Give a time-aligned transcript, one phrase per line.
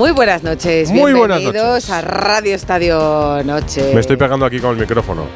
[0.00, 0.90] Muy buenas noches.
[0.90, 1.90] Muy buenas Bienvenidos noches.
[1.90, 3.92] a Radio Estadio Noche.
[3.92, 5.26] Me estoy pegando aquí con el micrófono.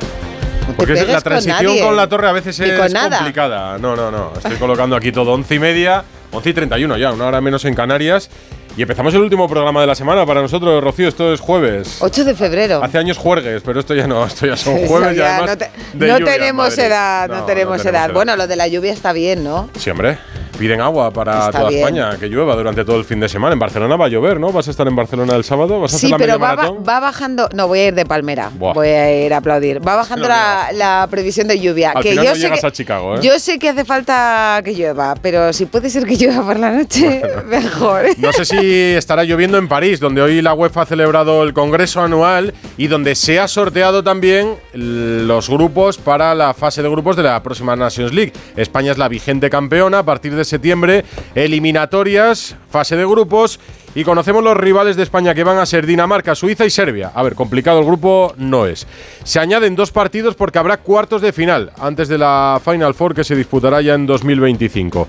[0.67, 3.77] No Porque la transición con, la torre a veces es complicada.
[3.77, 4.33] No, no, no.
[4.35, 5.35] Estoy colocando aquí todo.
[5.35, 8.31] Once y media, once y treinta y uno ya, una hora menos en Canarias.
[8.75, 11.09] Y empezamos el último programa de la semana para nosotros, Rocío.
[11.09, 11.99] Esto es jueves.
[12.01, 12.83] 8 de febrero.
[12.83, 15.59] Hace años juergues, pero esto ya no, esto ya son jueves ya ya además no,
[15.59, 18.11] te- de no lluvia en tenemos edad, no, tenemos edad.
[18.15, 19.69] Bueno, lo de la lluvia está bien, ¿no?
[19.79, 20.17] Sí, hombre.
[20.59, 21.81] Piden agua para Está toda bien.
[21.81, 23.55] España, que llueva durante todo el fin de semana.
[23.55, 24.53] En Barcelona va a llover, ¿no?
[24.53, 25.81] ¿Vas a estar en Barcelona el sábado?
[25.81, 27.49] ¿Vas a hacer Sí, la pero va, va bajando.
[27.55, 28.51] No, voy a ir de Palmera.
[28.55, 28.73] Buah.
[28.73, 29.87] Voy a ir a aplaudir.
[29.87, 31.91] Va bajando No la, la previsión de lluvia.
[31.91, 33.21] Al que final yo no sé llegas que, a Chicago, ¿eh?
[33.23, 36.71] Yo sé que hace falta que llueva, pero si puede ser que llueva por la
[36.71, 38.05] noche, mejor.
[38.19, 38.57] No sé si
[38.95, 43.15] estará lloviendo en París, donde hoy la UEFA ha celebrado el Congreso Anual y donde
[43.17, 48.13] se ha sorteado también los grupos para la fase de grupos de la próxima Nations
[48.13, 48.33] League.
[48.57, 53.59] España es la vigente campeona a partir de septiembre, eliminatorias, fase de grupos
[53.95, 57.13] y conocemos los rivales de España que van a ser Dinamarca, Suiza y Serbia.
[57.15, 58.87] A ver, complicado el grupo no es.
[59.23, 63.25] Se añaden dos partidos porque habrá cuartos de final antes de la Final Four que
[63.25, 65.09] se disputará ya en 2025.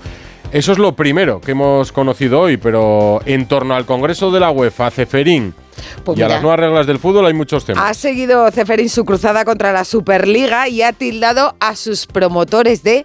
[0.52, 4.50] Eso es lo primero que hemos conocido hoy, pero en torno al Congreso de la
[4.52, 5.52] UEFA, Ceferín
[6.04, 7.96] Pues y a las nuevas reglas del fútbol hay muchos Ha temas.
[7.96, 13.04] seguido Ceferín su cruzada contra la Superliga y ha tildado a sus promotores de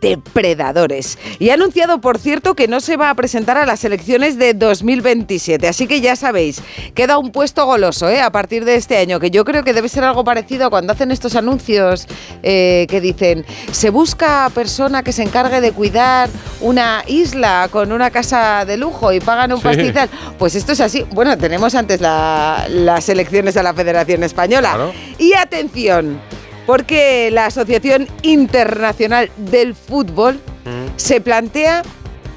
[0.00, 1.18] depredadores.
[1.38, 4.54] Y ha anunciado, por cierto, que no se va a presentar a las elecciones de
[4.54, 5.68] 2027.
[5.68, 6.60] Así que ya sabéis,
[6.94, 8.20] queda un puesto goloso ¿eh?
[8.20, 10.92] a partir de este año, que yo creo que debe ser algo parecido a cuando
[10.92, 12.06] hacen estos anuncios
[12.42, 16.28] eh, que dicen, se busca persona que se encargue de cuidar
[16.60, 19.64] una isla con una casa de lujo y pagan un Sí.
[19.64, 20.10] pastizal.
[20.38, 21.04] Pues esto es así.
[21.12, 24.70] Bueno, tenemos antes la- las elecciones a la Federación Española.
[24.74, 24.92] Claro.
[25.18, 26.20] Y atención,
[26.66, 30.88] porque la Asociación Internacional del Fútbol Mm.
[30.96, 31.82] se plantea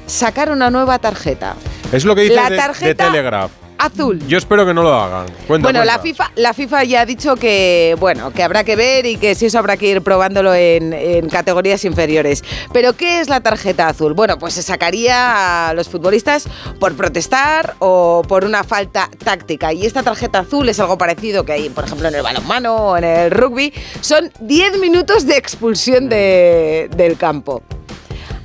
[0.06, 1.56] sacar una nueva tarjeta.
[1.92, 3.52] Es lo que dice la de- de, tarjeta- Telegraph.
[3.80, 4.20] Azul.
[4.28, 5.26] Yo espero que no lo hagan.
[5.48, 5.98] Cuenta, bueno, la.
[6.00, 9.46] FIFA, la FIFA ya ha dicho que bueno, que habrá que ver y que si
[9.48, 12.44] eso habrá que ir probándolo en, en categorías inferiores.
[12.74, 14.14] Pero ¿qué es la tarjeta azul?
[14.14, 16.46] Bueno, pues se sacaría a los futbolistas
[16.80, 19.74] por protestar o por una falta táctica.
[19.74, 22.98] Y esta tarjeta azul es algo parecido que hay, por ejemplo, en el balonmano o
[22.98, 23.74] en el rugby.
[24.02, 27.62] Son 10 minutos de expulsión de- del campo.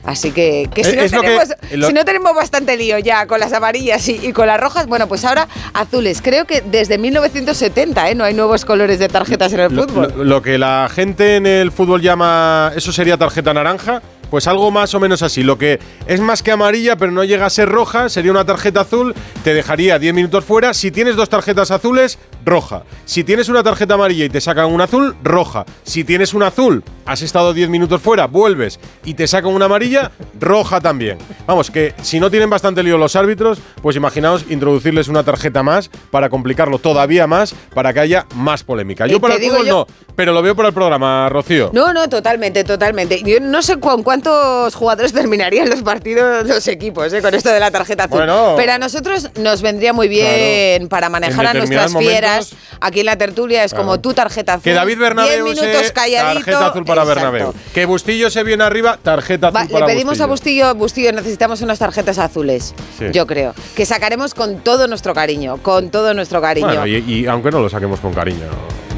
[0.06, 3.40] Así que, que si, no que- tenemos, lo- si no tenemos bastante lío ya con
[3.40, 6.20] las amarillas y, y con las rojas, bueno, pues ahora azules.
[6.22, 8.14] Creo que desde 1970 ¿eh?
[8.14, 10.12] no hay nuevos colores de tarjetas en el Lo, fútbol.
[10.16, 14.70] lo- lo que la gente en el fútbol llama, eso sería tarjeta naranja, pues algo
[14.70, 15.42] más o menos así.
[15.42, 18.80] Lo que es más que amarilla, pero no llega a ser roja, sería una tarjeta
[18.82, 20.74] azul, te dejaría 10 minutos fuera.
[20.74, 22.84] Si tienes dos tarjetas azules, roja.
[23.04, 25.64] Si tienes una tarjeta amarilla y te sacan una azul, roja.
[25.82, 30.10] Si tienes una azul, has estado 10 minutos fuera, vuelves y te sacan una amarilla,
[30.40, 31.18] roja también.
[31.46, 35.90] Vamos, que si no tienen bastante lío los árbitros, pues imaginaos introducirles una tarjeta más
[36.10, 39.06] para complicarlo todavía más, para que haya más polémica.
[39.06, 41.70] Yo Eh, para el fútbol yo- no, pero lo veo para el programa, Rocío.
[41.72, 43.22] No, no, totalmente, totalmente.
[43.24, 47.20] Yo no sé con cuántos jugadores terminarían los partidos los equipos ¿eh?
[47.20, 48.18] con esto de la tarjeta azul.
[48.18, 48.54] Bueno.
[48.56, 52.52] Pero a nosotros nos vendría muy bien para manejar a nuestras fieras.
[52.80, 53.86] Aquí en la tertulia es Claro.
[53.86, 54.62] como tu tarjeta azul.
[54.64, 56.34] Que David 10 Bernabéu minutos calladito.
[56.44, 57.22] tarjeta azul para Exacto.
[57.32, 57.54] Bernabéu.
[57.74, 60.66] Que Bustillo se viene arriba, tarjeta azul Va, le para pedimos a Bustillo.
[60.68, 63.06] Bustillo, Bustillo, necesitamos unas tarjetas azules, Sí.
[63.12, 66.66] yo creo, que sacaremos con todo nuestro cariño, con todo nuestro cariño.
[66.66, 68.46] Bueno, y, y aunque no lo saquemos con cariño.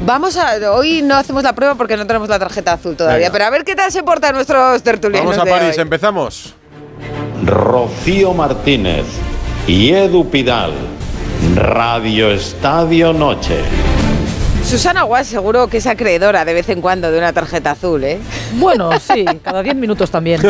[0.05, 3.31] Vamos a, hoy no hacemos la prueba porque no tenemos la tarjeta azul todavía, Venga.
[3.31, 5.81] pero a ver qué tal se portan nuestros tertulianos Vamos a de París, hoy.
[5.81, 6.53] empezamos.
[7.43, 9.05] Rocío Martínez
[9.67, 10.71] y Edu Pidal.
[11.55, 13.61] Radio Estadio Noche.
[14.65, 18.19] Susana Guas seguro que es acreedora de vez en cuando de una tarjeta azul, ¿eh?
[18.55, 20.41] Bueno, sí, cada 10 minutos también.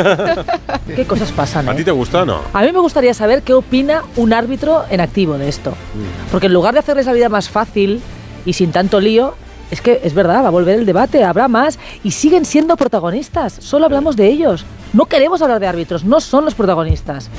[0.95, 1.69] ¿Qué cosas pasan?
[1.69, 1.75] ¿A eh?
[1.75, 2.41] ti te gusta o no?
[2.53, 5.73] A mí me gustaría saber qué opina un árbitro en activo de esto.
[6.31, 8.01] Porque en lugar de hacerles la vida más fácil
[8.47, 9.35] y sin tanto lío,
[9.69, 13.57] es que es verdad, va a volver el debate, habrá más y siguen siendo protagonistas.
[13.59, 14.65] Solo hablamos de ellos.
[14.93, 17.29] No queremos hablar de árbitros, no son los protagonistas.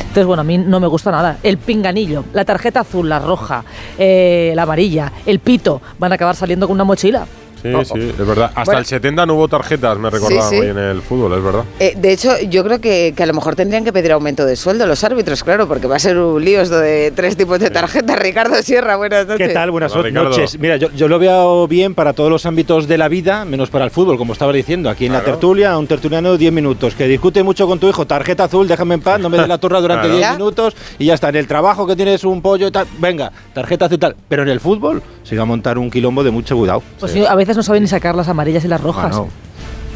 [0.00, 1.38] Entonces, bueno, a mí no me gusta nada.
[1.42, 3.64] El pinganillo, la tarjeta azul, la roja,
[3.98, 7.26] eh, la amarilla, el pito, van a acabar saliendo con una mochila.
[7.62, 8.46] Sí, sí, es verdad.
[8.54, 8.78] Hasta Bueno.
[8.80, 10.18] el 70 no hubo tarjetas, me Sí,
[10.48, 10.56] sí.
[10.58, 11.64] hoy en el fútbol, es verdad.
[11.78, 14.56] Eh, de hecho, yo creo que, que a lo mejor tendrían que pedir aumento de
[14.56, 17.70] sueldo los árbitros, claro, porque va a ser un lío esto de tres tipos de
[17.70, 18.18] tarjetas.
[18.20, 19.46] Ricardo Sierra, buenas noches.
[19.48, 19.70] ¿Qué tal?
[19.70, 20.30] Buenas Hola, Ricardo.
[20.30, 20.58] noches.
[20.58, 23.84] Mira, yo, yo lo veo bien para todos los ámbitos de la vida, menos para
[23.84, 24.88] el fútbol, como estaba diciendo.
[24.90, 28.44] Aquí en la tertulia, un tertuliano 10 minutos, que discute mucho con tu hijo, tarjeta
[28.44, 30.16] azul, déjame en paz, no me des la turra durante Claro.
[30.16, 30.32] 10 Ya.
[30.32, 31.28] minutos y ya está.
[31.30, 34.16] En el trabajo que tienes un pollo y tal, venga, tarjeta azul y tal.
[34.28, 36.82] Pero en el fútbol se va a montar un quilombo de mucho cuidado.
[36.98, 39.16] Pues sí, a veces no saben ni sacar las amarillas y las rojas.
[39.16, 39.30] Bueno.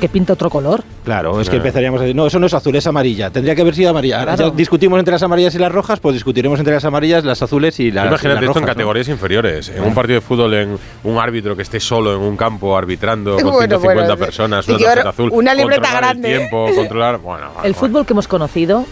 [0.01, 0.83] Que pinta otro color.
[1.05, 3.31] Claro, es que empezaríamos a decir, no, eso no es azul, es amarilla.
[3.31, 4.19] Tendría que haber sido amarilla.
[4.19, 4.51] Ahora Claro.
[4.51, 7.79] ya discutimos entre las amarillas y las rojas, pues discutiremos entre las amarillas, las azules
[7.79, 8.67] y las, y Imagínate las esto en rojas, ¿no?
[8.67, 9.69] categorías inferiores.
[9.69, 13.37] En un partido de fútbol, en un árbitro que esté solo en un campo arbitrando
[13.37, 16.29] con Bueno, 150 bueno, personas, y una tarjeta azul, una libreta el grande.
[16.39, 17.19] tiempo, controlar.
[17.19, 17.75] Bueno, bueno, El bueno.
[17.75, 18.85] fútbol que hemos conocido,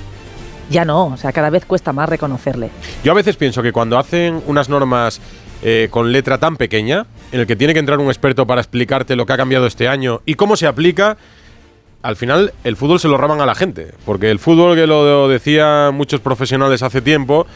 [0.70, 1.06] ya no.
[1.06, 2.70] O sea, cada vez cuesta más reconocerle.
[3.04, 5.20] Yo a veces pienso que cuando hacen unas normas
[5.62, 9.16] eh, con letra tan pequeña, en el que tiene que entrar un experto para explicarte
[9.16, 11.16] lo que ha cambiado este año y cómo se aplica,
[12.02, 13.92] al final el fútbol se lo raban a la gente.
[14.04, 17.46] Porque el fútbol, que lo decían muchos profesionales hace tiempo,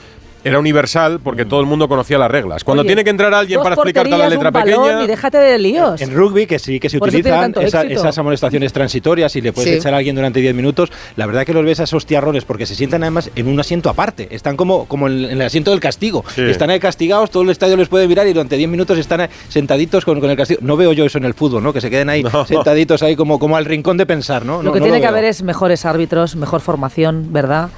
[0.46, 2.64] era universal porque todo el mundo conocía las reglas.
[2.64, 5.02] Cuando Oye, tiene que entrar alguien para explicarte la letra un balón pequeña.
[5.02, 6.00] Y déjate de líos.
[6.00, 9.76] En rugby, que sí que se utilizan esa- esas amonestaciones transitorias y le puedes Sí.
[9.78, 12.66] echar a alguien durante 10 minutos, la verdad que los ves a esos tiarrones porque
[12.66, 14.28] se sientan además en un asiento aparte.
[14.30, 16.24] Están como, como en, en el asiento del castigo.
[16.34, 16.42] Sí.
[16.42, 20.04] Están ahí castigados, todo el estadio les puede mirar y durante 10 minutos están sentaditos
[20.04, 20.60] con, con el castigo.
[20.62, 21.72] No veo yo eso en el fútbol, ¿no?
[21.72, 22.44] Que se queden ahí No.
[22.46, 24.58] sentaditos ahí como, como al rincón de pensar, ¿no?
[24.58, 27.70] Lo No- que no tiene que haber es mejores árbitros, mejor formación, ¿verdad?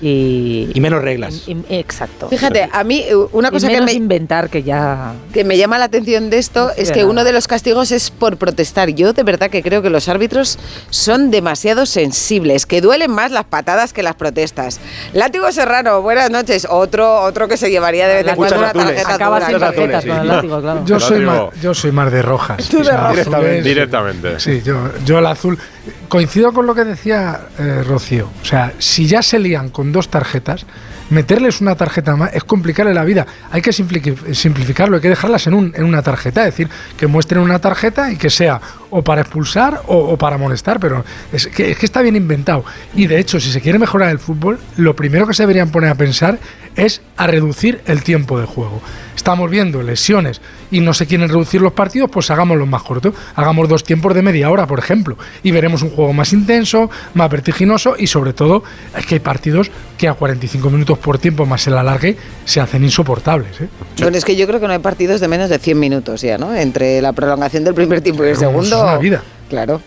[0.00, 1.44] Y, Y menos reglas.
[1.48, 2.28] y- exacto.
[2.28, 5.14] Fíjate, a mí eh, una y cosa que me, inventar que ya.
[5.32, 7.10] que me llama la atención de esto No es que nada.
[7.10, 8.90] uno de los castigos es por protestar.
[8.90, 10.58] Yo de verdad que creo que los árbitros
[10.90, 14.80] son demasiado sensibles, que duelen más las patadas que las protestas.
[15.14, 16.66] Látigo Serrano, buenas noches.
[16.68, 19.46] Otro, otro que se llevaría de vez en cuando una tarjeta Acaba azul.
[19.48, 20.08] sin Muchas azules, tarjetas sí.
[20.10, 20.84] con el látigo, claro.
[20.84, 22.68] Yo soy, más, yo soy más de rojas.
[22.68, 23.26] Tú de rojas.
[23.26, 24.40] azules- Directamente.
[24.40, 25.58] Sí, yo, yo el azul.
[26.08, 28.30] Coincido con lo que decía eh, Rocío.
[28.42, 30.64] O sea, si ya se lían con dos tarjetas,
[31.10, 33.26] meterles una tarjeta más es complicarle la vida.
[33.50, 36.46] Hay que simplifi- simplificarlo, hay que dejarlas en, un, en una tarjeta.
[36.46, 38.60] Es decir, que muestren una tarjeta y que sea
[38.90, 40.78] o para expulsar o, o para molestar.
[40.80, 42.64] Pero es que, es que está bien inventado.
[42.94, 45.90] Y de hecho, si se quiere mejorar el fútbol, lo primero que se deberían poner
[45.90, 46.38] a pensar
[46.76, 48.80] es a reducir el tiempo de juego.
[49.14, 50.40] Estamos viendo lesiones
[50.70, 53.14] y no se quieren reducir los partidos, pues hagámoslos más cortos.
[53.34, 57.30] Hagamos dos tiempos de media hora, por ejemplo, y veremos un juego más intenso, más
[57.30, 58.62] vertiginoso y sobre todo
[58.96, 62.84] es que hay partidos que a 45 minutos por tiempo más el alargue se hacen
[62.84, 63.60] insoportables.
[63.60, 63.68] ¿eh?
[63.98, 66.38] Bueno, es que yo creo que no hay partidos de menos de 100 minutos ya,
[66.38, 66.54] ¿no?
[66.54, 68.76] Entre la prolongación del primer tiempo y el segundo.
[68.76, 69.22] es una vida.
[69.48, 69.80] Claro.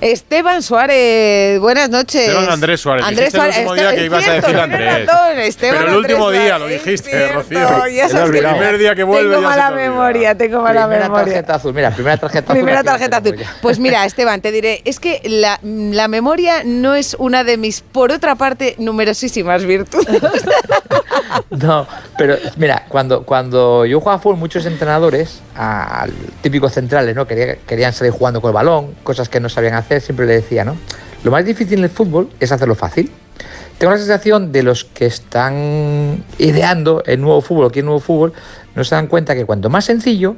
[0.00, 2.28] Esteban Suárez, buenas noches.
[2.28, 3.04] Esteban Andrés Suárez.
[3.04, 3.56] Andrés Dijiste el Suárez.
[3.58, 5.08] último día que ibas a decir Andrés.
[5.60, 7.84] Pero el último día Suárez, lo dijiste, Rocío.
[8.24, 11.24] El primer día que vuelve Tengo mala memoria, tengo mala memoria.
[11.24, 12.54] tarjeta azul, mira, primera tarjeta azul.
[12.62, 13.36] Primera tarjeta azul.
[13.60, 17.80] Pues mira, Esteban, te diré, es que la, la memoria no es una de mis,
[17.80, 20.06] por otra parte, numerosísimas virtudes.
[21.50, 21.86] No,
[22.16, 26.12] pero mira, cuando, cuando yo jugaba fútbol, muchos entrenadores, al
[26.42, 27.26] típicos centrales, ¿no?
[27.26, 30.64] Quería- querían salir jugando con el balón, cosas que no sabían hacer, siempre le decía,
[30.64, 30.76] ¿no?
[31.24, 33.10] Lo más difícil en el fútbol es hacerlo fácil.
[33.78, 38.32] Tengo la sensación de los que están ideando el nuevo fútbol, aquí el nuevo fútbol,
[38.74, 40.36] no se dan cuenta que cuanto más sencillo,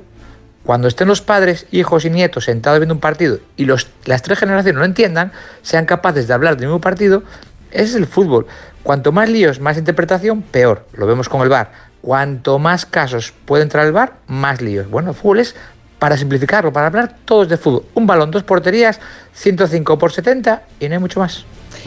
[0.65, 4.39] cuando estén los padres, hijos y nietos sentados viendo un partido y los, las tres
[4.39, 7.25] generaciones no entiendan, sean capaces de hablar del mismo partido,
[7.73, 8.47] ese es el fútbol.
[8.83, 10.87] Cuanto más líos, más interpretación, peor.
[10.93, 11.73] Lo vemos con el VAR.
[12.01, 14.89] Cuanto más casos puede entrar el VAR, más líos.
[14.91, 15.55] Bueno, el fútbol es
[16.03, 17.85] para simplificarlo, para hablar todos de fútbol.
[17.95, 18.99] Un balón, dos porterías,
[19.35, 21.45] 105 por 70 y no hay mucho más.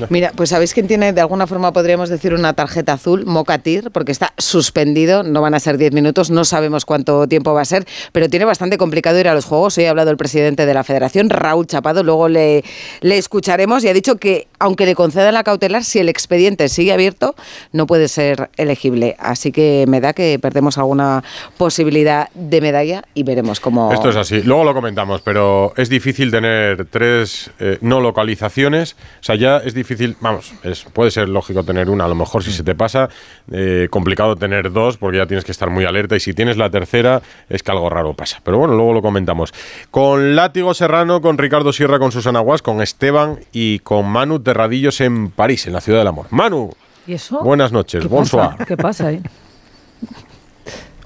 [0.09, 4.11] Mira, pues sabéis quién tiene de alguna forma podríamos decir una tarjeta azul, Mocatir, porque
[4.11, 7.85] está suspendido, no van a ser 10 minutos, no sabemos cuánto tiempo va a ser,
[8.11, 9.77] pero tiene bastante complicado ir a los juegos.
[9.77, 12.63] Hoy ha hablado el presidente de la Federación, Raúl Chapado, luego le,
[13.01, 16.91] le escucharemos y ha dicho que aunque le concedan la cautelar, si el expediente sigue
[16.91, 17.35] abierto,
[17.71, 19.15] no puede ser elegible.
[19.19, 21.23] Así que me da que perdemos alguna
[21.57, 23.91] posibilidad de medalla y veremos cómo...
[23.93, 24.41] Esto es así.
[24.41, 28.93] Luego lo comentamos, pero es difícil tener tres eh, no localizaciones.
[28.93, 32.43] O sea, ya es difícil, vamos, es, puede ser lógico tener una, a lo mejor
[32.43, 33.09] si se te pasa,
[33.51, 36.69] eh, complicado tener dos porque ya tienes que estar muy alerta y si tienes la
[36.71, 38.39] tercera es que algo raro pasa.
[38.43, 39.53] Pero bueno, luego lo comentamos.
[39.91, 45.01] Con Látigo Serrano, con Ricardo Sierra, con Susana Guas, con Esteban y con Manu Terradillos
[45.01, 46.27] en París, en la ciudad del amor.
[46.31, 46.71] Manu,
[47.05, 47.41] ¿Y eso?
[47.43, 48.49] buenas noches, ¿Qué bonsoir.
[48.51, 48.65] pasa?
[48.65, 49.21] ¿Qué pasa ahí?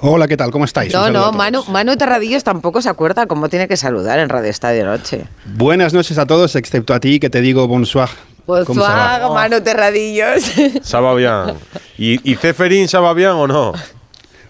[0.02, 0.50] Hola, ¿qué tal?
[0.50, 0.94] ¿Cómo estáis?
[0.94, 1.34] No, no.
[1.34, 5.26] Manu, Manu Terradillos tampoco se acuerda cómo tiene que saludar en Radio Estadio Noche.
[5.46, 8.08] Buenas noches a todos, excepto a ti que te digo bonsoir
[8.50, 8.96] Pues ¿Cómo se va?
[9.20, 10.42] suaga, mano terradillos.
[10.82, 11.56] Saba bien.
[12.00, 13.74] ¿Y, y Ceferín Saba bien o no?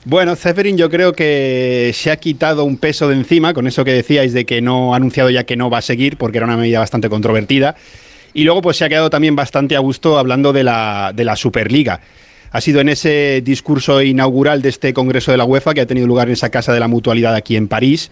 [0.05, 3.91] Bueno, Zeferin yo creo que se ha quitado un peso de encima con eso que
[3.91, 6.55] decíais de que no ha anunciado ya que no va a seguir porque era una
[6.55, 7.75] medida bastante controvertida.
[8.33, 11.35] Y luego pues se ha quedado también bastante a gusto hablando de la, de la
[11.35, 11.99] Superliga.
[12.51, 16.07] Ha sido en ese discurso inaugural de este Congreso de la UEFA que ha tenido
[16.07, 18.11] lugar en esa Casa de la Mutualidad aquí en París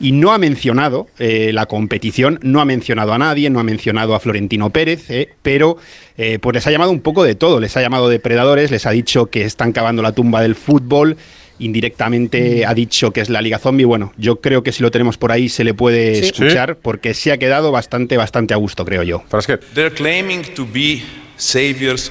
[0.00, 4.14] y no ha mencionado eh, la competición, no ha mencionado a nadie, no ha mencionado
[4.14, 5.76] a Florentino Pérez, eh, pero
[6.16, 8.90] eh, pues les ha llamado un poco de todo, les ha llamado depredadores, les ha
[8.90, 11.16] dicho que están cavando la tumba del fútbol,
[11.58, 13.84] indirectamente ha dicho que es la Liga Zombie.
[13.84, 16.24] Bueno, yo creo que si lo tenemos por ahí se le puede Sí.
[16.26, 19.22] escuchar porque se ha quedado bastante, bastante a gusto, creo yo.
[19.74, 21.02] They're claiming to be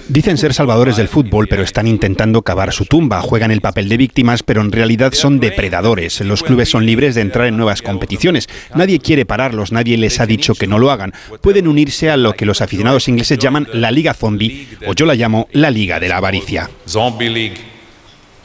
[0.08, 3.22] Dicen ser salvadores del fútbol, pero están intentando cavar su tumba.
[3.22, 6.20] Juegan el papel de víctimas, pero en realidad son depredadores.
[6.22, 8.50] Los clubes son libres de entrar en nuevas competiciones.
[8.74, 11.14] Nadie quiere pararlos, nadie les ha dicho que no lo hagan.
[11.42, 15.14] Pueden unirse a lo que los aficionados ingleses llaman la Liga Zombie, o yo la
[15.14, 16.70] llamo la Liga de la Avaricia.
[16.88, 17.58] Zombie League,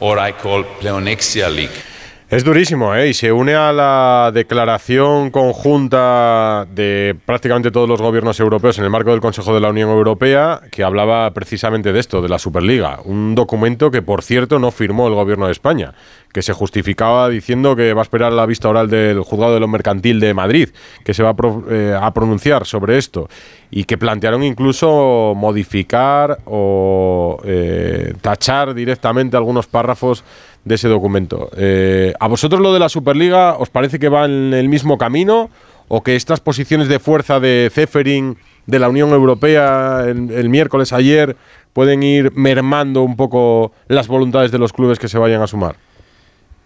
[0.01, 1.94] or I call Pleonexia League.
[2.35, 3.11] Es durísimo, ¿eh?
[3.11, 8.91] Y se une a la declaración conjunta de prácticamente todos los gobiernos europeos en el
[8.91, 12.99] marco del Consejo de la Unión Europea, que hablaba precisamente de esto, de la Superliga.
[13.05, 15.95] Un documento que, por cierto, no firmó el gobierno de España,
[16.33, 19.69] que se justificaba diciendo que va a esperar la vista oral del juzgado de lo
[19.69, 20.71] mercantil de Madrid,
[21.05, 23.29] que se va a, pro- eh, a pronunciar sobre esto.
[23.71, 30.25] Y que plantearon incluso modificar o eh, tachar directamente algunos párrafos
[30.65, 31.51] de ese documento.
[31.57, 35.51] Eh, ¿A vosotros lo de la Superliga os parece que va en el mismo camino
[35.89, 41.37] o que estas posiciones de fuerza de Ceferin de la Unión Europea el miércoles ayer
[41.75, 45.77] pueden ir mermando un poco las voluntades de los clubes que se vayan a sumar?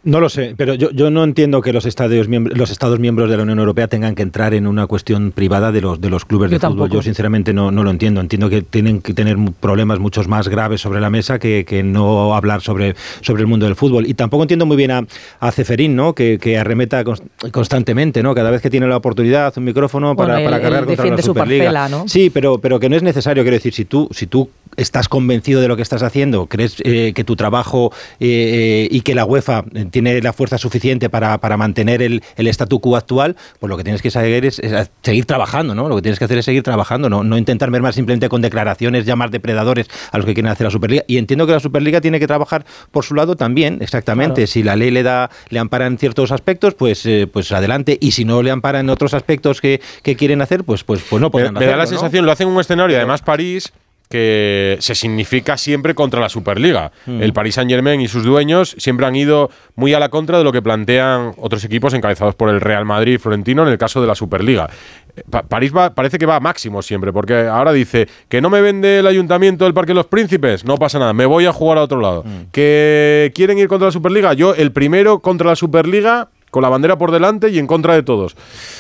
[0.05, 3.29] No lo sé, pero yo, yo no entiendo que los estados, miembros, los estados miembros
[3.29, 6.25] de la Unión Europea tengan que entrar en una cuestión privada de los, de los
[6.25, 6.89] clubes Yo de fútbol.
[6.89, 8.21] Yo sinceramente no, no lo entiendo.
[8.21, 12.35] Entiendo que tienen que tener problemas muchos más graves sobre la mesa que, que no
[12.35, 14.07] hablar sobre, sobre el mundo del fútbol.
[14.07, 15.05] Y tampoco entiendo muy bien a,
[15.41, 16.15] a Ceferín, ¿no?
[16.15, 18.35] que, que arremeta cons- constantemente, ¿no?
[18.37, 21.65] cada vez que tiene la oportunidad, un micrófono para, Bueno, para cargar contra la Superliga.
[21.65, 22.09] parcela, ¿no?
[22.09, 23.43] Sí, pero, pero que no es necesario.
[23.43, 27.13] Quiero decir, si tú, si tú estás convencido de lo que estás haciendo, crees eh,
[27.15, 31.57] que tu trabajo eh, eh, y que la UEFA tiene la fuerza suficiente para, para
[31.57, 35.27] mantener el, el statu quo actual, pues lo que tienes que seguir es, es seguir
[35.27, 35.89] trabajando, ¿no?
[35.89, 39.05] Lo que tienes que hacer es seguir trabajando, no, no intentar mermar simplemente con declaraciones,
[39.05, 41.05] llamar depredadores a los que quieren hacer la Superliga.
[41.07, 44.43] Y entiendo que la Superliga tiene que trabajar por su lado también, exactamente.
[44.43, 44.47] Claro.
[44.47, 47.99] Si la ley le da, le ampara en ciertos aspectos, pues, eh, pues adelante.
[48.01, 51.21] Y si no le ampara en otros aspectos que, que quieren hacer, pues, pues, pues
[51.21, 52.01] no Me, podrán me da la hacerlo, ¿no?
[52.01, 53.73] sensación, lo hacen en un escenario, además París,
[54.09, 56.93] que se significa siempre contra la Superliga.
[57.07, 57.23] Mm.
[57.23, 60.45] El Paris Saint Germain y sus dueños siempre han ido muy a la contra de
[60.45, 64.01] lo que plantean otros equipos encabezados por el Real Madrid y Florentino en el caso
[64.01, 64.69] de la Superliga.
[65.17, 68.49] Eh, Pa- París va, parece que va a máximo siempre, porque ahora dice que no
[68.51, 71.53] me vende el ayuntamiento del Parque de los Príncipes, no pasa nada, me voy a
[71.53, 72.25] jugar a otro lado.
[72.25, 72.51] Mm.
[72.53, 76.97] Que quieren ir contra la Superliga, yo el primero contra la Superliga con la bandera
[76.99, 78.37] por delante y en contra de todos.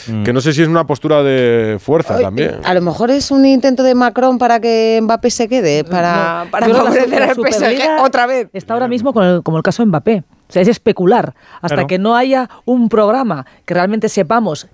[0.07, 0.23] Mm.
[0.25, 2.57] Que no sé si es una postura de fuerza Ay, también.
[2.65, 6.51] A lo mejor es un intento de Macron para que Mbappé se quede, para, No,
[6.51, 8.49] para favorecer al Superliga PSG otra vez.
[8.53, 10.25] Está ahora mismo con el- como el caso de Mbappé.
[10.49, 11.35] O sea, es especular.
[11.57, 11.87] Hasta Claro.
[11.87, 14.67] que no haya un programa que realmente sepamos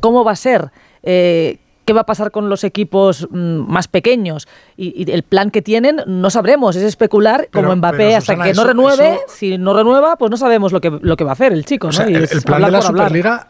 [0.00, 0.72] cómo va a ser,
[1.04, 3.36] eh, qué va a pasar con los equipos mm,
[3.70, 4.46] más pequeños
[4.76, 6.76] y, y el plan que tienen, no sabremos.
[6.76, 9.08] Es especular Pero- como Mbappé pero, hasta que no renueve.
[9.14, 11.64] eso- Si no renueva, pues no sabemos lo que, lo que va a hacer el
[11.64, 11.88] chico.
[11.88, 11.96] O ¿no?
[11.96, 12.82] sea, el, el plan de la.
[12.82, 13.48] Superliga,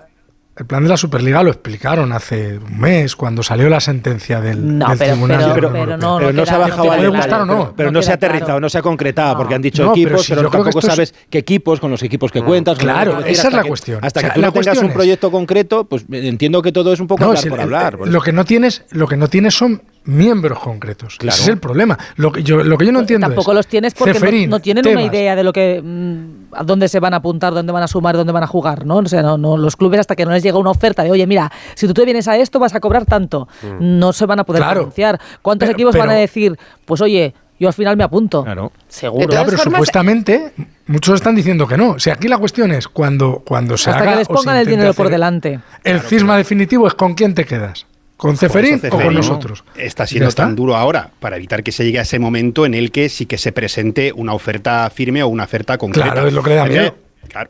[0.54, 4.78] el plan de la Superliga lo explicaron hace un mes cuando salió la sentencia del,
[4.78, 7.02] No, del pero- Tribunal pero- pero no, pero no se ha bajado no al
[7.47, 7.75] no.
[7.75, 8.61] pero, No no, se ha aterrizado, claro.
[8.61, 9.38] no se ha concretado, No.
[9.38, 11.38] porque han dicho No, pero equipos, si pero, yo creo que tampoco es- sabes qué
[11.38, 12.76] equipos, con los equipos que cuentas.
[12.78, 14.04] Claro, que- esa es la que- cuestión.
[14.04, 16.71] Hasta O sea, que tú no tengas un es- proyecto concreto, pues eh, entiendo que
[16.71, 17.97] todo es un poco No, hablar si por el- hablar.
[17.97, 18.11] pues.
[18.11, 21.16] lo que no tienes, lo que no tienes son miembros concretos.
[21.16, 21.35] Claro.
[21.35, 21.99] Ese es el problema.
[22.16, 24.50] Lo que yo, lo que yo no entiendo Tampoco es, los tienes porque no- Ceferín,
[24.50, 27.73] no, tienen una idea de lo que mm, a dónde se van a apuntar, dónde
[27.73, 28.97] van a sumar, dónde van a jugar, ¿no?
[28.99, 31.26] O sea, no, no, los clubes hasta que no les llega una oferta de, oye,
[31.26, 33.49] mira, si tú te vienes a esto vas a cobrar tanto,
[33.80, 34.80] no se van a poder Claro.
[34.80, 35.21] pronunciar.
[35.42, 38.42] ¿Cuántos Pero- equipos van a decir, pues oye, yo al final me apunto?
[38.44, 38.73] Claro.
[38.88, 39.26] Seguro.
[39.28, 40.52] Pero formas- supuestamente
[40.87, 41.90] muchos están diciendo que no.
[41.92, 44.35] O sea, aquí la cuestión es cuando, cuando se Hasta haga que les o se
[44.35, 45.61] pongan el dinero por delante.
[45.85, 47.87] El cisma definitivo es con quién te quedas.
[48.23, 49.64] ¿Con Ceferín o con nosotros?
[49.75, 50.45] Está siendo está.
[50.45, 53.26] tan duro ahora para evitar que se llegue a ese momento en el que sí
[53.26, 56.12] que se presente una oferta firme o una oferta concreta.
[56.12, 56.97] Claro, es lo que le da miedo.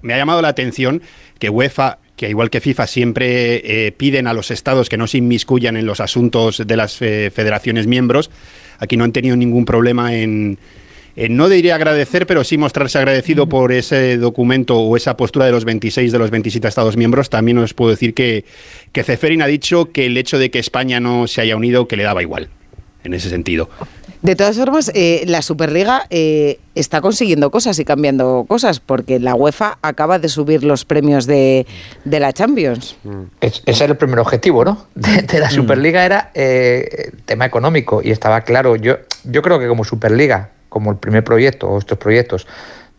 [0.01, 1.03] me ha llamado la atención
[1.39, 5.19] que UEFA que igual que FIFA siempre eh, piden a los estados que no se
[5.19, 8.31] inmiscuyan en los asuntos de las eh, federaciones miembros,
[8.79, 10.59] aquí no han tenido ningún problema en,
[11.17, 15.53] en, no diría agradecer, pero sí mostrarse agradecido por ese documento o esa postura de
[15.53, 17.31] los 26 de los 27 estados miembros.
[17.31, 18.45] También os puedo decir que,
[18.93, 21.97] que Ceferin ha dicho que el hecho de que España no se haya unido, que
[21.97, 22.49] le daba igual.
[23.05, 23.69] en ese sentido.
[24.23, 29.35] De todas formas, eh, la Superliga eh, está consiguiendo cosas y cambiando cosas, porque la
[29.35, 31.67] UEFA acaba de subir los premios de,
[32.05, 32.95] de la Champions.
[33.41, 34.87] Es- ese era el primer objetivo, ¿no?
[34.95, 38.77] De, de la Superliga era eh, tema económico y estaba claro.
[38.77, 42.47] Yo, yo creo que como Superliga, como el primer proyecto o estos proyectos,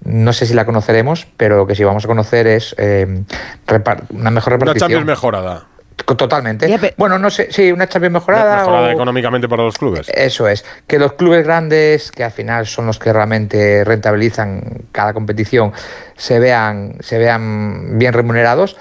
[0.05, 3.23] no sé si la conoceremos, pero lo que sí vamos a conocer es eh,
[3.67, 4.79] repar- una mejor Una repartición.
[4.89, 5.65] Champions mejorada.
[5.95, 6.67] Totalmente.
[6.67, 8.57] Ya, Bueno, no sé, sí, una Champions mejorada.
[8.57, 10.09] Mejorada o- económicamente para los clubes.
[10.13, 14.61] Eso es, que los clubes grandes, que al final son los que realmente rentabilizan
[14.91, 15.71] cada competición,
[16.17, 18.75] se vean, se vean bien remunerados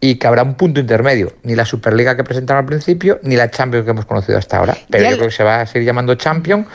[0.00, 3.50] y que habrá un punto intermedio, ni la Superliga que presentaron al principio, ni la
[3.50, 4.76] Champions que hemos conocido hasta ahora.
[4.88, 6.68] Pero Ya yo el- creo que se va a seguir llamando Champions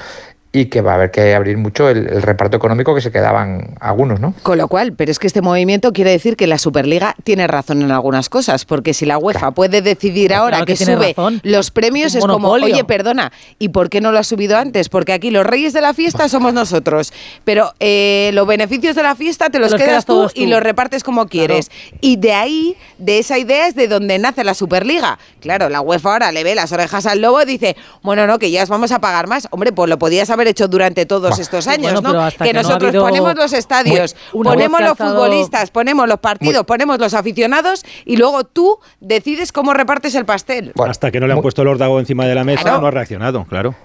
[0.56, 3.76] y que va a haber que abrir mucho el, el reparto económico que se quedaban
[3.80, 4.36] algunos, ¿no?
[4.44, 7.82] Con lo cual, pero es que este movimiento quiere decir que la Superliga tiene razón
[7.82, 11.42] en algunas cosas, porque si la UEFA puede decidir Claro ahora que sube razón.
[11.44, 14.90] los premios, es como, oye, perdona, ¿y por qué no lo has subido antes?
[14.90, 17.12] Porque aquí los reyes de la fiesta somos nosotros,
[17.44, 20.44] pero eh, los beneficios de la fiesta te los, los quedas quedas tú, todos y
[20.44, 20.52] tú.
[20.52, 21.72] los repartes como quieres.
[22.00, 25.18] Y de ahí, de esa idea es de donde nace la Superliga.
[25.40, 28.52] Claro, la UEFA ahora le ve las orejas al lobo y dice, bueno, no, que
[28.52, 29.48] ya os vamos a pagar más.
[29.50, 32.30] Hombre, pues lo podías haber hecho durante todos estos años, bueno, ¿no?
[32.32, 36.64] Que, que no ha nosotros ponemos los estadios, una ponemos los futbolistas, ponemos los partidos,
[36.66, 40.72] ponemos los aficionados y luego tú decides cómo repartes el pastel.
[40.76, 42.82] Bueno, Hasta que no le han muy- puesto el órdago encima de la mesa, Claro.
[42.82, 43.76] no ha reaccionado, claro.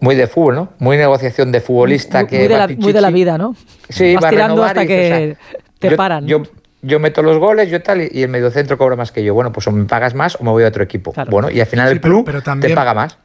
[0.00, 0.68] Muy, de fútbol, ¿no?
[0.80, 3.54] Muy negociación de futbolista muy, que muy de la, muy de la vida, ¿no?
[3.88, 6.26] Sí, Vas va a tirando renovar hasta y que o sea, te yo- paran.
[6.26, 6.42] Yo,
[6.82, 9.34] yo meto los goles, yo tal, y, el mediocentro cobra más que yo.
[9.34, 11.12] Bueno, pues o me pagas más o me voy a otro equipo.
[11.12, 11.30] Claro.
[11.30, 13.16] Bueno, y al final Sí, el club pero te también- paga más.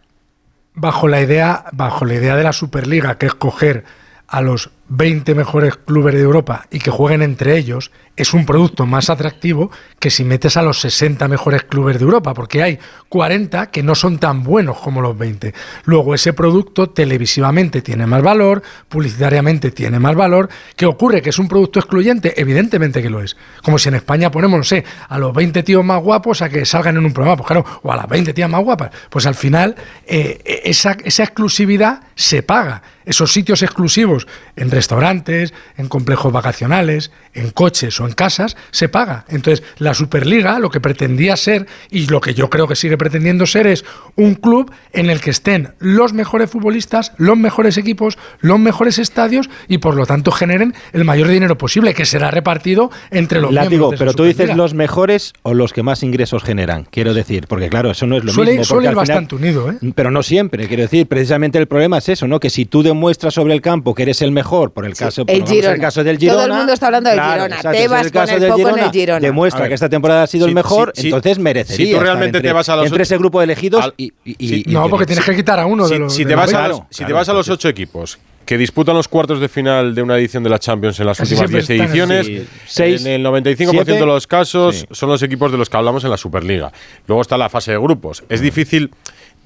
[0.77, 3.83] Bajo la idea, bajo la idea de la Superliga, que es coger
[4.27, 8.85] a los 20 mejores clubes de Europa y que jueguen entre ellos, es un producto
[8.85, 13.67] más atractivo que si metes a los 60 mejores clubes de Europa, porque hay 40
[13.67, 15.53] que no son tan buenos como los 20.
[15.85, 20.49] Luego ese producto televisivamente tiene más valor, publicitariamente tiene más valor.
[20.75, 21.21] ¿Qué ocurre?
[21.21, 22.33] ¿Que es un producto excluyente?
[22.41, 23.37] Evidentemente que lo es.
[23.63, 26.65] Como si en España ponemos, no sé, a los 20 tíos más guapos a que
[26.65, 28.91] salgan en un programa, pues claro, o a las 20 tías más guapas.
[29.09, 29.75] Pues al final
[30.05, 32.81] eh, esa, esa exclusividad se paga.
[33.05, 34.27] Esos sitios exclusivos
[34.57, 39.25] en restaurantes, en complejos vacacionales, en coches o en casas, se paga.
[39.29, 43.45] Entonces, la Superliga lo que pretendía ser, y lo que yo creo que sigue pretendiendo
[43.45, 48.59] ser, es un club en el que estén los mejores futbolistas, los mejores equipos, los
[48.59, 53.41] mejores estadios y por lo tanto generen el mayor dinero posible, que será repartido entre
[53.41, 56.43] los Látigo, miembros de esa pero tú dices los mejores o los que más ingresos
[56.43, 58.63] generan, quiero decir, porque claro, eso no es lo Suele- mismo.
[58.63, 59.77] suele ir bastante unido, ¿eh?
[59.95, 62.39] Pero no siempre, quiero decir, precisamente el problema es eso, ¿no?
[62.39, 65.27] Que si tú demuestras sobre el campo que eres el mejor, por el caso, el
[65.27, 65.77] pongamos Girona.
[65.79, 66.43] caso del Todo Girona.
[66.45, 67.55] el mundo está hablando del claro, Girona.
[67.57, 69.19] exacto, Es el caso del en Girona.
[69.19, 71.85] Demuestra que esta temporada ha sido si- el mejor, si- entonces merecería.
[71.87, 73.93] si tú realmente entre, te vas a los entre ocho- ese grupo de elegidos al-
[73.97, 74.63] y, y- Sí.
[74.67, 76.45] y- No, porque tienes que quitar a uno Si, de los si de te los
[76.45, 76.69] vas, a, 20.
[76.69, 79.41] los- Claro, si te claro, vas a los entonces- ocho equipos que disputan los cuartos
[79.41, 82.09] de final de una edición de la Champions en las Casi últimas siempre 10 están
[82.09, 84.85] en- ediciones, sí, seis, en el 95% siete, de los casos sí.
[84.91, 86.71] son los equipos de los que hablamos en la Superliga.
[87.07, 88.23] Luego está la fase de grupos.
[88.29, 88.91] Es difícil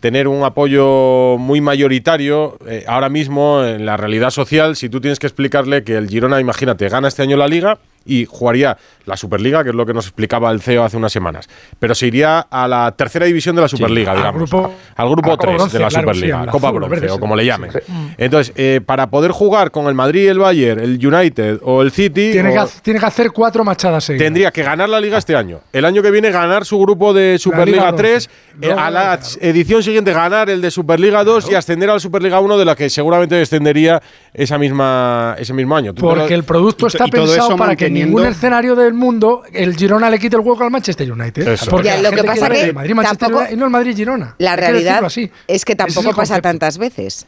[0.02, 5.20] tener un apoyo muy mayoritario eh, ahora mismo en la realidad social si tú tienes
[5.20, 9.64] que explicarle que el Girona, imagínate, gana este año la liga y jugaría la Superliga,
[9.64, 11.48] que es lo que nos explicaba el CEO hace unas semanas,
[11.80, 15.30] pero se iría a la tercera división de la Superliga, al digamos, grupo- al grupo
[15.32, 17.20] a Copa 3 Bronce, de la claro, sí, Superliga, la Copa Bronce verde, o sí.
[17.20, 17.72] como le llamen.
[18.18, 22.32] Entonces, eh, para poder jugar con el Madrid, el Bayern, el United o el City,
[22.32, 24.26] Tiene, que, o- tiene que hacer cuatro machadas seguidas.
[24.26, 25.60] tendría que ganar la liga este año.
[25.74, 28.70] El año que viene ganar su grupo de Superliga Liga 3, bronce.
[28.70, 32.40] eh, a la edición siguiente ganar el de Superliga 2 y ascender a la Superliga
[32.40, 34.02] 1 de la que seguramente descendería
[34.34, 35.92] esa misma ese mismo año.
[35.96, 40.20] Lo- Porque el producto está pensado para que ningún escenario del mundo el Girona le
[40.20, 41.48] quite el hueco al Manchester United.
[41.48, 41.70] Eso.
[41.72, 43.96] Porque Ya, lo que pasa que el Madrid, Manchester tampoco- United y no el Madrid
[43.96, 44.36] Girona.
[44.38, 45.32] La que realidad así.
[45.48, 47.26] es que tampoco pasa tantas veces.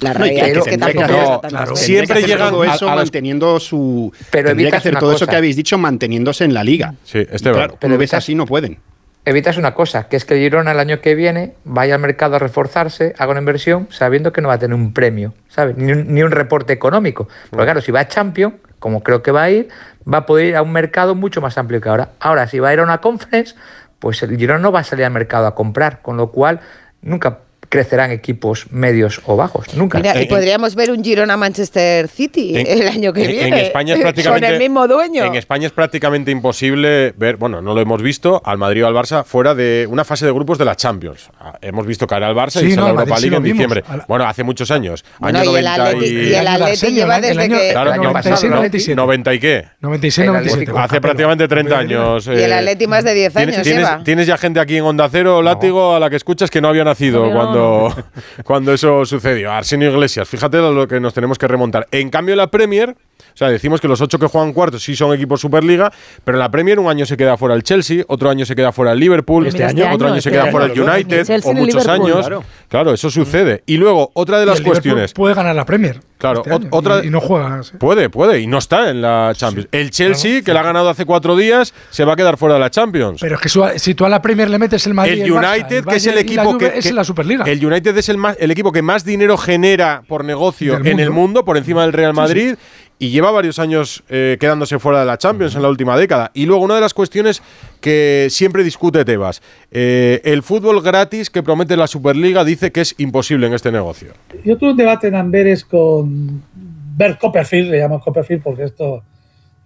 [0.00, 1.06] La No, que- realidad que es que que tampoco
[1.40, 1.86] tantas claro, veces.
[1.86, 4.12] Siempre que llegan a- eso a las- manteniendo su.
[4.30, 6.94] Pero tendría que hacer todo eso que habéis dicho manteniéndose en la liga.
[7.04, 7.76] Sí, este Claro.
[7.80, 8.78] Pero evitas- así no pueden.
[9.24, 12.36] Evitas una cosa, que es que el Girona el año que viene vaya al mercado
[12.36, 15.76] a reforzarse, haga una inversión, sabiendo que no va a tener un premio, ¿sabes?
[15.76, 17.26] Ni un, ni un reporte económico.
[17.50, 19.68] Porque claro, si va a Champions, como creo que va a ir,
[20.12, 22.10] va a poder ir a un mercado mucho más amplio que ahora.
[22.20, 23.54] Ahora, si va a ir a una conference,
[23.98, 26.60] pues el Girona no va a salir al mercado a comprar, con lo cual
[27.02, 29.98] nunca crecerán equipos medios o bajos, nunca.
[29.98, 33.48] Mira, y En- podríamos ver un Girona Manchester City En- el año que en- viene.
[33.48, 34.46] En España es prácticamente.
[34.46, 35.24] Con el mismo dueño.
[35.24, 38.94] En España es prácticamente imposible ver, bueno, no lo hemos visto, al Madrid o al
[38.94, 41.30] Barça fuera de una fase de grupos de la Champions.
[41.40, 43.54] Ah, Hemos visto caer al Barça Sí, y no, la Europa sí League en vimos.
[43.58, 43.84] diciembre.
[44.08, 45.04] Bueno, hace muchos años.
[45.18, 47.70] Bueno, año y el 90 Atleti- y el Atleti lleva el desde año- que...
[47.72, 48.56] Claro, el año no- pasado, 96, ¿no?
[48.56, 48.96] 97.
[48.96, 49.64] 90 y qué.
[49.80, 50.62] 96, El 97.
[50.70, 52.26] Atlético- Hace prácticamente 30 años.
[52.26, 54.04] Y el eh, Atleti más de 10 ¿Tienes, años tienes- lleva.
[54.04, 56.84] tienes ya gente aquí en Onda Cero, Látigo, a la que escuchas que no había
[56.84, 58.04] nacido cuando cuando,
[58.44, 59.52] cuando eso sucedió.
[59.52, 61.86] Arsenio Iglesias, fíjate lo que nos tenemos que remontar.
[61.90, 65.14] En cambio, la Premier, o sea, decimos que los ocho que juegan cuartos sí son
[65.14, 65.92] equipos Superliga,
[66.24, 68.72] pero en la Premier un año se queda fuera el Chelsea, otro año se queda
[68.72, 70.52] fuera el Liverpool, Este año, otro año se este queda año.
[70.52, 72.18] fuera el United, o muchos años.
[72.20, 72.44] Claro.
[72.68, 73.62] Claro, eso sucede.
[73.66, 75.12] Y luego, otra de Y las el Liverpool cuestiones.
[75.12, 76.00] Puede ganar la Premier.
[76.18, 77.62] Claro, este año, otra- y, y no juega.
[77.62, 77.72] sí.
[77.78, 79.68] Puede, puede, y no está en la Champions.
[79.70, 82.60] el Chelsea, que la ha ganado hace cuatro días, se va a quedar fuera de
[82.60, 83.18] la Champions.
[83.20, 85.54] Pero es que su- si tú a la Premier le metes el Madrid, el Barça,
[85.56, 87.44] United, el que es el equipo que, es la Superliga.
[87.44, 91.10] El United es el, más, el equipo que más dinero genera por negocio en el
[91.10, 91.12] mundo.
[91.26, 92.54] mundo, por encima del Real Madrid.
[92.98, 96.30] Y lleva varios años eh, quedándose fuera de la Champions en la última década.
[96.32, 97.42] Y luego, una de las cuestiones
[97.82, 102.94] que siempre discute Tebas: eh, el fútbol gratis que promete la Superliga dice que es
[102.96, 104.12] imposible en este negocio.
[104.44, 109.02] Yo tuve un debate en Amberes con Bert Copperfield, le llamo Copperfield porque esto,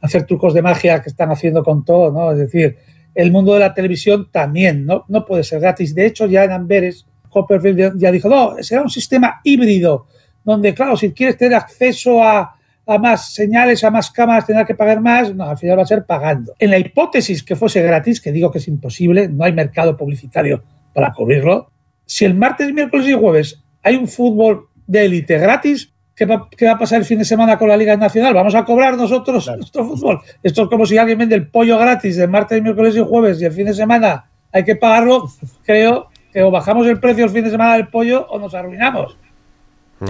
[0.01, 2.33] hacer trucos de magia que están haciendo con todo, ¿no?
[2.33, 2.79] Es decir,
[3.15, 5.05] el mundo de la televisión también, ¿no?
[5.07, 5.95] No puede ser gratis.
[5.95, 10.07] De hecho, ya en Amberes, Copperfield ya- dijo, no, será un sistema híbrido,
[10.43, 14.75] donde, claro, si quieres tener acceso a, a más señales, a más cámaras, tendrás que
[14.75, 16.55] pagar más, no, al final va a ser pagando.
[16.59, 20.63] En la hipótesis que fuese gratis, que digo que es imposible, no hay mercado publicitario
[20.93, 21.71] para cubrirlo,
[22.05, 26.67] si el martes, miércoles y jueves hay un fútbol de élite gratis, ¿qué va, qué
[26.67, 28.35] va a pasar el fin de semana con la Liga Nacional?
[28.35, 30.21] ¿Vamos a cobrar nosotros nuestro fútbol?
[30.43, 33.45] Esto es como si alguien vende el pollo gratis de martes, miércoles y jueves y
[33.45, 35.29] el fin de semana hay que pagarlo.
[35.65, 39.17] Creo que o bajamos el precio el fin de semana del pollo o nos arruinamos.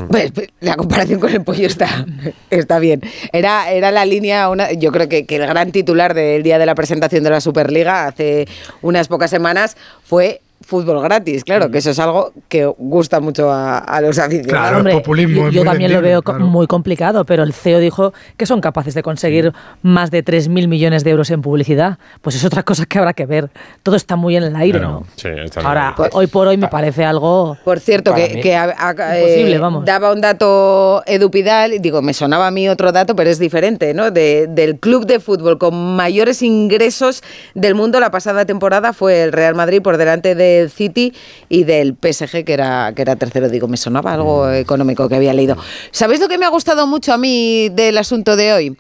[0.09, 2.07] Pues, pues, la comparación con el pollo está,
[2.51, 3.03] está bien.
[3.33, 4.49] Era, era la línea,
[4.79, 8.47] yo creo que el gran titular del día de la presentación de la Superliga hace
[8.83, 11.45] unas pocas semanas fue fútbol gratis.
[11.45, 14.51] Claro, que eso es algo que gusta mucho a, a los aficionados.
[14.53, 16.47] Claro, Hombre, el populismo yo, es yo muy también lo veo claro.
[16.47, 19.53] muy complicado, pero el CEO dijo que son capaces de conseguir
[19.83, 21.99] más de 3.000 millones de euros en publicidad.
[22.23, 23.51] Pues es otra cosa que habrá que ver.
[23.83, 25.01] Todo está muy en el aire, Claro.
[25.01, 25.07] ¿no?
[25.17, 26.11] Sí, está Ahora, bien.
[26.13, 27.57] hoy por hoy me parece algo...
[27.65, 29.85] Por cierto, que, mí- que a- a- Imposible, eh, vamos.
[29.85, 33.39] daba un dato Edu Pidal, y digo, me sonaba a mí otro dato, pero es
[33.39, 34.11] diferente, ¿no?
[34.11, 37.23] De- del club de fútbol con mayores ingresos
[37.55, 41.13] del mundo la pasada temporada fue el Real Madrid por delante del City
[41.49, 43.49] y del PSG, que era, que era tercero.
[43.49, 44.55] Digo, me sonaba algo Mm.
[44.55, 45.57] económico que había leído.
[45.91, 48.77] ¿Sabéis lo que me ha gustado mucho a mí del asunto de hoy?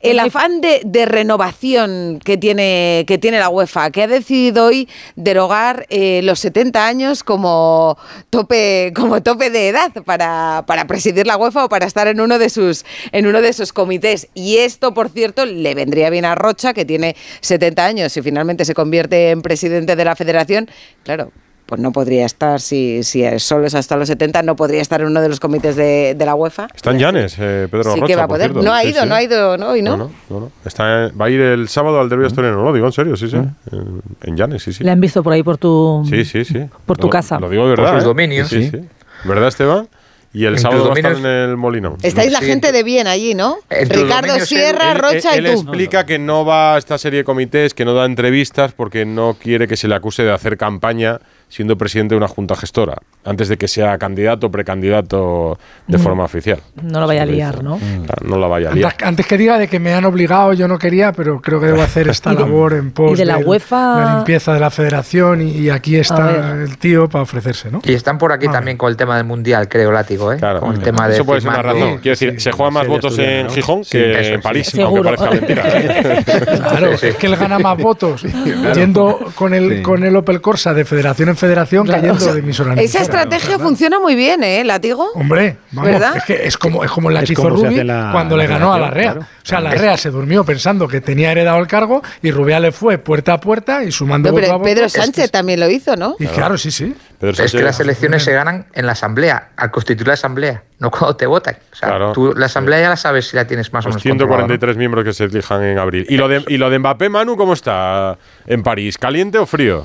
[0.00, 4.88] El afán de, de renovación que tiene, que tiene la UEFA, que ha decidido hoy
[5.14, 7.98] derogar eh, los 70 años como
[8.30, 12.38] tope, como tope de edad para, para presidir la UEFA o para estar en uno
[12.38, 14.28] de sus, en uno de sus comités.
[14.32, 18.64] Y esto, por cierto, le vendría bien a Rocha, que tiene 70 años y finalmente
[18.64, 20.70] se convierte en presidente de la federación.
[21.04, 21.30] Claro.
[21.70, 25.06] Pues no podría estar, si, si solo es hasta los 70, no podría estar en
[25.06, 26.66] uno de los comités de, de la UEFA.
[26.74, 28.52] Está en Llanes, eh, Pedro Sí Rocha, que va a por poder.
[28.56, 29.08] No ha ido, sí.
[29.08, 29.68] no ha ido, ¿no?
[29.68, 29.96] Hoy no.
[29.96, 30.52] No, no, no, no.
[30.64, 33.36] Está, va a ir el sábado al derbi asturiano, lo digo en serio, sí, sí.
[33.36, 34.82] En, en Llanes, sí, sí.
[34.82, 36.04] Le han visto por ahí por tu...
[36.10, 36.66] Sí, sí, sí.
[36.84, 37.38] Por tu Lo- casa.
[37.38, 37.94] Lo digo de Por verdad.
[37.98, 38.06] sus ¿eh?
[38.08, 38.48] dominios.
[38.48, 38.88] Sí, sí, sí.
[39.24, 39.88] ¿Verdad, Esteban?
[40.32, 41.96] Y el sábado va a estar en el Molinón.
[42.02, 43.56] Estáis la Sí, gente de bien allí, ¿no?
[43.68, 45.60] Ricardo Sierra, Él- Rocha él, y él tú.
[45.62, 49.36] explica que no va a esta serie de comités, que no da entrevistas porque no
[49.40, 53.48] quiere que se le acuse de hacer campaña siendo presidente de una junta gestora, antes
[53.48, 56.00] de que sea candidato o precandidato de Mm.
[56.00, 56.58] forma oficial.
[56.82, 57.62] No lo vaya a liar.
[57.62, 57.78] ¿no?
[57.78, 58.90] Claro, no la vaya a liar.
[58.92, 61.66] Antes, antes que diga de que me han obligado, yo no quería, pero creo que
[61.66, 64.70] debo hacer esta labor en pos y de la del- UEFA- la limpieza de la
[64.70, 67.80] federación y, y aquí está el tío para ofrecerse, ¿no?
[67.84, 70.36] Y están por aquí también con el tema del mundial, creo, látigo, ¿eh?
[70.38, 71.98] Claro, con el tema de eso puede ser una razón.
[71.98, 73.50] Quiero decir, sí, se juegan más votos en ¿no?
[73.52, 74.42] Gijón Sí, que eso en sí.
[74.42, 75.10] París, Seguro.
[75.10, 76.54] aunque parezca mentira.
[76.68, 77.06] Claro, Sí, sí.
[77.08, 78.22] es que él gana más votos
[78.74, 82.02] yendo con el, con el Opel Corsa de federación en federación Claro.
[82.02, 82.74] que yendo de emisora
[83.18, 85.06] estrategia funciona muy bien, ¿eh, Látigo?
[85.14, 86.16] Hombre, vamos, ¿Verdad?
[86.16, 88.10] es que es como, es como la Es que hizo como se Rubi hace la-
[88.12, 89.12] cuando la le ganó a la REA.
[89.12, 89.20] claro.
[89.42, 92.72] O sea, la REA se durmió pensando que tenía heredado el cargo y Rubia le
[92.72, 94.64] fue puerta a puerta y sumando No, voto a pero voto.
[94.70, 96.16] Pedro es que- Sánchez también lo hizo, ¿no?
[96.18, 96.94] Y claro, sí, sí.
[97.18, 100.90] Pedro Es que las elecciones se ganan en la asamblea, al constituir la asamblea, no
[100.90, 101.56] cuando te votan.
[101.72, 102.12] O sea, Claro.
[102.12, 104.46] tú la asamblea ya la sabes si la tienes más o Los menos controlada, ¿no?
[104.46, 106.06] 143 miembros que se elijan en abril.
[106.08, 108.96] ¿Y lo, de, ¿Y lo de Mbappé, Manu, cómo está en París?
[108.96, 109.84] ¿Caliente o frío?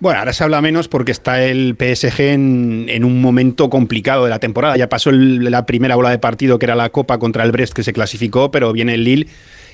[0.00, 4.38] Bueno, ahora se habla menos porque está el PSG en, un momento complicado de la
[4.38, 4.76] temporada.
[4.76, 7.82] Ya pasó la primera bola de partido, que era la Copa contra el Brest, que
[7.82, 9.28] se clasificó, pero viene el Lille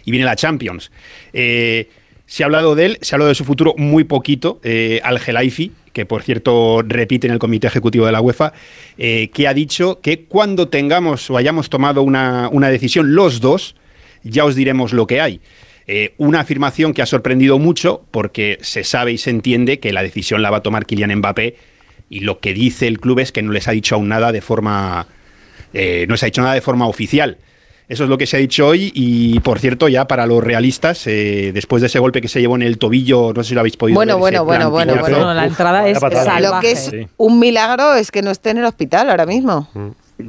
[0.05, 0.91] y viene la Champions.
[1.33, 1.89] Eh,
[2.27, 4.61] se ha hablado de él, se ha hablado de su futuro muy poquito.
[4.63, 8.53] Eh, Al Gelaifi, que por cierto repite en el comité ejecutivo de la UEFA,
[8.99, 13.75] eh, que ha dicho que cuando tengamos o hayamos tomado una decisión los dos,
[14.23, 15.41] ya os diremos lo que hay.
[15.87, 20.03] Eh, una afirmación que ha sorprendido mucho porque se sabe y se entiende que la
[20.03, 21.57] decisión la va a tomar Kylian Mbappé
[22.09, 24.41] y lo que dice el club es que no les ha dicho aún nada de
[24.41, 25.07] forma
[25.73, 27.39] eh, no les ha dicho nada de forma oficial.
[27.89, 31.09] Eso es lo que se ha dicho hoy y, por cierto, ya para los realistas,
[31.09, 33.61] eh, después de ese golpe que se llevó en el tobillo, no sé si lo
[33.61, 34.21] habéis podido Bueno, ver.
[34.21, 35.01] bueno, bueno, plantillazo.
[35.01, 35.35] bueno, bueno.
[35.35, 36.41] la entrada es salvaje.
[36.41, 39.69] Lo que es un milagro es que no esté en el hospital ahora mismo.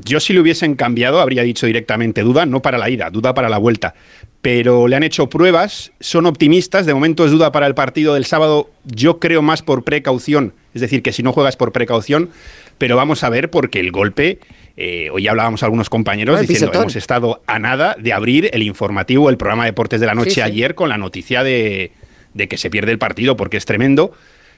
[0.05, 3.49] Yo si lo hubiesen cambiado habría dicho directamente duda, no para la ida, duda para
[3.49, 3.93] la vuelta.
[4.41, 8.25] Pero le han hecho pruebas, son optimistas, de momento es duda para el partido del
[8.25, 12.29] sábado, yo creo más por precaución, es decir, que si no juegas por precaución,
[12.77, 14.39] pero vamos a ver porque el golpe,
[14.77, 16.81] eh, hoy hablábamos algunos compañeros diciendo, pisotón.
[16.83, 20.31] hemos estado a nada de abrir el informativo, el programa de Deportes de la Noche
[20.31, 20.41] Sí, sí.
[20.41, 21.91] ayer con la noticia de,
[22.33, 24.11] de que se pierde el partido porque es tremendo.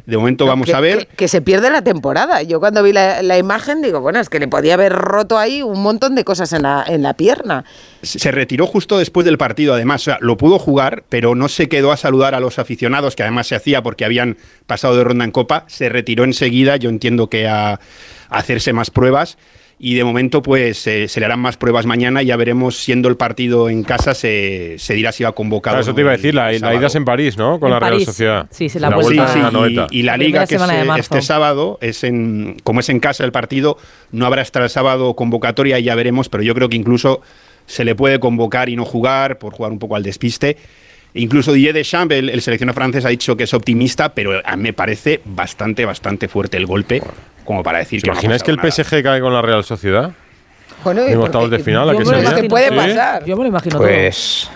[0.05, 1.07] De momento vamos que, a ver.
[1.07, 2.41] Que, que se pierde la temporada.
[2.41, 5.61] Yo cuando vi la, la imagen digo, bueno, es que le podía haber roto ahí
[5.61, 7.63] un montón de cosas en la, en la pierna.
[8.01, 10.01] se retiró justo después del partido, además.
[10.01, 13.23] O sea, lo pudo jugar, pero no se quedó a saludar a los aficionados, que
[13.23, 14.37] además se hacía porque habían
[14.67, 15.63] pasado de ronda en copa.
[15.67, 17.79] Se retiró enseguida, yo entiendo que a, a
[18.29, 19.37] hacerse más pruebas.
[19.85, 23.09] Y de momento, pues eh, se le harán más pruebas mañana y ya veremos, siendo
[23.09, 25.73] el partido en casa, se, se dirá si va convocado.
[25.73, 27.59] Claro, eso te iba a decir, la, la ida es en París, ¿no?
[27.59, 28.05] Con En la Real París.
[28.05, 28.47] Sociedad.
[28.49, 29.23] Sí, sí, la la vuelta.
[29.25, 29.87] vuelta Sí, sí, noveta.
[29.91, 30.61] y, y la liga que es
[30.99, 33.77] este sábado es en como es en casa el partido
[34.13, 37.19] no habrá hasta el sábado convocatoria y ya veremos pero yo creo que incluso
[37.65, 40.55] se le puede convocar y no jugar por jugar un poco al despiste
[41.13, 44.63] incluso Didier Deschamps el, el seleccionador francés ha dicho que es optimista pero a mí
[44.63, 47.01] me parece bastante bastante fuerte el golpe
[47.43, 48.71] como para decir ¿Te que que el nada.
[48.71, 50.11] PSG cae con la Real Sociedad?
[50.83, 52.47] Bueno, ¿y En octavos de final, ¿a que imagino.
[52.49, 52.75] puede ¿Sí?
[52.75, 53.25] pasar.
[53.25, 54.49] Yo me lo imagino Pues.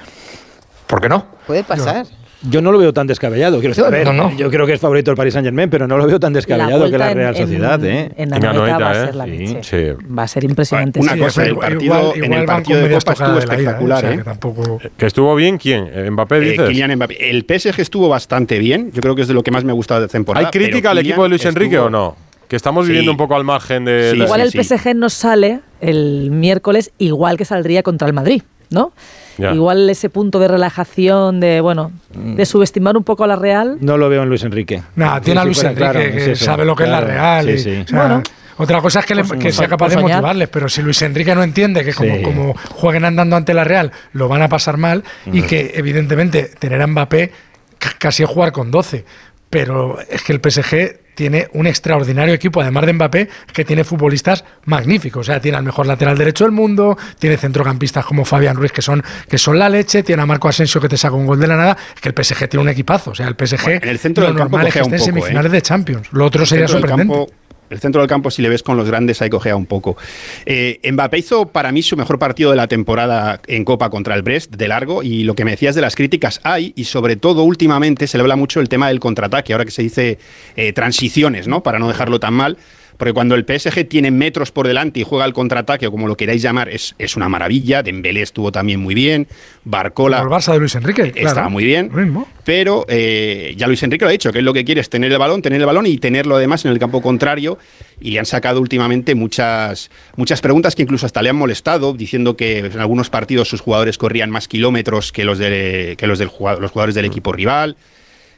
[0.87, 1.25] ¿Por qué no?
[1.45, 2.05] Puede pasar.
[2.43, 3.59] Yo no lo veo tan descabellado.
[3.59, 4.05] Quiero Yo- saber.
[4.05, 4.31] no, no.
[4.37, 6.37] Yo creo que es favorito el Paris Saint Germain, pero no lo veo tan todo.
[6.37, 7.83] descabellado que la Real en- Sociedad.
[7.83, 8.11] en, ¿eh?
[8.15, 9.05] en Anoeta Anoeta, va a ¿eh?
[9.07, 9.63] ser la leche.
[9.63, 10.05] sí.
[10.15, 10.99] Va a ser impresionante.
[10.99, 11.19] Una sí.
[11.19, 13.55] cosa, el partido, igual en el partido de Copa estuvo la ida, ¿eh?
[13.55, 13.97] espectacular.
[13.97, 14.17] O sea, ¿eh?
[14.17, 14.79] que tampoco...
[14.97, 15.89] ¿Que estuvo bien quién?
[15.91, 16.67] ¿Eh, ¿Mbappé Eh, dices?
[16.69, 17.29] Kylian Mbappé.
[17.29, 18.91] El PSG estuvo bastante bien.
[18.93, 20.45] Yo creo que es de lo que más me ha gustado de temporada.
[20.45, 22.26] ¿Hay crítica al equipo de Luis Enrique estuvo- o no?
[22.47, 22.89] Que estamos Sí.
[22.91, 24.11] viviendo un poco al margen de...
[24.13, 24.63] Sí, Igual el sí.
[24.63, 28.93] PSG no sale el miércoles igual que saldría contra el Madrid, ¿no?
[29.37, 29.53] Ya.
[29.53, 33.77] Igual ese punto de relajación, de bueno, de subestimar un poco a la Real.
[33.81, 34.81] No lo veo en Luis Enrique.
[34.95, 37.07] Nada, Sí, tiene a Luis fuera, Enrique, claro, que es eso, sabe lo que claro,
[37.07, 37.45] es la Real.
[37.45, 37.81] sí, y- sí.
[37.83, 38.23] o sea, Bueno.
[38.57, 40.99] otra cosa es que, le- Pues, que sea por capaz de motivarles, pero si Luis
[41.03, 42.23] Enrique no entiende que como, Sí.
[42.23, 46.81] como jueguen andando ante la Real lo van a pasar mal y que evidentemente tener
[46.81, 47.31] a Mbappé
[47.77, 49.05] ca- casi es jugar con 12.
[49.49, 54.43] Pero es que el PSG tiene un extraordinario equipo, además de Mbappé, que tiene futbolistas
[54.65, 55.21] magníficos.
[55.21, 58.83] O sea, tiene al mejor lateral derecho del mundo, tiene centrocampistas como Fabián Ruiz, que
[58.83, 61.47] son, que son la leche, tiene a Marco Asensio, que te saca un gol de
[61.47, 61.77] la nada.
[61.95, 63.11] Es que el PSG tiene un equipazo.
[63.11, 64.95] O sea, el PSG Bueno, en el centro lo del campo normal es que esté
[64.95, 65.03] en ¿eh?
[65.05, 66.07] semifinales de Champions.
[66.11, 67.13] Lo otro sería sorprendente.
[67.13, 67.31] campo-
[67.69, 69.97] el centro del campo, si le ves con los grandes, ahí cogea un poco.
[70.45, 74.21] Eh, Mbappé hizo para mí su mejor partido de la temporada en Copa contra el
[74.21, 77.43] Brest, de largo, y lo que me decías de las críticas hay, y sobre todo
[77.43, 80.19] últimamente se le habla mucho el tema del contraataque, ahora que se dice
[80.55, 81.63] eh, transiciones, ¿no?
[81.63, 82.57] Para no dejarlo tan mal.
[82.97, 86.17] Porque cuando el PSG tiene metros por delante y juega al contraataque, o como lo
[86.17, 87.83] queráis llamar, es, es una maravilla.
[87.83, 89.27] Dembélé estuvo también muy bien.
[89.63, 91.03] Barcola Como el Barça de Luis Enrique.
[91.15, 91.49] estaba claro.
[91.51, 91.91] muy bien.
[91.93, 92.27] Mismo.
[92.43, 95.11] Pero eh, ya Luis Enrique lo ha dicho, que es lo que quiere es tener
[95.11, 97.59] el balón, tener el balón y tenerlo además en el campo contrario.
[97.99, 102.35] Y le han sacado últimamente muchas, muchas preguntas que incluso hasta le han molestado, diciendo
[102.35, 106.29] que en algunos partidos sus jugadores corrían más kilómetros que los, de, que los, del
[106.59, 107.77] los jugadores del equipo rival,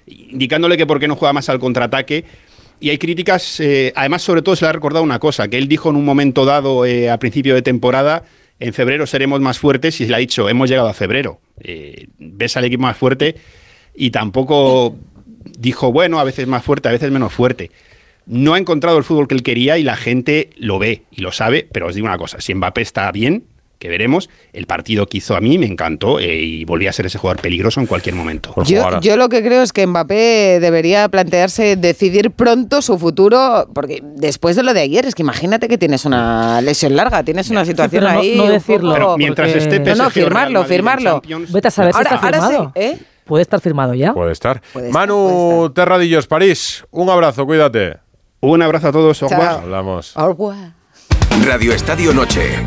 [0.06, 2.26] indicándole que por qué no juega más al contraataque.
[2.80, 5.68] Y hay críticas, eh, además sobre todo se le ha recordado una cosa, que él
[5.68, 8.24] dijo en un momento dado eh, a principio de temporada,
[8.60, 11.40] en febrero seremos más fuertes y se le ha dicho, hemos llegado a febrero.
[11.60, 13.36] Eh, ves al equipo más fuerte
[13.96, 14.96] y tampoco
[15.58, 17.72] dijo, bueno, a veces más fuerte, a veces menos fuerte.
[18.26, 21.32] No ha encontrado el fútbol que él quería y la gente lo ve y lo
[21.32, 23.44] sabe, pero os digo una cosa, si Mbappé está bien,
[23.80, 27.06] que veremos, el partido que hizo a mí me encantó eh, y volvía a ser
[27.06, 28.54] ese jugador peligroso en cualquier momento.
[28.66, 34.56] Yo, lo que creo es que Mbappé debería plantearse decidir pronto su futuro, porque después
[34.58, 38.04] de lo de ayer, es que imagínate que tienes una lesión larga, tienes una situación
[38.04, 38.36] pero no- ahí.
[38.36, 41.22] no decirlo, Pero mientras porque- esté No, PSG no, o Real firmarlo, firmarlo.
[41.50, 42.72] Vete a saber si Ahora, está ahora firmado.
[42.76, 42.98] sí, ¿eh?
[43.26, 44.12] Puede estar firmado ya.
[44.14, 44.62] Puede estar.
[44.74, 46.84] Puede estar, Manu puede Terradillos, París.
[46.92, 47.98] Un abrazo, cuídate.
[48.42, 49.20] Un abrazo a todos.
[49.20, 49.30] Chao.
[49.42, 50.18] Hablamos.
[50.18, 50.74] Au revoir.
[51.46, 52.66] Radio Estadio Noche.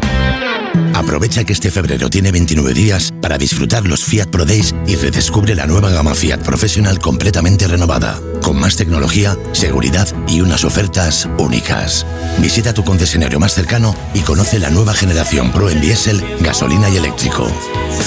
[1.03, 5.55] Aprovecha que este febrero tiene 29 días para disfrutar los Fiat Pro Days y redescubre
[5.57, 12.07] la nueva gama Fiat Professional completamente renovada, con más tecnología, seguridad y unas ofertas únicas.
[12.39, 16.99] Visita tu concesionario más cercano y conoce la nueva generación Pro en diésel, gasolina y
[16.99, 17.51] eléctrico.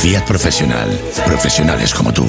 [0.02, 0.90] Fiat Professional.
[1.26, 2.26] Profesionales como tú.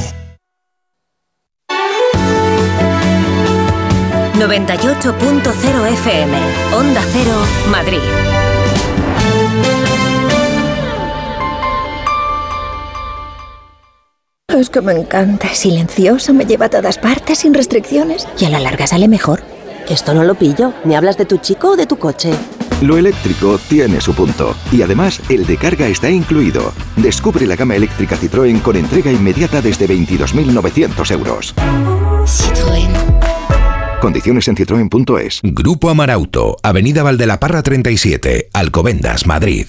[4.34, 6.38] 98.0 FM,
[6.74, 7.36] Onda Cero,
[7.70, 8.45] Madrid.
[14.56, 18.48] Es que me encanta, es silencioso, me lleva a todas partes sin restricciones y a
[18.48, 19.42] la larga sale mejor.
[19.86, 20.72] Esto no lo pillo.
[20.84, 22.32] ¿Me hablas de tu chico o de tu coche?
[22.80, 24.56] Lo eléctrico tiene su punto.
[24.72, 26.72] Y además, el de carga está incluido.
[26.96, 31.54] Descubre la gama eléctrica Citroën con entrega inmediata desde 22.900 euros.
[34.00, 35.40] Condiciones en citroen.es.
[35.42, 39.68] Grupo Amarauto, Avenida Valdelaparra 37, Alcobendas, Madrid.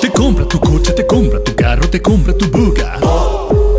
[0.00, 2.98] Te compra tu coche, te compra tu carro, te compra tu buga.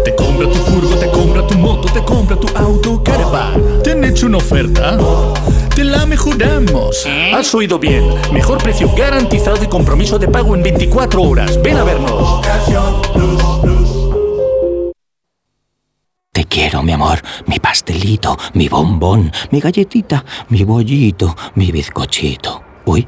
[0.06, 3.82] Te compra tu furgo, te compra tu moto, te compra tu auto, caravan.
[3.82, 4.96] ¿Te han hecho una oferta?
[5.76, 7.08] Te la mejoramos.
[7.34, 8.08] Has oído bien.
[8.32, 11.60] Mejor precio garantizado y compromiso de pago en 24 horas.
[11.64, 12.46] Ven a vernos.
[16.32, 22.62] Te quiero, mi amor, mi pastelito, mi bombón, mi galletita, mi bollito, mi bizcochito.
[22.86, 23.08] Uy,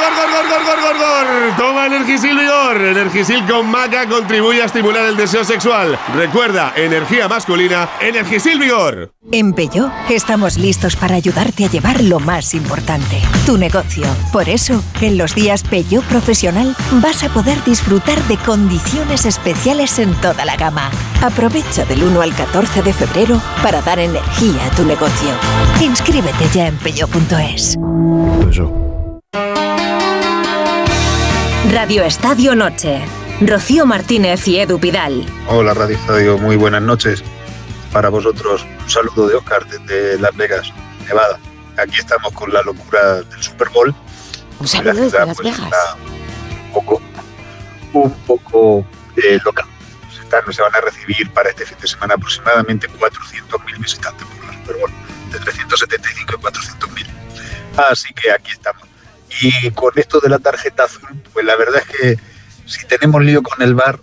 [1.57, 2.81] Toma Energisil Vigor.
[2.81, 5.97] Energisil con maca contribuye a estimular el deseo sexual.
[6.15, 9.13] Recuerda, energía masculina, Energisil Vigor.
[9.31, 14.03] En Peugeot estamos listos para ayudarte a llevar lo más importante, tu negocio.
[14.31, 20.13] Por eso, en los días Peugeot Profesional vas a poder disfrutar de condiciones especiales en
[20.15, 20.91] toda la gama.
[21.21, 25.29] Aprovecha del 1 al 14 de febrero para dar energía a tu negocio.
[25.79, 27.77] Inscríbete ya en peugeot.es.
[31.69, 33.01] Radio Estadio Noche.
[33.41, 35.25] Rocío Martínez y Edu Pidal.
[35.47, 37.23] Hola Radio Estadio, muy buenas noches.
[37.91, 40.71] Para vosotros, un saludo de Oscar desde Las Vegas,
[41.07, 41.39] Nevada.
[41.77, 43.93] Aquí estamos con la locura del Super Bowl.
[44.59, 45.65] Un saludo La desde ciudad, Las pues, Vegas.
[45.71, 45.95] está
[46.65, 47.01] un poco,
[47.93, 48.85] un poco
[49.17, 49.65] eh, loca.
[50.13, 54.45] Se, están- se van a recibir para este fin de semana aproximadamente 400.000 visitantes por
[54.45, 54.91] la Super Bowl,
[55.31, 57.07] de 375 y 400.000.
[57.91, 58.83] Así que aquí estamos.
[59.41, 62.19] Y con esto de la tarjeta azul, pues la verdad es que
[62.65, 63.99] si tenemos lío con el bar,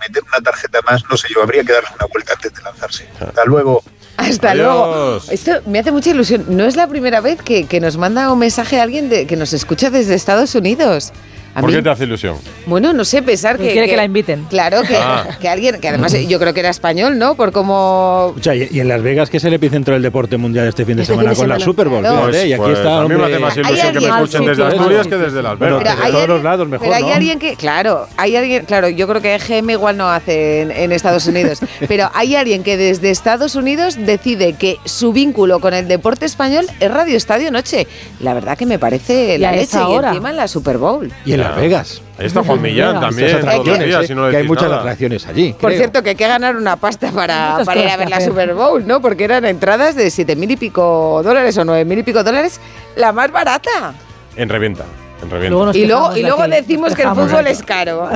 [0.00, 3.08] meter una tarjeta más, no sé yo, habría que darle una vuelta antes de lanzarse.
[3.20, 3.82] Hasta luego.
[4.16, 4.64] Hasta Adiós.
[4.66, 5.20] luego.
[5.30, 6.44] Esto me hace mucha ilusión.
[6.48, 9.36] No es la primera vez que, que nos manda un mensaje a alguien de, que
[9.36, 11.12] nos escucha desde Estados Unidos.
[11.56, 12.36] A ¿Por mí- qué te hace ilusión?
[12.66, 13.72] Bueno, no sé, pensar que.
[13.72, 14.44] quiere que la inviten.
[14.50, 15.26] Claro, que, Ah.
[15.40, 17.34] que alguien, que además yo creo que era español, ¿no?
[17.34, 18.26] Por cómo.
[18.28, 20.96] Escucha, y, y en Las Vegas, que es el epicentro del deporte mundial este fin
[20.96, 22.00] de Este semana fin de con la Super Bowl.
[22.00, 22.26] claro.
[22.26, 23.00] fíjate, y aquí Pues, está.
[23.00, 24.64] a mí me hace más ilusión que me escuchen desde.
[24.66, 26.04] Asturias que desde Las Pero Vegas.
[26.04, 27.14] de todos los lados, mejor, Pero hay ¿no?
[27.14, 30.92] alguien que, claro, hay alguien, claro, yo creo que EGM igual no hace en, en
[30.92, 35.88] Estados Unidos, pero hay alguien que desde Estados Unidos decide que su vínculo con el
[35.88, 37.86] deporte español es Radio Estadio Noche.
[38.20, 41.10] La verdad que me parece Y la leche y encima en la Super Bowl.
[41.24, 42.02] Y en Las Vegas.
[42.18, 44.80] Ahí está Juan Millán también, todos los días, eh, si no que hay muchas nada.
[44.80, 45.52] atracciones allí.
[45.52, 45.78] Por creo.
[45.78, 48.20] cierto, que hay que ganar una pasta para, para ir a ver la.
[48.20, 49.00] Super Bowl, ¿no?
[49.00, 52.60] Porque eran entradas de siete mil y pico dólares o nueve mil y pico dólares,
[52.96, 53.94] la más barata.
[54.36, 54.84] En reventa.
[55.48, 58.08] Luego Y luego, y luego decimos que el fútbol es caro.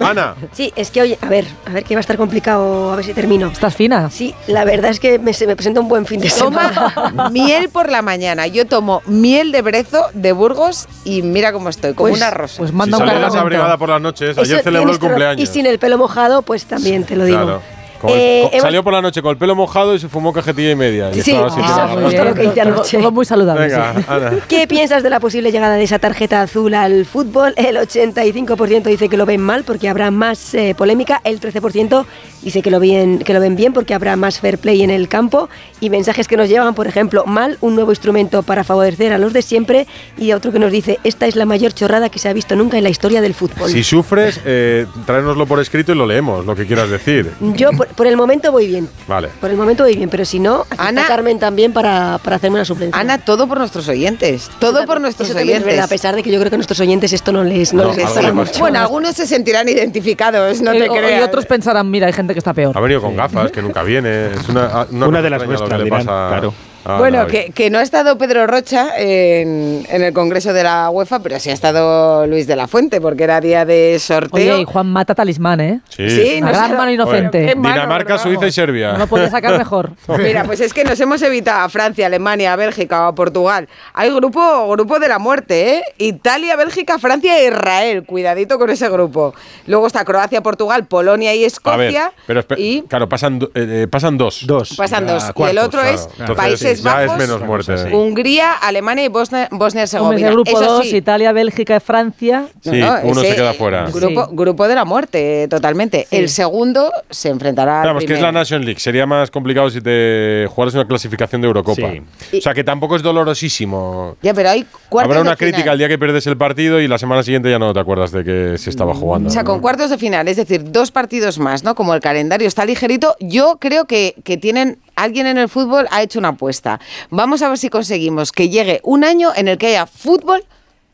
[0.00, 2.96] Ana, Sí, es que oye, a ver, a ver que va a estar complicado, a
[2.96, 3.48] ver si termino.
[3.48, 4.08] ¿Estás fina?
[4.10, 6.92] Sí, la verdad es que me, se me presenta un buen fin de semana.
[6.94, 8.46] Toma miel por la mañana.
[8.46, 12.58] Yo tomo miel de brezo de Burgos y mira cómo estoy, como Pues- una rosa.
[12.58, 13.34] Pues si manda un sales cargamento.
[13.34, 15.40] desabrigada por las noches, Eso ayer celebró el cumpleaños.
[15.48, 17.38] Y sin el pelo mojado, pues también te lo digo.
[17.42, 17.62] Claro.
[18.08, 20.70] El- Eh, con- salió por la noche con el pelo mojado y se fumó cajetilla
[20.70, 21.10] y media.
[21.14, 22.34] y Sí, ah, muy bien.
[22.34, 23.66] que Todo- muy saludable.
[23.68, 24.04] Venga, sí.
[24.08, 24.32] Ana.
[24.48, 27.52] ¿Qué piensas de la posible llegada de esa tarjeta azul al fútbol?
[27.56, 32.04] El 85% dice que lo ven mal porque habrá más eh, polémica, el 13%
[32.42, 35.08] dice que lo, bien, que lo ven bien porque habrá más fair play en el
[35.08, 35.48] campo
[35.80, 39.32] y mensajes que nos llevan, por ejemplo, mal, un nuevo instrumento para favorecer a los
[39.32, 39.86] de siempre
[40.18, 42.76] y otro que nos dice, esta es la mayor chorrada que se ha visto nunca
[42.78, 43.70] en la historia del fútbol.
[43.70, 47.30] Si sufres, eh, tráenoslo por escrito y lo leemos, lo que quieras decir.
[47.40, 48.88] Yo por, por el momento voy bien.
[49.06, 49.28] Vale.
[49.40, 52.56] Por el momento voy bien, pero si no, aquí está Carmen también para, para hacerme
[52.56, 53.00] una suplencia.
[53.00, 54.50] Ana, todo por nuestros oyentes.
[54.58, 55.74] Todo por nuestros Eso también es oyentes.
[55.76, 57.84] verdad, a pesar de que yo creo que a nuestros oyentes esto no les, no
[57.84, 58.58] No, les mucho.
[58.58, 61.24] Bueno, algunos se sentirán identificados, no Y- te o- y creas.
[61.28, 62.76] otros pensarán, mira, hay gente que está peor.
[62.76, 64.26] Ha venido con gafas, que nunca viene.
[64.32, 66.54] Es una, una, Una cosa de las nuestras, que le dirán, pasa claro.
[66.84, 70.90] A Bueno, que, que no ha estado Pedro Rocha en, en el Congreso de la
[70.90, 74.54] UEFA, pero sí ha estado Luis de la Fuente, porque era día de sorteo.
[74.54, 75.80] Oye, y Juan mata talismán, ¿eh?
[75.88, 76.08] Sí.
[76.10, 77.38] Sí, no gran mano inocente.
[77.38, 78.18] Oye, qué mano, Dinamarca.
[78.18, 78.92] Suiza y Serbia.
[78.92, 79.92] No lo podía sacar mejor.
[80.18, 83.68] Mira, pues es que nos hemos evitado a Francia, Alemania, a Bélgica o a Portugal.
[83.94, 85.82] Hay grupo, grupo de la muerte, ¿eh?
[85.98, 88.04] Italia, Bélgica, Francia e Israel.
[88.04, 89.34] Cuidadito con ese grupo.
[89.66, 92.12] Luego está Croacia, Portugal, Polonia y A ver, Escocia.
[92.26, 94.46] pero y claro, pasan, eh, eh, pasan dos.
[94.46, 94.74] Dos.
[94.76, 95.32] pasan Ya, dos.
[95.36, 95.94] y el otro claro.
[95.94, 97.78] es Entonces, Países ya Bajos, es menos muerte.
[97.78, 97.88] Sí.
[97.92, 100.26] Hungría, Alemania y Bosnia, Bosnia-Herzegovina.
[100.28, 102.46] ese grupo Eso 2, sí, Italia, Bélgica y Francia.
[102.62, 103.86] Sí, no, uno se queda fuera.
[103.90, 104.30] Grupo, Sí.
[104.32, 106.06] grupo de la muerte, totalmente.
[106.10, 108.40] El segundo se enfrentará al Vamos, que es la primero.
[108.40, 108.80] Nations League.
[108.80, 111.90] Sería más complicado si te jugaras una clasificación de Eurocopa.
[112.30, 112.38] Sí.
[112.38, 114.16] O sea, que tampoco es dolorosísimo.
[114.22, 115.52] Ya, pero hay cuartos Habrá una de final.
[115.52, 118.10] crítica el día que pierdes el partido y la semana siguiente ya no te acuerdas
[118.12, 119.28] de que se estaba jugando.
[119.28, 121.74] O sea, con cuartos de final, es decir, dos partidos más, ¿no?
[121.74, 124.78] Como el calendario está ligerito, yo creo que, que tienen.
[124.96, 126.80] Alguien en el fútbol ha hecho una apuesta.
[127.10, 130.44] Vamos a ver si conseguimos que llegue un año en el que haya fútbol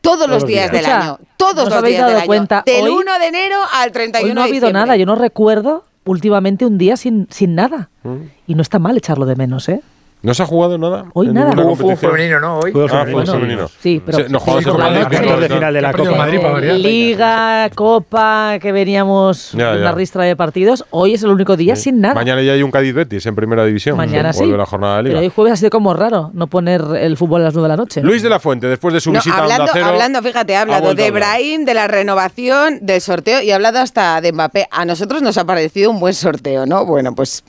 [0.01, 0.83] todos, los los días, días.
[0.83, 1.19] del año.
[1.37, 2.27] Todos ¿no os los habéis días dado del año.
[2.27, 2.63] cuenta?
[2.65, 5.85] Del Hoy- 1 de enero al 31 Hoy no ha habido nada, yo no recuerdo
[6.05, 7.89] últimamente un día sin, sin nada.
[8.47, 9.81] Y no está mal echarlo de menos, ¿eh?
[10.23, 11.05] ¿No se ha jugado nada?
[11.13, 11.51] Hoy en nada.
[11.63, 12.59] Hubo Fútbol femenino, ¿no?
[12.59, 12.71] Hoy.
[12.71, 13.21] Fútbol Ah, femenino.
[13.25, 13.67] fútbol femenino.
[13.79, 15.09] Sí, pero- Se- no jugamos la Cuartos
[15.41, 16.11] de final de la Copa.
[16.11, 16.75] Madrid para variar.
[16.75, 19.91] Liga, Copa, que veníamos Ya, una ya.
[19.93, 20.85] ristra de partidos.
[20.91, 21.83] Hoy es el único día Sí.
[21.83, 22.13] sin nada.
[22.13, 23.97] Mañana ya hay un Cádiz Betis en primera división.
[23.97, 24.39] Mañana sí.
[24.39, 25.21] Vuelve la jornada de Pero liga.
[25.21, 27.77] hoy jueves ha sido como raro no poner el fútbol a las 9 de la
[27.77, 28.01] noche.
[28.03, 30.55] Luis de la Fuente, después de su No, visita a hablando, Onda Cero, hablando, fíjate,
[30.55, 31.09] ha ha hablado a de.
[31.09, 34.67] Brahim, de la renovación, del sorteo y ha hablado hasta de Mbappé.
[34.69, 36.85] A nosotros nos ha parecido un buen sorteo, ¿no?
[36.85, 37.43] Bueno, pues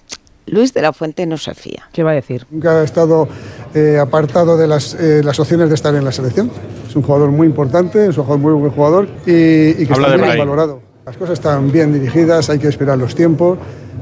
[0.47, 1.88] Luis de la Fuente no se fía.
[1.93, 2.47] ¿Qué va a decir?
[2.51, 3.28] Nunca ha estado
[3.74, 6.51] eh, apartado de las, eh, las opciones de estar en la selección.
[6.88, 10.09] Es un jugador muy importante, es un jugador muy buen jugador y, y que Habla
[10.09, 10.38] está Brahim.
[10.38, 10.80] valorado.
[11.07, 13.59] Las cosas están bien dirigidas, hay que esperar los tiempos,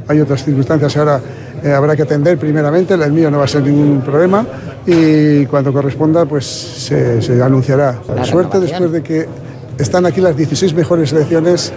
[0.09, 1.20] hay otras circunstancias ahora
[1.62, 4.47] eh, habrá que atender primeramente, el mío no va a ser ningún problema
[4.86, 7.99] y cuando corresponda pues se, se anunciará.
[8.14, 8.82] La Suerte renovación.
[8.82, 9.28] después de que
[9.82, 11.72] están aquí las 16 mejores selecciones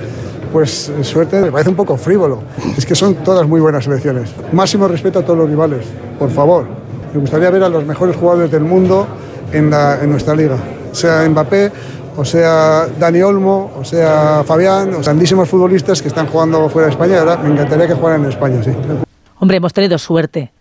[0.53, 2.43] pues eh, suerte, me parece un poco frívolo.
[2.77, 4.29] Es que son todas muy buenas selecciones.
[4.51, 5.85] Máximo respeto a todos los rivales,
[6.19, 6.65] por favor.
[7.11, 9.07] Me gustaría ver a los mejores jugadores del mundo
[9.51, 9.69] en,
[10.09, 10.57] nuestra liga.
[10.91, 11.71] Sea Mbappé,
[12.15, 16.93] o sea Dani Olmo, o sea Fabián, o grandísimos futbolistas que están jugando fuera de
[16.93, 17.19] España.
[17.19, 18.71] Ahora me encantaría que jugaran en España, sí.
[19.39, 20.51] Hombre, hemos tenido suerte.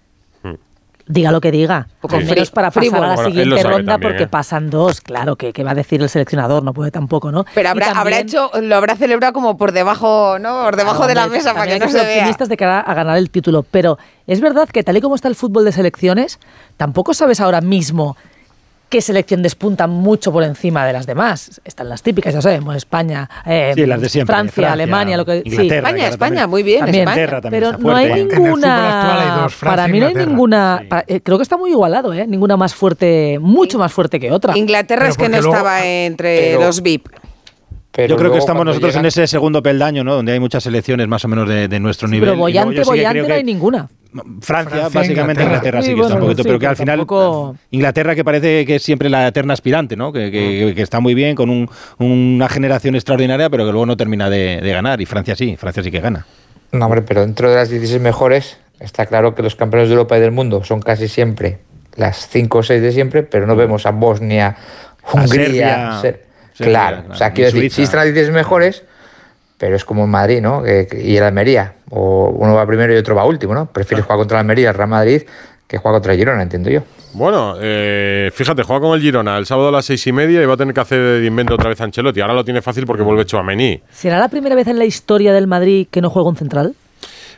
[1.12, 1.88] Diga lo que diga.
[2.00, 3.02] Poco Al menos frí- para pasar frívolo.
[3.04, 4.26] a la Bueno, siguiente ronda también, porque ¿eh?
[4.28, 5.00] pasan dos.
[5.02, 7.44] Claro, que, que va a decir el seleccionador, no puede tampoco, ¿no?
[7.54, 10.62] Pero habrá, habrá también- hecho, lo habrá celebrado como por debajo, ¿no?
[10.64, 12.16] Por debajo Claro, de la hombre, mesa para que no se vea.
[12.18, 13.62] optimistas de cara a ganar el título.
[13.70, 16.38] Pero es verdad que tal y como está el fútbol de selecciones,
[16.78, 18.16] tampoco sabes ahora mismo
[18.92, 21.62] qué selección despunta mucho por encima de las demás.
[21.64, 25.24] Están las típicas, ya sabemos, España, eh, Sí, las de siempre, Francia, Francia, Alemania, lo
[25.24, 25.48] que sí.
[25.48, 27.08] Inglaterra, España, España, también- muy bien, También.
[27.08, 27.40] España.
[27.40, 29.36] También Pero está no hay ninguna.
[29.36, 30.82] hay dos, para mí no hay ninguna.
[31.06, 32.26] eh, creo que está muy igualado, ¿eh?
[32.26, 34.58] Ninguna más fuerte, mucho más fuerte que otra.
[34.58, 37.08] Inglaterra Pero es que no luego- estaba entre pero- los VIP.
[37.94, 40.14] Pero Yo creo que estamos nosotros llegan- en ese segundo peldaño, ¿no?
[40.14, 42.30] Donde hay muchas selecciones más o menos de, de nuestro Sí, nivel.
[42.30, 43.88] pero bollante, yo sí que bollante no hay ninguna.
[44.40, 45.44] Francia, Francia, básicamente Inglaterra.
[45.44, 48.24] Inglaterra sí, Sí, que está un poquito, sí, pero que al final tampoco- Inglaterra que
[48.24, 50.10] parece que es siempre la eterna aspirante, ¿no?
[50.12, 51.68] Que, que- que está muy bien con un-
[51.98, 55.00] una generación extraordinaria, pero que luego no termina de, de ganar.
[55.02, 56.26] Y Francia sí, Francia sí que gana.
[56.72, 60.16] No, hombre, pero dentro de las 16 mejores está claro que los campeones de Europa
[60.16, 61.58] y del mundo son casi siempre
[61.96, 64.56] las 5 o 6 de siempre, pero no vemos a Bosnia,
[65.12, 65.44] Hungría.
[65.44, 66.31] Serbia, Ser- Serbia,
[66.62, 68.82] claro, claro, o sea, quiero decir, las 16 mejores,
[69.58, 70.62] pero es como en Madrid, ¿no?
[70.66, 73.66] Y el Almería, o uno va primero y otro va último, ¿no?
[73.66, 75.22] Prefieres jugar contra el Almería, el Real Madrid,
[75.66, 76.82] que jugar contra el Girona, entiendo yo.
[77.14, 80.46] Bueno, eh, fíjate, juega con el Girona el sábado a las seis y media y
[80.46, 82.20] va a tener que hacer de invento otra vez a Ancelotti.
[82.20, 83.82] Ahora lo tiene fácil porque vuelve Chouameni.
[83.90, 86.74] ¿Será la primera vez en la historia del Madrid que no juega un central?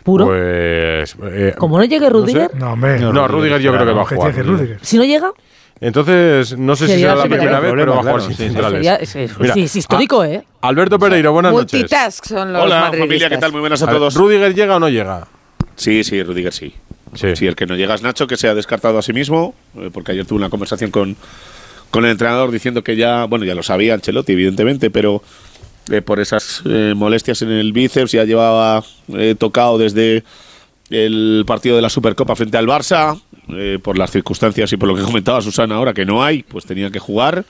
[0.05, 0.27] ¿Puro?
[0.27, 1.17] Pues.
[1.23, 2.57] eh, Como no llegue Rudiger, sé.
[2.59, 2.99] No, hombre.
[3.01, 4.35] No, Rudiger yo creo que va a jugar.
[4.83, 5.33] si no llega,
[5.81, 8.37] Entonces, no sé si será la primera vez, pero va a claro, jugar sin sí,
[8.37, 8.49] sí.
[8.49, 8.73] centrales.
[8.77, 10.45] sería, es, es- Mira, sí, es histórico, ¿eh?
[10.63, 11.81] Alberto Pereiro, buenas noches.
[11.81, 13.53] Multitask son los Hola, familia, ¿qué tal?
[13.53, 14.15] Muy buenas a A ver, todos.
[14.15, 15.27] ¿Rudiger llega o no llega?
[15.77, 16.75] Sí, sí, Rudiger sí.
[17.35, 19.91] Si el que no llega es Nacho, que se ha descartado a sí mismo, eh,
[19.93, 21.17] porque ayer tuve una conversación con,
[21.91, 25.23] con el entrenador diciendo que ya, bueno, ya lo sabía Ancelotti, evidentemente, pero
[25.91, 28.83] eh, por esas eh, molestias en el bíceps ya llevaba
[29.17, 30.25] eh, tocado desde
[30.91, 34.97] el partido de la Supercopa frente al Barça, eh, por las circunstancias y por lo
[34.97, 37.45] que comentaba Susana ahora, que no hay, pues tenía que jugar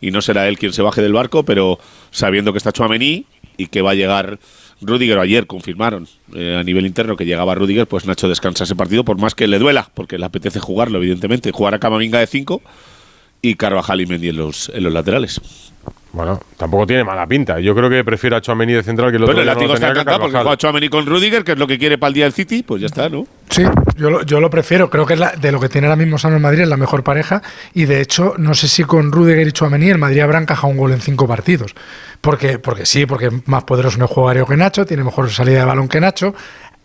[0.00, 1.78] y no será él quien se baje del barco, pero
[2.10, 3.26] sabiendo que está Chouameni
[3.56, 4.38] y que va a llegar
[4.82, 9.04] Rudiger, ayer confirmaron eh, a nivel interno que llegaba Rudiger, pues Nacho descansa ese partido
[9.04, 12.62] por más que le duela, porque le apetece jugarlo, evidentemente, jugar a Camavinga de 5
[13.50, 15.40] y Carvajal y Mendy en los, en los laterales.
[16.12, 17.60] Bueno, tampoco tiene mala pinta.
[17.60, 19.90] Yo creo que prefiero a Chouameni de central que el otro Bueno, el no está
[19.90, 22.32] encantado porque juega Chouameni con Rudiger, que es lo que quiere para el día del
[22.32, 23.26] City, pues ya está, ¿no?
[23.50, 23.62] Sí,
[23.98, 24.88] yo lo, yo lo prefiero.
[24.88, 26.78] Creo que es la- de lo que tiene ahora mismo Sano en Madrid es la
[26.78, 27.42] mejor pareja.
[27.74, 30.78] Y de hecho, no sé si con Rudiger y Chouameni el Madrid habrá encajado un
[30.78, 31.74] gol en cinco partidos.
[32.22, 35.28] Porque, porque sí, porque es más poderoso en el juego aéreo que Nacho, tiene mejor
[35.30, 36.34] salida de balón que Nacho.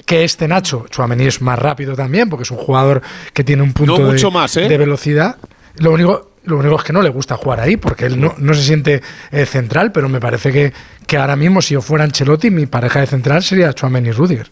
[0.05, 3.01] Que este Nacho, Chouameni es más rápido también, porque es un jugador
[3.33, 4.67] que tiene un punto No de, mucho más, ¿eh?
[4.67, 5.37] de velocidad.
[5.77, 8.53] Lo único, lo único es que no le gusta jugar ahí, porque él no, no
[8.53, 10.73] se siente eh, central, pero me parece que,
[11.05, 14.49] que ahora mismo, si yo fuera Ancelotti, mi pareja de central sería Chouameni y Rudiger.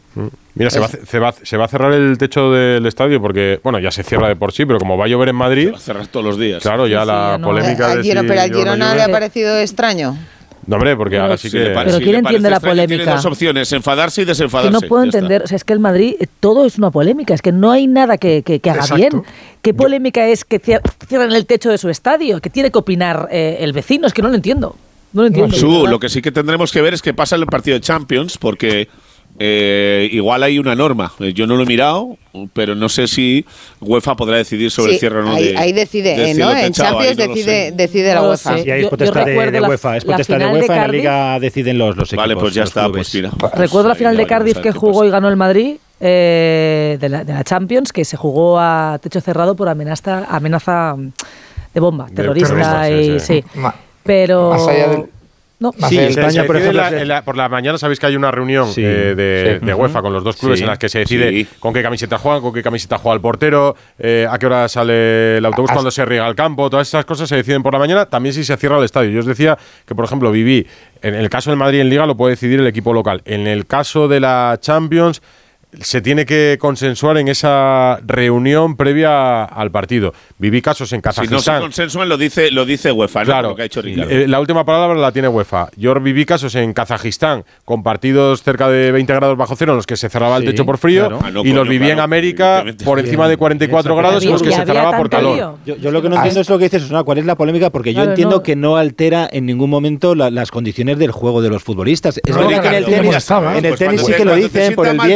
[0.56, 3.60] Mira, se va, a se, va, se va a cerrar el techo del estadio porque,
[3.64, 5.72] bueno, ya se cierra de por sí, pero como va a llover en Madrid.
[5.80, 6.62] cerrar todos los días.
[6.62, 10.18] Claro, ya la polémica de si pero al no Girona le ha parecido extraño.
[10.70, 11.72] No, hombre, porque ahora sí que.
[11.74, 13.15] Pero si ¿quién entiende la extraño, Tiene polémica?
[13.15, 14.72] dos opciones, enfadarse y que desenfadarse.
[14.72, 17.41] no puedo entender, o sea, es que el Madrid eh, todo es una polémica, es
[17.41, 18.95] que no hay nada que, que- que haga Exacto.
[18.95, 19.24] bien.
[19.63, 22.39] ¿Qué polémica es que cier- cierran el techo de su estadio?
[22.39, 24.05] ¿Qué tiene que opinar eh, el vecino?
[24.05, 24.76] Es que no lo entiendo.
[25.11, 25.55] No lo entiendo.
[25.55, 27.82] Su, lo que sí que tendremos que ver es qué pasa en el partido de
[27.82, 28.88] Champions, porque
[29.42, 31.14] eh, igual hay una norma.
[31.20, 32.18] Eh, Yo no lo he mirado,
[32.54, 33.46] pero no sé si
[33.80, 36.52] UEFA podrá decidir sobre Sí, el cierre o no ahí, de- ahí decide, eh, ¿no?
[36.56, 38.58] En Champions no decide, decide la UEFA.
[38.58, 38.64] sé.
[38.64, 39.98] Sí, ahí es Yo- yo potestad de, de UEFA.
[39.98, 40.74] Es la potestad de final de UEFA.
[40.74, 41.00] en la Cardiff.
[41.02, 42.24] liga deciden los, los equipos.
[42.24, 43.32] Vale, pues ya está, pues mira.
[43.56, 47.24] Recuerdo la final de Cardiff que qué jugó y ganó el Madrid eh, de, la,
[47.24, 50.96] de la Champions, que se jugó a techo cerrado por amenaza, amenaza
[51.74, 53.44] de bomba, De terrorista terrorista, y sí, sí.
[53.54, 53.62] sí.
[54.04, 55.06] Pero más allá del-
[55.60, 55.72] no.
[55.74, 58.68] Sí, se- España, se por ejemplo, la- por la mañana sabéis que hay una reunión
[58.72, 58.82] Sí.
[58.84, 59.66] eh, de, Sí.
[59.66, 59.84] de Ujú.
[59.84, 62.53] UEFA con los dos clubes en las que se decide con qué camiseta juegan, con
[62.53, 66.28] qué camiseta juega el portero, eh, a qué hora sale el autobús, cuando se riega
[66.28, 68.84] el campo, todas esas cosas se deciden por la mañana, también si se cierra el
[68.86, 69.10] estadio.
[69.12, 70.66] Yo os decía que, por ejemplo, viví,
[71.01, 73.22] en el caso del Madrid en Liga lo puede decidir el equipo local.
[73.26, 75.22] En el caso de la Champions
[75.82, 80.13] se tiene que consensuar en esa reunión previa al partido.
[80.39, 81.61] Viví casos en Si no se Kazajistán.
[81.61, 83.26] consensúan, lo dice, lo dice UEFA, ¿no?
[83.26, 83.49] Claro.
[83.49, 84.09] Lo que ha hecho Ricardo.
[84.09, 85.67] Eh, la última palabra la tiene UEFA.
[85.78, 89.86] Yo viví casos en Kazajistán con partidos cerca de 20 grados bajo cero en los
[89.86, 91.20] que se cerraba el techo por frío claro.
[91.24, 94.41] Ah, no, y los viví en América por encima de 44 Bien, grados en los
[94.41, 95.59] que se cerraba por calor.
[95.65, 97.70] Yo, yo lo que no entiendo es lo que dices, Susana, ¿cuál es la polémica?
[97.70, 98.43] Porque yo entiendo no.
[98.43, 102.20] que no altera en ningún momento la- las condiciones del juego de los futbolistas.
[102.26, 103.34] Es No, verdad que en el tenis, ¿eh?
[103.57, 105.07] en el Pues tenis sí que lo dicen por el mal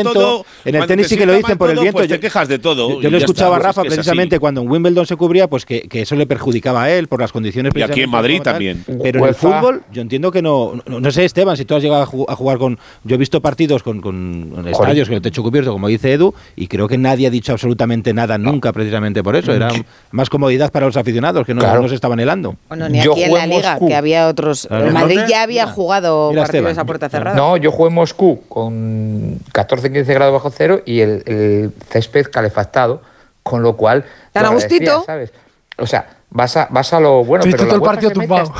[0.64, 1.98] viento, en el tenis te sí que lo dicen por el viento.
[1.98, 3.02] pues Yo- te quejas de todo.
[3.02, 3.98] Yo, lo escuchaba a pues Rafa es que es así.
[4.10, 7.20] precisamente cuando en Wimbledon se cubría, pues que, que eso le perjudicaba a él por
[7.22, 7.74] las condiciones.
[7.76, 8.54] Y aquí en Madrid tal.
[8.54, 8.84] también.
[9.02, 11.00] Pero en el fútbol, yo entiendo que no, no.
[11.00, 12.78] no sé, Esteban, si tú has llegado a ju- a jugar con.
[13.04, 16.34] Yo he visto partidos con, con, con estadios con el techo cubierto, como dice Edu,
[16.56, 19.54] y creo que nadie ha dicho absolutamente nada nunca precisamente por eso.
[19.54, 19.70] Era
[20.12, 21.82] más comodidad para los aficionados que no, Claro.
[21.82, 22.56] no se estaban helando.
[22.68, 23.88] Bueno, ni Yo aquí en jugué la Liga, Moscú.
[23.88, 24.66] que había otros.
[24.68, 24.92] Claro.
[24.92, 26.84] Madrid ya había jugado Mira, partidos Esteban.
[26.84, 27.36] a puerta cerrada.
[27.38, 33.02] No, yo jugué en Moscú con 14-15 grados bajo cero y el, el césped calefactado,
[33.44, 34.06] con lo cual...
[34.32, 34.84] Tan lo a gustito.
[35.02, 35.32] agradecía, ¿sabes?
[35.78, 38.54] O sea, vas a, vas a lo bueno, Te pero todo el partido tumbado.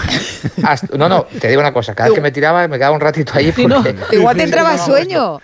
[0.64, 3.02] hasta- no, no, te digo una cosa, cada vez que me tiraba me quedaba un
[3.02, 3.84] ratito ahí Sí, no.
[3.84, 3.96] porque...
[4.16, 5.40] Igual te entraba sueño.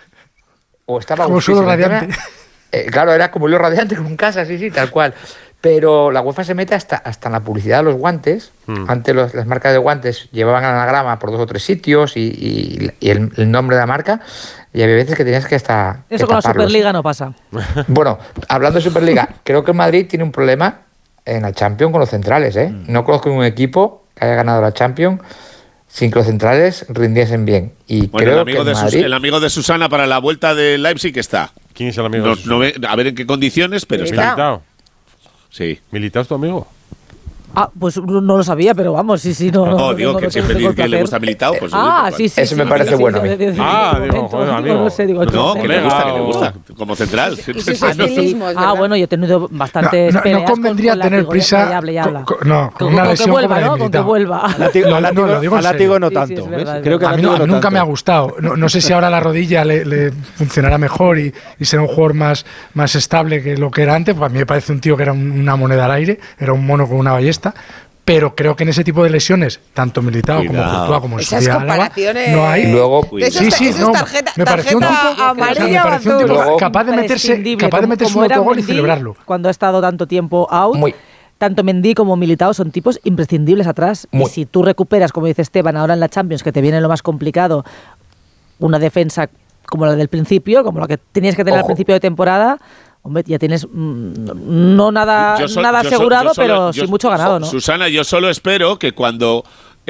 [0.86, 2.14] o estaba Como suelo radiante.
[2.72, 5.12] Eh, claro, era como lo radiante como en casa, sí, sí, tal cual.
[5.60, 8.50] Pero la UEFA se mete hasta, hasta en la publicidad de los guantes.
[8.66, 8.84] Hmm.
[8.88, 12.90] Antes los- las marcas de guantes llevaban anagrama por dos o tres sitios y, y-
[12.98, 14.20] y el, el nombre de la marca.
[14.72, 16.04] Y había veces que tenías que hasta.
[16.08, 16.42] que Eso con la.
[16.42, 17.34] Superliga no pasa.
[17.88, 20.80] Bueno, hablando de Superliga, creo que el Madrid tiene un problema
[21.26, 22.56] en la Champions con los centrales.
[22.56, 22.70] ¿eh?
[22.70, 22.84] Hmm.
[22.90, 25.20] No conozco un equipo que haya ganado la Champions
[25.88, 27.72] sin que los centrales rindiesen bien.
[27.86, 29.04] Y Bueno, el creo amigo, que de el Madrid.
[29.04, 31.50] el amigo de Susana para la vuelta de Leipzig está.
[31.74, 32.26] ¿Quién es el amigo?
[32.26, 34.22] No- de no ve- a ver en qué condiciones, pero está.
[34.22, 34.62] Militao.
[35.50, 35.78] Sí.
[35.90, 36.66] ¿Militao es tu amigo?
[37.54, 39.66] Ah, pues no lo sabía, pero vamos, sí, sí, no.
[39.66, 42.04] No, no, digo no, que no siempre tengo dice que le gusta Militao, pues Ah,
[42.06, 42.40] oye, sí, pues sí.
[42.42, 43.30] Eso me sí, parece sí, sí, bueno a mí.
[43.58, 44.74] Ah, digo, joder, amigo.
[44.76, 46.54] No sé, digo, No, no, que le gusta, que le gusta.
[46.76, 47.36] Como central.
[47.82, 51.26] Ah, Ah, bueno, yo he tenido bastantes No, no, peleas no convendría con, con tener
[51.26, 51.64] prisa.
[51.64, 52.24] Ya, ya habla, ya habla.
[52.24, 53.78] con- con- no, con Con- una con que lesión vuelva, ¿no?
[53.78, 54.46] Con que vuelva.
[54.46, 56.46] A látigo, no, tanto.
[56.82, 58.36] Creo que A mí, nunca me ha gustado.
[58.40, 62.14] No, sé si ahora la rodilla le, le funcionará mejor y, y será un jugador
[62.14, 64.14] más, más estable que lo que era antes.
[64.14, 66.52] Pues a mí me parece un tío que era un- una moneda al aire, era
[66.52, 67.39] un mono con una ballesta.
[68.04, 70.78] Pero creo que en ese tipo de lesiones, tanto Militao como Cuidado.
[70.78, 71.90] Courtois como en su Esas Álava,
[72.32, 72.62] no hay.
[72.62, 75.42] Y luego- esos- sí, sí, no, tarjeta- me pareció un tarjeta tipo, o sea, me
[75.42, 76.56] amarilla o pareció un tipo azul.
[76.58, 79.16] capaz de meterse, capaz de como- meterse como un autogol y celebrarlo.
[79.24, 80.76] Cuando ha estado tanto tiempo out,
[81.38, 84.08] tanto Mendy como Militao son tipos imprescindibles atrás.
[84.10, 84.24] Muy.
[84.24, 86.88] Y si tú recuperas, como dice Esteban, ahora en la Champions, que te viene lo
[86.88, 87.64] más complicado,
[88.58, 89.28] una defensa
[89.66, 92.58] como la del principio, como la que tenías que tener al principio de temporada,
[93.02, 94.12] hombre, ya tienes mm,
[94.76, 97.46] no nada, so- nada so- asegurado, solo- pero yo- sí mucho ganado, ¿no?
[97.46, 99.44] Susana, yo solo espero que cuando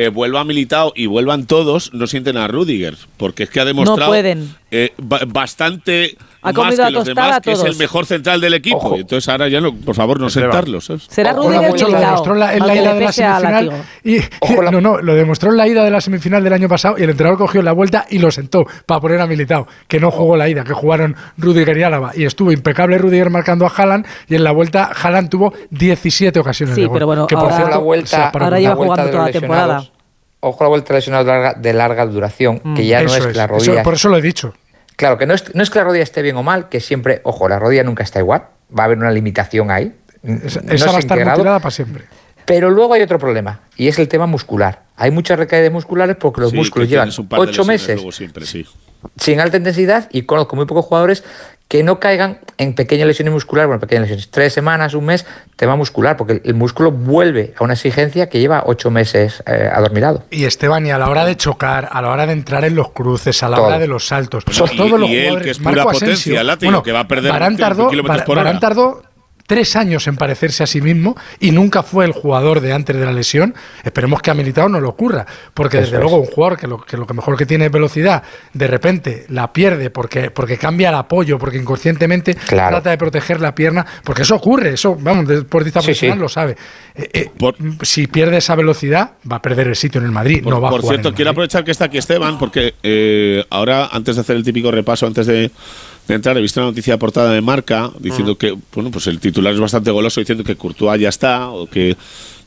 [0.04, 4.10] eh, vuelva Militao y vuelvan todos, no sienten a Rudiger, porque es que ha demostrado
[4.10, 4.54] pueden.
[4.70, 8.06] eh, ba- bastante Ha más comido que a los demás, a que es el mejor
[8.06, 8.96] central del equipo.
[8.96, 10.86] Entonces ahora ya no, por favor, no sentarlos.
[10.86, 11.06] ¿sabes?
[11.10, 13.72] Será Rudiger demostró- lo demostró en la, en la aunque ida de la semifinal.
[14.04, 14.16] Y,
[14.72, 17.10] no, no, lo demostró en la ida de la semifinal del año pasado y el
[17.10, 20.48] entrenador cogió la vuelta y lo sentó para poner a Militao, que no jugó la
[20.48, 22.12] ida, que jugaron Rudiger y Álava.
[22.14, 26.74] Y estuvo impecable Rudiger marcando a Haaland y en la vuelta Haaland tuvo 17 ocasiones
[26.74, 26.94] Sí, de gol.
[26.94, 29.26] pero bueno, que por ahora- cierto, la vuelta, ahora lleva la vuelta jugando de toda
[29.26, 29.84] la temporada.
[30.40, 33.26] Ojo a la vuelta de lesionados de larga, de larga duración, que ya no es
[33.26, 33.82] que la eso- rodilla.
[33.82, 34.54] por eso lo he dicho.
[34.96, 37.20] Claro, que no es, no es que la rodilla esté bien o mal, que siempre,
[37.24, 38.44] ojo, la rodilla nunca está igual,
[38.76, 39.94] va a haber una limitación ahí.
[40.22, 42.04] Esa, no esa es va a estar mutilada para siempre.
[42.44, 44.82] Pero luego hay otro problema, y es el tema muscular.
[44.96, 48.66] Hay muchas recaídas musculares porque los Sí, músculos llevan ocho meses luego siempre, sí.
[49.16, 51.22] sin alta intensidad y conozco muy pocos jugadores
[51.70, 55.76] que no caigan en pequeñas lesiones musculares, bueno, pequeñas lesiones, tres semanas, un mes, tema
[55.76, 60.24] muscular, porque el, músculo vuelve a una exigencia que lleva ocho meses eh, adormilado.
[60.32, 62.90] Y Esteban, y a la hora de chocar, a la hora de entrar en los
[62.90, 63.66] cruces, a la Todo.
[63.66, 65.92] hora de los saltos, Bueno, todos y- los y él, jugadores, que es pura Marco
[65.92, 68.58] potencia, Asensio, látigo, que va a perder Varane 20 tardó, kilómetros por hora.
[68.58, 69.02] Tardó
[69.50, 73.04] tres años en parecerse a sí mismo y nunca fue el jugador de antes de
[73.04, 73.52] la lesión.
[73.82, 76.02] Esperemos que a Militao no le ocurra, porque Eso desde es.
[76.04, 78.22] luego un jugador que lo, que lo mejor que tiene es velocidad,
[78.52, 82.76] de repente la pierde porque, porque cambia el apoyo, porque inconscientemente Claro.
[82.76, 86.22] trata de proteger la pierna, porque eso ocurre, eso, vamos, el deportista Sí, profesional sí.
[86.22, 86.56] lo sabe.
[86.94, 87.30] Eh, eh,
[87.82, 90.68] si pierde esa velocidad, va a perder el sitio en el Madrid, Por, no va
[90.68, 90.96] a por jugar.
[90.98, 94.70] cierto, quiero aprovechar que está aquí Esteban, porque eh, ahora, antes de hacer el típico
[94.70, 95.50] repaso, antes de,
[96.10, 99.52] de entrar, he visto una noticia portada de marca diciendo que, bueno, pues el titular
[99.54, 101.96] es bastante goloso, diciendo que Courtois ya está, o que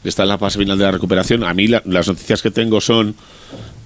[0.03, 1.43] está en la fase final de la recuperación.
[1.43, 3.15] A mí la- las noticias que tengo son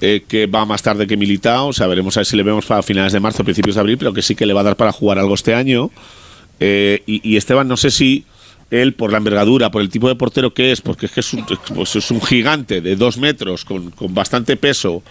[0.01, 2.65] eh, que va más tarde que Militao, o sea, veremos a ver si le vemos
[2.65, 4.75] para finales de marzo, principios de abril, pero que sí que le va a dar
[4.77, 5.89] para jugar algo este año.
[6.59, 8.23] Eh, y, y Esteban, no sé si
[8.71, 11.33] él, por la envergadura, por el tipo de portero que es, porque es que es
[11.33, 15.03] un, pues es un gigante de dos metros con, con bastante peso,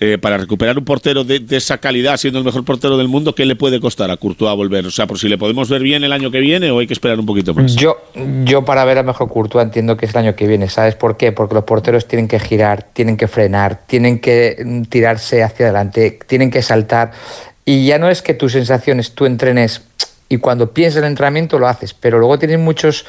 [0.00, 3.34] eh, para recuperar un portero de, de esa calidad, siendo el mejor portero del mundo,
[3.34, 4.86] ¿qué le puede costar a Courtois volver?
[4.86, 6.92] O sea, por si le podemos ver bien el año que viene o hay que
[6.92, 7.74] esperar un poquito más.
[7.74, 7.96] Yo,
[8.44, 10.68] yo para ver a mejor Courtois entiendo que es el año que viene.
[10.68, 11.32] ¿Sabes por qué?
[11.32, 16.18] Porque los porteros tienen que girar, tienen que frenar, tienen que mm, tirarse hacia adelante,
[16.26, 17.12] tienen que saltar.
[17.64, 19.82] Y ya no es que tus sensaciones, tú entrenes
[20.30, 23.04] y cuando piensas en el entrenamiento lo haces, pero luego tienes muchos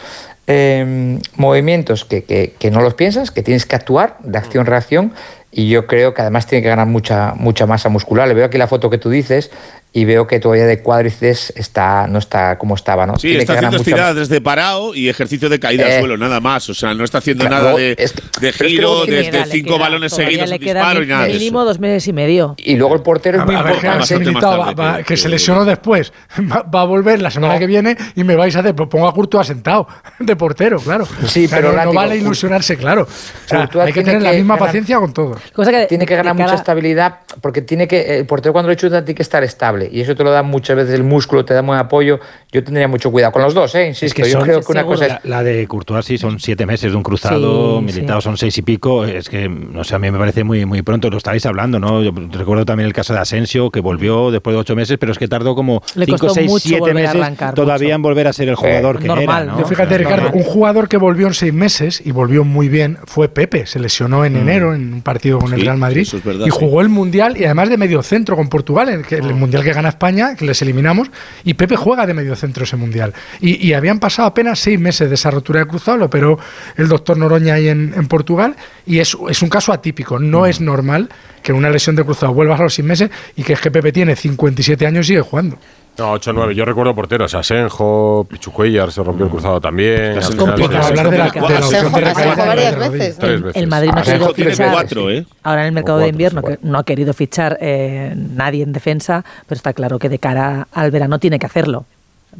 [0.47, 5.13] eh, movimientos que, que- que no los piensas, que tienes que actuar de acción-reacción.
[5.51, 8.27] Y yo creo que además tiene que ganar mucha, mucha masa muscular.
[8.27, 9.49] Le veo aquí la foto que tú dices
[9.91, 13.15] y veo que todavía de cuádriceps está, no está como estaba, ¿no?
[13.15, 15.93] Sí, Tiene está que haciendo estiradas desde parado y ejercicio de caída Eh.
[15.95, 16.69] al suelo, nada más.
[16.69, 19.45] O sea, no está haciendo Claro, nada de, es- de pero es que giro, de,
[19.49, 22.53] cinco queda- balones seguidos, le queda disparo y nada mínimo dos meses y medio.
[22.57, 25.17] Y luego el portero es muy que importante.
[25.17, 26.13] se lesionó después,
[26.51, 29.07] va, va a volver la semana que viene y me vais a hacer, pues pongo
[29.07, 29.87] a Courtois sentado
[30.19, 31.07] de portero, claro.
[31.25, 33.03] Sí, O sea, pero no, vale ilusionarse, claro.
[33.03, 35.35] O sea, Courtois hay que tener la misma ganar- paciencia con todo.
[35.51, 39.03] Cosa que tiene que ganar mucha estabilidad porque tiene que el portero cuando le chuta
[39.03, 41.61] tiene que estar estable y eso te lo da muchas veces el músculo te da
[41.61, 42.19] buen apoyo
[42.51, 44.83] yo tendría mucho cuidado con los dos eh insisto Es que yo creo que una
[44.83, 48.21] cosa es la, la de Courtois sí son siete meses de un cruzado, Sí, Militao
[48.21, 48.25] sí.
[48.25, 51.09] son seis y pico, es que, no sé, a mí me parece muy muy pronto,
[51.09, 52.01] lo estáis hablando, ¿no?
[52.03, 55.17] Yo recuerdo también el caso de Asensio, que volvió después de ocho meses, pero es
[55.17, 58.55] que tardó como Le cinco, seis, siete meses arrancar, todavía en volver a ser el
[58.55, 59.59] jugador que normal, era, ¿no?
[59.59, 60.41] Yo fíjate, Ricardo, normal.
[60.41, 63.65] un jugador que volvió en seis meses y volvió muy bien fue Pepe.
[63.65, 66.51] Se lesionó en enero en un partido con el Real Madrid eso es verdad, y
[66.51, 66.57] sí.
[66.59, 69.68] jugó el Mundial y además de medio centro con Portugal, el, que- el Mundial que
[69.73, 71.09] gana España, que les eliminamos,
[71.43, 73.13] y Pepe juega de medio centro ese Mundial.
[73.41, 76.39] Y, y habían pasado apenas seis meses de esa rotura de cruzado, lo operó
[76.77, 78.55] el doctor Noroña ahí en, Portugal
[78.85, 80.19] y es, un caso atípico.
[80.19, 81.09] No es normal
[81.43, 83.91] que una lesión de cruzado vuelvas a los seis meses y que es que Pepe
[83.91, 85.57] tiene 57 años y sigue jugando.
[85.99, 86.53] No, 8-9.
[86.53, 87.33] Yo recuerdo porteros.
[87.35, 90.17] Asenjo, Pichu Cuellar se rompió el cruzado también.
[90.17, 93.17] Es complicado se- hablar de la- de la opción de Asenjo varias veces.
[93.17, 93.61] Tres El, veces.
[93.61, 94.71] el Madrid no ha Asenjo querido tiene fichar.
[94.71, 95.25] cuatro, ¿eh?
[95.43, 98.13] Ahora en el mercado O de cuatro, invierno, sí, que no ha querido fichar eh,
[98.15, 101.85] nadie en defensa, pero está claro que de cara al verano tiene que hacerlo.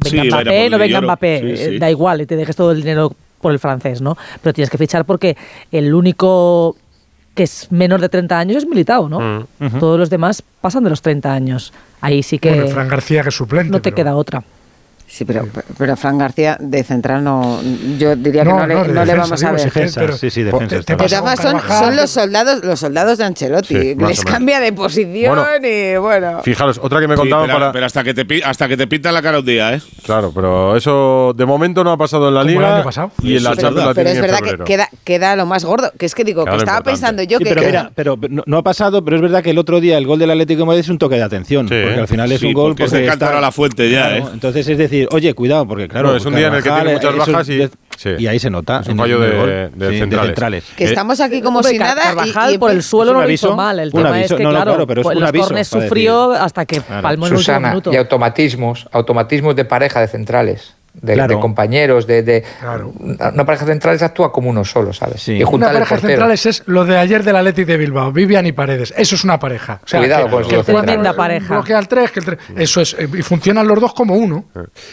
[0.04, 1.00] Sí, Venga por Mbappé, no venga.
[1.00, 1.78] Mbappé, Sí, eh, sí.
[1.78, 4.16] da igual y te dejes todo el dinero por el francés, ¿no?
[4.42, 5.36] Pero tienes que fichar porque
[5.72, 6.76] el único
[7.34, 9.46] que es menor de 30 años es Militao, ¿no?
[9.58, 9.78] Mm.
[9.78, 11.72] Todos los demás pasan de los 30 años.
[12.00, 13.70] Ahí sí que Bueno, Fran García que es suplente.
[13.70, 14.42] no te pero- queda otra.
[15.10, 17.60] Sí, pero, pero Fran García de central no,
[17.98, 19.64] yo diría que no, le, no, le vamos a ver.
[19.64, 21.36] Defensa, sí, sí, pues, defensa.
[21.36, 23.96] Son, son, los soldados, los soldados de Ancelotti.
[23.96, 26.40] Les cambia de posición y bueno.
[26.44, 29.40] Fijaros, otra que me sí, pero, hasta que te hasta que te pintan la cara
[29.40, 29.82] un día, ¿eh?
[30.04, 32.84] Claro, pero eso de momento no ha pasado en la liga.
[33.20, 35.90] Y en la pero, Champions Pero es verdad que queda, queda lo más gordo.
[35.98, 37.50] Que es que digo, que estaba pensando yo sí, que.
[37.50, 40.20] Pero, mira, pero no, ha pasado, pero es verdad que el otro día el gol
[40.20, 41.66] del Atlético de Madrid es un toque de atención.
[41.66, 42.76] porque al final es un gol.
[42.76, 44.24] Porque es de a la fuente ya, ¿eh?
[44.32, 46.16] Entonces es decir oye, cuidado, porque claro.
[46.16, 48.26] Es un día en el que tiene muchas bajas y.
[48.26, 48.82] Ahí se nota.
[48.88, 50.64] Un fallo de, centrales.
[50.76, 52.02] Que eh, estamos aquí como si nada.
[52.02, 53.78] Carvajal y, y, por el suelo lo hizo mal.
[53.78, 55.64] El tema es que, no, claro, pero es pues un aviso.
[55.64, 57.02] sufrió hasta que claro.
[57.02, 57.80] palmó en Susana.
[57.90, 62.44] Y automatismos, automatismos de pareja de centrales de, compañeros, de.
[62.60, 62.92] Claro.
[62.98, 65.22] una pareja centrales actúa como uno solo, ¿sabes?
[65.22, 65.34] Sí.
[65.34, 68.92] Y una pareja centrales es lo de ayer del Athletic de Bilbao, Vivian y Paredes,
[68.96, 69.80] eso es una pareja.
[69.90, 71.54] Cuidado que, que, tremenda pareja.
[71.54, 74.44] Bloquea al tres, que eso es eh, y funcionan los dos como uno.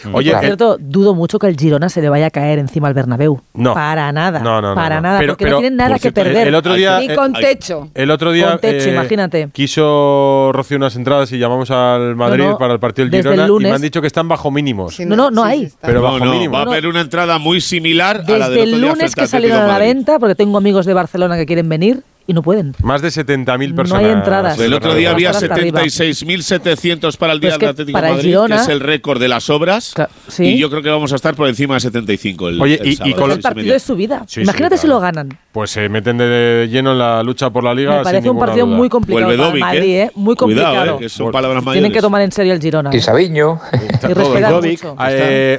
[0.04, 0.14] Mm.
[0.14, 2.88] Oye, por eh, cierto, dudo mucho que el Girona se le vaya a caer encima
[2.88, 3.40] al Bernabéu.
[3.54, 3.74] No.
[3.74, 4.40] Para nada.
[4.40, 6.48] No, no, para nada, pero, porque no tienen nada que perder.
[6.48, 7.88] El otro día, ni eh, con techo.
[7.94, 9.48] El otro día imagínate.
[9.52, 13.72] Quiso Rocío unas entradas y llamamos al Madrid para el partido del Girona y me
[13.72, 14.98] han dicho que están bajo mínimos.
[15.00, 15.70] no, no, no hay.
[15.88, 16.52] Pero bajo no, no, mínimo.
[16.52, 19.62] va a haber una entrada muy similar Desde a la del el lunes que salieron
[19.62, 22.74] a la venta, porque tengo amigos de Barcelona que quieren venir, y no pueden.
[22.82, 24.02] Más de 70.000 personas.
[24.02, 24.58] No hay entradas.
[24.60, 28.62] El otro día había 76.700 para el pues Día del Atlético de Madrid, Girona, que
[28.62, 29.94] es el récord de las obras.
[30.38, 32.96] Y yo creo que vamos a estar por encima de 75 el, Oye, el, y,
[32.96, 34.26] sábado, y, con el partido de su vida.
[34.36, 35.30] Imagínate si lo ganan.
[35.52, 38.02] Pues se meten de lleno en la lucha por la Liga.
[38.02, 39.94] Parece un partido muy complicado Vuelve para Madrid.
[39.94, 40.02] ¿eh?
[40.02, 40.10] ¿eh?
[40.14, 40.98] Muy complicado.
[41.72, 42.90] Tienen que tomar en serio el Girona.
[42.94, 43.58] Y Sabiño.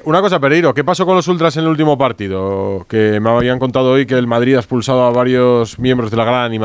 [0.06, 2.86] Una cosa, Pereiro, ¿qué pasó con los ultras en el último partido?
[2.88, 6.26] Que me habían contado hoy que el Madrid ha expulsado a varios miembros de la
[6.26, 6.59] gran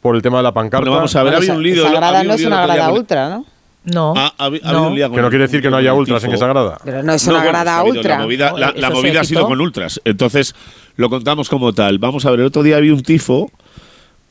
[0.00, 0.84] por el tema de la pancarta.
[0.84, 1.84] No, vamos a ver, había un lío.
[1.84, 3.46] Es una grada ultra, ¿no?
[3.84, 4.14] No.
[4.16, 4.94] Ha, ha, ha no.
[4.94, 6.78] Que no quiere decir que no haya ultras en esa grada.
[6.84, 8.18] Pero no es una no, grada ultra.
[8.18, 10.00] La movida, ha sido con ultras.
[10.04, 10.54] Entonces,
[10.96, 11.98] lo contamos como tal.
[11.98, 13.50] Vamos a ver, el otro día había un tifo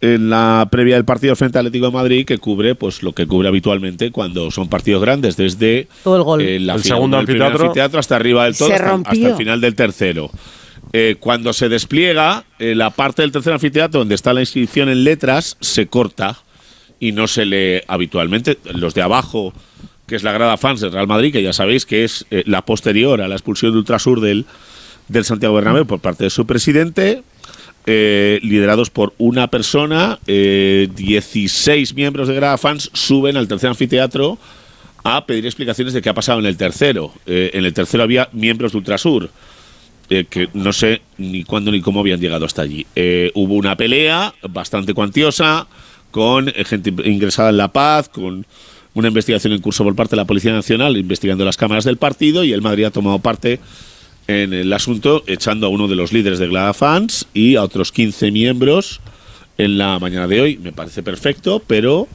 [0.01, 3.27] en la previa del partido frente al Atlético de Madrid que cubre pues lo que
[3.27, 8.73] cubre habitualmente cuando son partidos grandes desde el, eh, segundo anfiteatro, hasta arriba del todo
[8.73, 10.31] hasta, el final del tercero
[10.93, 15.03] eh, cuando se despliega, eh, la parte del tercer anfiteatro donde está la inscripción en
[15.03, 16.37] letras se corta
[16.99, 18.57] y no se lee habitualmente.
[18.73, 19.53] Los de abajo,
[20.07, 22.63] que es la grada fans del Real Madrid, que ya sabéis que es eh, la
[22.63, 24.45] posterior a la expulsión de Ultrasur del,
[25.07, 27.23] del Santiago Bernabéu por parte de su presidente,
[27.87, 34.37] eh, liderados por una persona, eh, 16 miembros de Grada Fans suben al tercer anfiteatro
[35.03, 37.11] a pedir explicaciones de qué ha pasado en el tercero.
[37.25, 39.31] Eh, en el tercero había miembros de Ultrasur.
[40.13, 42.85] Eh, que no sé ni cuándo ni cómo habían llegado hasta allí.
[42.97, 45.67] Eh, hubo una pelea bastante cuantiosa
[46.11, 48.45] con eh, gente ingresada en La Paz, con
[48.93, 52.43] una investigación en curso por parte de la Policía Nacional investigando las cámaras del partido
[52.43, 53.61] y el Madrid ha tomado parte
[54.27, 58.31] en el asunto echando a uno de los líderes de Gladafans y a otros 15
[58.31, 58.99] miembros
[59.57, 60.57] en la mañana de hoy.
[60.57, 62.09] Me parece perfecto, pero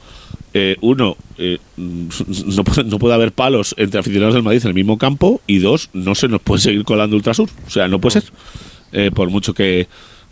[0.59, 4.97] eh, uno, eh, no, no, puede haber palos entre aficionados del Madrid en el mismo
[4.97, 7.47] campo y dos, no se nos puede seguir colando Ultrasur.
[7.67, 8.31] O sea, no puede ser.
[8.91, 9.87] Eh, por mucho que,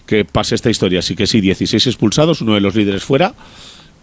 [0.08, 1.00] que pase esta historia.
[1.00, 3.36] Así que sí, 16 expulsados, uno de los líderes fuera.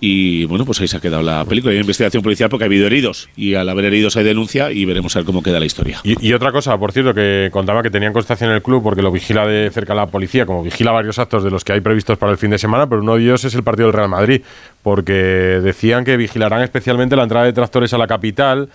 [0.05, 1.73] Y bueno, pues ahí se ha quedado la película.
[1.73, 3.29] Hay investigación policial porque ha habido heridos.
[3.37, 6.01] Y al haber heridos hay denuncia y veremos a ver cómo queda la historia.
[6.03, 9.01] Y, y otra cosa, por cierto, que contaba que tenían constancia en el club porque
[9.01, 12.19] lo vigila de cerca la policía, como vigila varios actos de los que hay previstos
[12.19, 14.43] para el fin de semana, pero uno de ellos es el partido del Real Madrid,
[14.83, 18.71] porque decían que vigilarán especialmente la entrada de tractores a la capital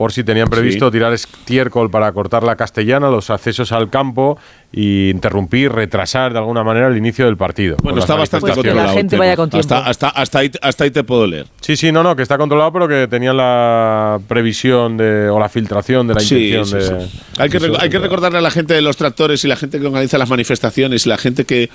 [0.00, 4.38] por si tenían previsto tirar estiércol para cortar la castellana, los accesos al campo
[4.72, 7.76] y interrumpir, retrasar de alguna manera el inicio del partido.
[7.82, 8.64] Bueno, está bastante pues.
[8.66, 11.48] Que la gente vaya con hasta, hasta, hasta, ahí, te puedo leer.
[11.60, 15.50] Sí, sí, no, no, que está controlado, pero que tenían la previsión de, o la
[15.50, 18.72] filtración de la intención sí, sí, de, Hay, que, hay que recordarle a la gente
[18.72, 21.68] de los tractores y la gente que organiza las manifestaciones y la gente que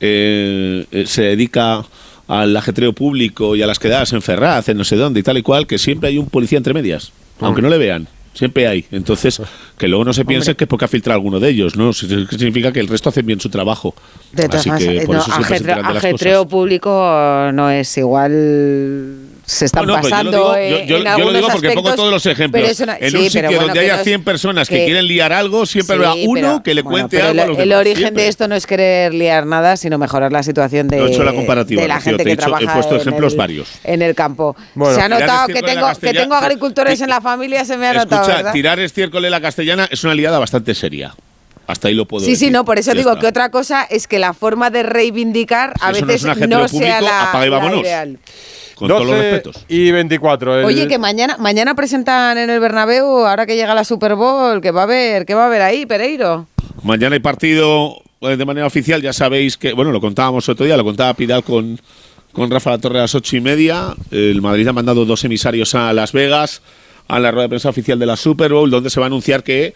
[0.00, 1.84] eh, eh, se dedica
[2.26, 5.36] al ajetreo público y a las quedadas en Ferraz, en no sé dónde y tal
[5.36, 8.06] y cual, que siempre hay un policía entre medias aunque no le vean.
[8.32, 8.84] Siempre hay.
[8.92, 9.42] Entonces,
[9.76, 10.56] que luego no se piense Hombre.
[10.56, 11.92] que es porque ha filtrado alguno de ellos, ¿no?
[11.92, 13.94] Significa que el resto hace bien su trabajo.
[14.32, 16.46] De todas Así que por no, eso se ajetreo, de las cosas.
[16.46, 19.16] público no es igual
[19.50, 21.82] se están pues pasando yo digo, yo, eh, en algunos Yo lo digo porque aspectos,
[21.82, 22.80] pongo todos los ejemplos.
[22.80, 25.66] Una, en sí, un sitio bueno, donde haya 100 personas que, que, quieren liar algo,
[25.66, 27.98] siempre sí, habrá uno pero, que le cuente bueno, algo a los El, demás, origen
[27.98, 28.22] siempre.
[28.22, 31.32] de esto no es querer liar nada, sino mejorar la situación de, he hecho la,
[31.32, 33.68] comparativa, de la gente que he hecho, trabaja he puesto ejemplos en el, varios.
[33.82, 34.56] en el campo.
[34.74, 37.94] Bueno, se ha notado que tengo, que tengo agricultores en la familia, se me ha
[37.94, 41.12] notado, escucha, tirar estiércol en la castellana es una liada bastante seria.
[41.66, 42.48] Hasta ahí lo puedo sí, decir.
[42.48, 43.20] Sí, no, por eso ya digo está.
[43.20, 47.30] que otra cosa es que la forma de reivindicar a veces no, no, sea la,
[47.32, 48.18] la ideal
[48.80, 49.64] con todos los 12 respetos.
[49.68, 50.58] y 24.
[50.60, 54.60] el- Oye, que mañana, mañana presentan en el Bernabéu, ahora que llega la Super Bowl,
[54.60, 56.46] que va a haber, que va a haber ahí, Pereiro.
[56.82, 60.76] Mañana hay partido eh, de manera oficial, ya sabéis que, bueno, lo contábamos otro día,
[60.76, 61.78] lo contaba Pidal con,
[62.32, 63.94] con Rafa La Torre a las ocho y media.
[64.10, 66.62] El Madrid ha mandado dos emisarios a Las Vegas,
[67.08, 69.42] a la rueda de prensa oficial de la Super Bowl, donde se va a anunciar
[69.42, 69.74] que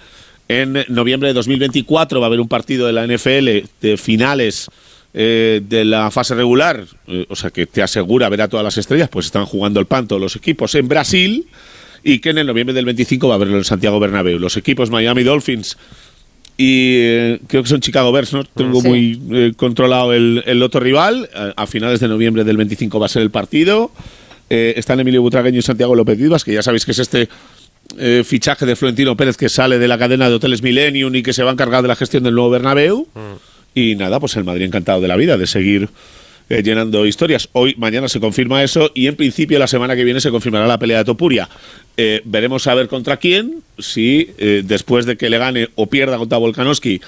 [0.49, 4.69] en noviembre de 2024 va a haber un partido de la NFL de finales
[5.15, 8.77] eh, de la fase regular, eh, o sea que te asegura ver a todas las
[8.79, 11.47] estrellas, pues están jugando el pan todos los equipos en Brasil
[12.03, 14.39] y que en el noviembre del 25 va a haberlo en Santiago Bernabéu.
[14.39, 15.77] Los equipos Miami Dolphins
[16.57, 18.45] y eh, creo que son Chicago Bears, ¿no?
[18.45, 18.89] Tengo Sí.
[18.89, 21.29] muy eh, controlado el, el otro rival.
[21.35, 23.91] A, a finales de noviembre del 25 va a ser el partido.
[24.51, 27.29] Eh, están Emilio Butragueño y Santiago López Vivas, que ya sabéis que es este
[27.99, 31.33] eh, fichaje de Florentino Pérez que sale de la cadena de hoteles Millennium y que
[31.33, 33.09] se va a encargar de la gestión del nuevo Bernabéu.
[33.75, 35.89] Y nada, pues el Madrid encantado de la vida de seguir
[36.49, 37.49] eh, llenando historias.
[37.53, 40.79] Hoy, mañana se confirma eso y en principio la semana que viene se confirmará la
[40.79, 41.49] pelea de Topuria.
[41.97, 46.19] Eh, veremos a ver contra quién, si eh, después de que le gane o pierda
[46.19, 47.01] contra Volkanovski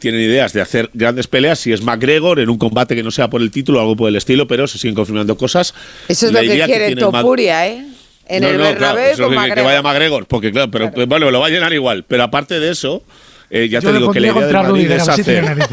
[0.00, 3.30] tienen ideas de hacer grandes peleas, si es McGregor en un combate que no sea
[3.30, 5.72] por el título o algo por el estilo, pero se siguen confirmando cosas.
[6.08, 7.84] Eso es La lo que quiere Topuria, ¿eh?
[8.26, 11.30] En no, el no, claro, Bernabéu eso con que- vaya McGregor, porque claro, pero bueno,
[11.30, 12.04] lo va a llenar igual.
[12.08, 13.02] Pero aparte de eso,
[13.50, 15.68] eh, ya Yo te digo que la idea del Madrid es hacer.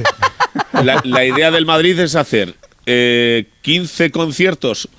[1.03, 2.55] la idea del Madrid es hacer
[2.85, 4.89] eh, 15 conciertos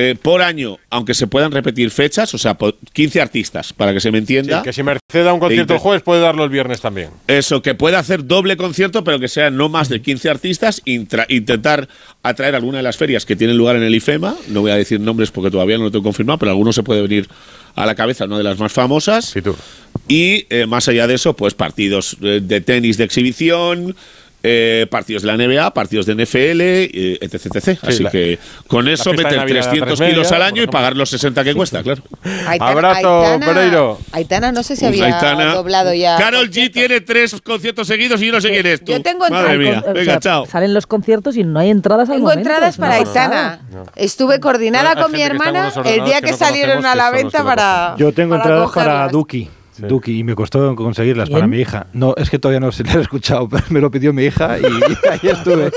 [0.00, 4.00] eh, por año, aunque se puedan repetir fechas, o sea, po- 15 artistas, para que
[4.00, 4.58] se me entienda.
[4.58, 7.10] Sí, que si Merced da un concierto el jueves, puede darlo el viernes también.
[7.26, 11.26] Eso, que pueda hacer doble concierto, pero que sean no más de 15 artistas, intra-
[11.28, 11.88] intentar
[12.22, 14.36] atraer alguna de las ferias que tienen lugar en el IFEMA.
[14.48, 17.02] No voy a decir nombres porque todavía no lo tengo confirmado, pero alguno se puede
[17.02, 17.26] venir
[17.74, 19.32] a la cabeza, una de las más famosas.
[20.08, 23.94] Y eh, más allá de eso, pues partidos eh, de tenis de exhibición.
[24.42, 27.78] Eh, partidos de la NBA, partidos de NFL, eh, etc, etc.
[27.82, 30.96] Así la- que con eso meter Navidad a 300 tres kilos al año y pagar
[30.96, 32.02] los 60 que cuesta, claro.
[32.46, 33.98] Aitana- Abrazo, Aitana- Pereiro.
[34.12, 35.54] Aitana no sé si había Aitana.
[35.54, 36.16] doblado ya.
[36.16, 38.92] Carol G tiene tres conciertos seguidos y yo no sé quién es tú.
[38.92, 39.58] Yo tengo Madre entradas.
[39.58, 40.46] mía, O venga, sea, chao.
[40.46, 42.48] Salen los conciertos y no hay entradas al Tengo momento.
[42.48, 42.94] entradas para.
[42.94, 43.60] Aitana.
[43.96, 47.94] Estuve coordinada con mi hermana el día que, que no salieron a la venta para.
[47.98, 49.12] Yo tengo para entradas para cogerlas.
[49.78, 49.88] Duki.
[49.88, 51.86] Duki, y me costó conseguirlas para mi hija.
[51.92, 54.58] No, es que todavía no se la he escuchado, pero me lo pidió mi hija
[54.58, 55.70] y, ahí estuve.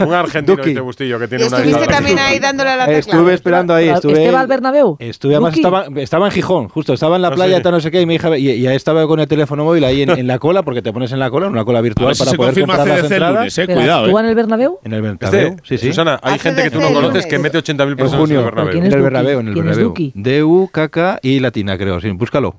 [0.06, 0.70] Un argentino Duki.
[0.70, 2.98] este Bustillo que ¿Y tiene una estuviste también ahí dándole a la tecla?
[2.98, 4.12] Estuve esperando ahí, estuve.
[4.14, 4.96] ¿Este va al Bernabéu?
[4.98, 7.62] Estuve, además estaba, estaba en Gijón, justo, estaba en la Ah, playa, sí.
[7.62, 9.84] tal no sé qué, y mi hija, y, y ahí estaba con el teléfono móvil
[9.84, 12.14] ahí en, en la cola, porque te pones en la cola, en una cola virtual
[12.14, 13.34] si para se poder confirma comprar las CDC el entradas.
[13.38, 14.20] lunes, eh, cuidado, ¿Tú eh.
[14.20, 14.78] en el Bernabéu?
[14.84, 15.86] En el Bernabéu, Este, sí, sí.
[15.88, 18.44] Susana, hay gente que tú no conoces que mete 80.000 en personas en el junio,
[18.44, 18.72] Bernabéu.
[18.72, 19.02] ¿Quién en el?
[19.02, 20.12] Bernabéu, en el ¿Quién es Bernabéu.
[20.14, 22.54] D-U, K y latina, creo, sí, búscalo.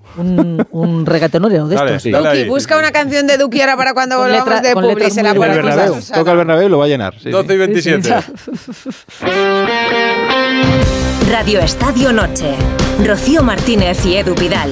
[0.81, 2.03] Un, reggaetonero de Dale, estos.
[2.03, 2.11] Sí.
[2.11, 2.47] dale Duki, ahí.
[2.49, 5.11] busca una canción de Duki ahora para cuando volvamos letra- de Publi.
[5.11, 7.13] Se la En el Bernabéu, toca el Bernabéu y lo va a llenar.
[7.15, 7.29] sí, sí.
[7.31, 8.13] 12 y 27.
[11.31, 12.55] Radio Estadio Noche.
[13.05, 14.71] Rocío Martínez y Edu Pidal.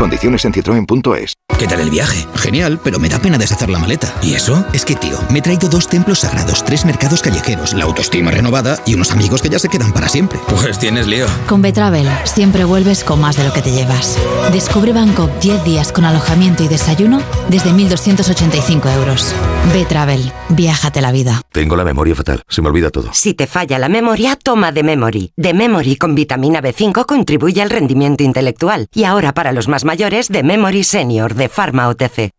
[0.00, 1.34] Condiciones en citroen.es.
[1.58, 2.26] ¿Qué tal el viaje?
[2.36, 4.14] Genial, pero me da pena deshacer la maleta.
[4.22, 4.64] ¿Y eso?
[4.72, 8.78] Es que, tío, me he traído dos templos sagrados, tres mercados callejeros, la autoestima renovada
[8.86, 10.38] y unos amigos que ya se quedan para siempre.
[10.48, 11.26] Pues tienes lío.
[11.46, 14.16] Con Betravel siempre vuelves con más de lo que te llevas.
[14.54, 17.20] Descubre Bangkok 10 días con alojamiento y desayuno
[17.50, 19.34] desde 1.285 euros.
[19.74, 21.42] Betravel, viájate la vida.
[21.52, 22.42] Tengo la memoria fatal.
[22.48, 23.10] Se me olvida todo.
[23.12, 25.32] Si te falla la memoria, toma de Memory.
[25.36, 28.86] De Memory con vitamina B5 contribuye al rendimiento intelectual.
[28.94, 32.30] Y ahora para los más mayores, de Memory Senior de Pharma OTC.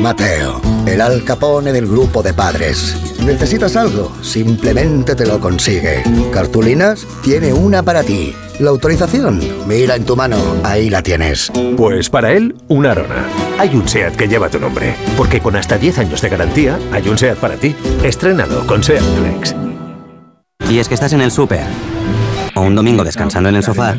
[0.00, 2.96] Mateo, el Al Capone del grupo de padres.
[3.24, 4.10] ¿Necesitas algo?
[4.22, 6.02] Simplemente te lo consigue.
[6.32, 7.06] ¿Cartulinas?
[7.22, 8.34] Tiene una para ti.
[8.58, 9.40] ¿La autorización?
[9.68, 11.52] Mira en tu mano, ahí la tienes.
[11.76, 13.24] Pues para él, un Arona.
[13.60, 17.08] Hay un SEAT que lleva tu nombre, porque con hasta 10 años de garantía, hay
[17.08, 17.76] un SEAT para ti.
[18.02, 19.54] Estrénalo con SEAT Flex.
[20.68, 21.66] Y es que estás en el súper.
[22.56, 23.94] O un domingo descansando en el sofá.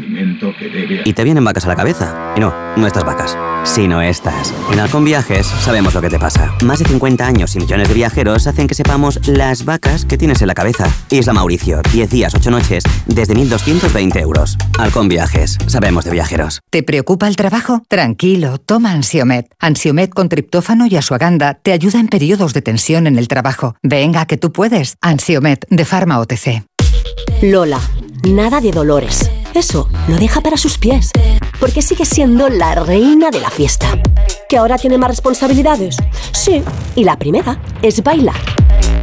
[1.05, 2.33] Y te vienen vacas a la cabeza.
[2.35, 4.51] Y no, no estas vacas, sino estas.
[4.71, 6.55] En Halcón Viajes sabemos lo que te pasa.
[6.63, 10.41] Más de 50 años y millones de viajeros hacen que sepamos las vacas que tienes
[10.41, 10.91] en la cabeza.
[11.11, 14.57] Isla Mauricio, 10 días, 8 noches, desde 1.220 euros.
[14.79, 16.61] Halcón Viajes, sabemos de viajeros.
[16.71, 17.83] ¿Te preocupa el trabajo?
[17.87, 19.53] Tranquilo, toma Ansiomet.
[19.59, 23.75] Ansiomet con triptófano y asuaganda te ayuda en periodos de tensión en el trabajo.
[23.83, 24.97] Venga, que tú puedes.
[25.01, 26.63] Ansiomet de Pharma OTC.
[27.43, 27.79] Lola,
[28.30, 29.30] nada de dolores.
[29.53, 31.11] Eso lo deja para sus pies.
[31.59, 33.88] porque sigue siendo la reina de la fiesta.
[34.47, 35.97] ¿Que ahora tiene más responsabilidades?
[36.32, 36.63] Sí,
[36.95, 38.36] y la primera es bailar.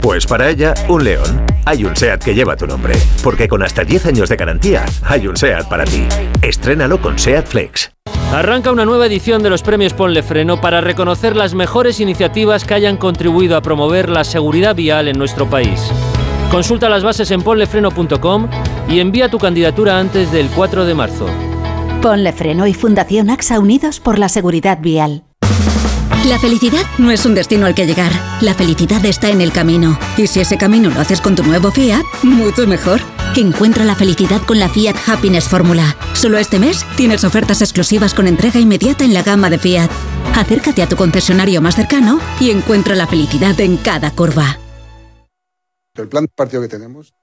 [0.00, 1.44] Pues para ella, un león.
[1.64, 2.94] Hay un SEAT que lleva tu nombre.
[3.22, 6.06] Porque con hasta 10 años de garantía, hay un SEAT para ti.
[6.42, 7.90] Estrénalo con SEAT Flex.
[8.32, 12.74] Arranca una nueva edición de los premios Ponle Freno para reconocer las mejores iniciativas que
[12.74, 15.80] hayan contribuido a promover la seguridad vial en nuestro país.
[16.54, 18.48] Consulta las bases en ponlefreno.com
[18.88, 21.26] y envía tu candidatura antes del 4 de marzo.
[22.00, 25.24] Ponle Freno y Fundación AXA Unidos por la Seguridad Vial.
[26.28, 28.12] La felicidad no es un destino al que llegar.
[28.40, 29.98] La felicidad está en el camino.
[30.16, 33.00] Y si ese camino lo haces con tu nuevo Fiat, mucho mejor.
[33.34, 35.96] Encuentra la felicidad con la Fiat Happiness Fórmula.
[36.12, 39.90] Solo este mes tienes ofertas exclusivas con entrega inmediata en la gama de Fiat.
[40.36, 44.60] Acércate a tu concesionario más cercano y encuentra la felicidad en cada curva.
[45.96, 47.14] El plan de partido que tenemos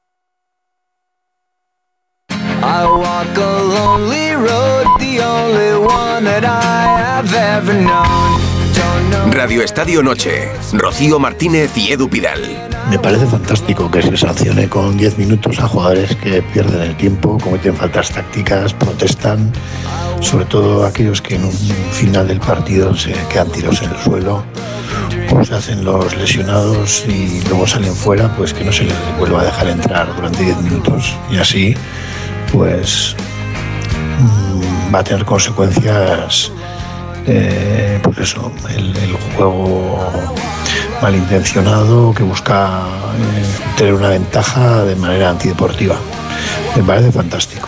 [2.30, 8.40] I walk a lonely road, the only one that I have ever known.
[9.34, 10.50] Radio Estadio Noche.
[10.74, 12.42] Rocío Martínez y Edu Pidal.
[12.90, 17.38] Me parece fantástico que se sancione con 10 minutos a jugadores que pierden el tiempo,
[17.40, 19.52] cometen faltas tácticas, protestan,
[20.22, 24.46] sobre todo aquellos que en un final del partido se quedan tirados en el suelo
[25.44, 29.46] se hacen los lesionados y luego salen fuera, pues que no se les vuelva a
[29.46, 31.16] dejar entrar durante 10 minutos.
[31.32, 31.76] Y así,
[32.52, 33.16] pues
[34.20, 36.52] mm, va a tener consecuencias
[37.28, 40.00] eh, pues eso, el, el juego
[41.02, 42.82] malintencionado que busca
[43.18, 45.96] eh, tener una ventaja de manera antideportiva.
[46.76, 47.68] Me parece fantástico.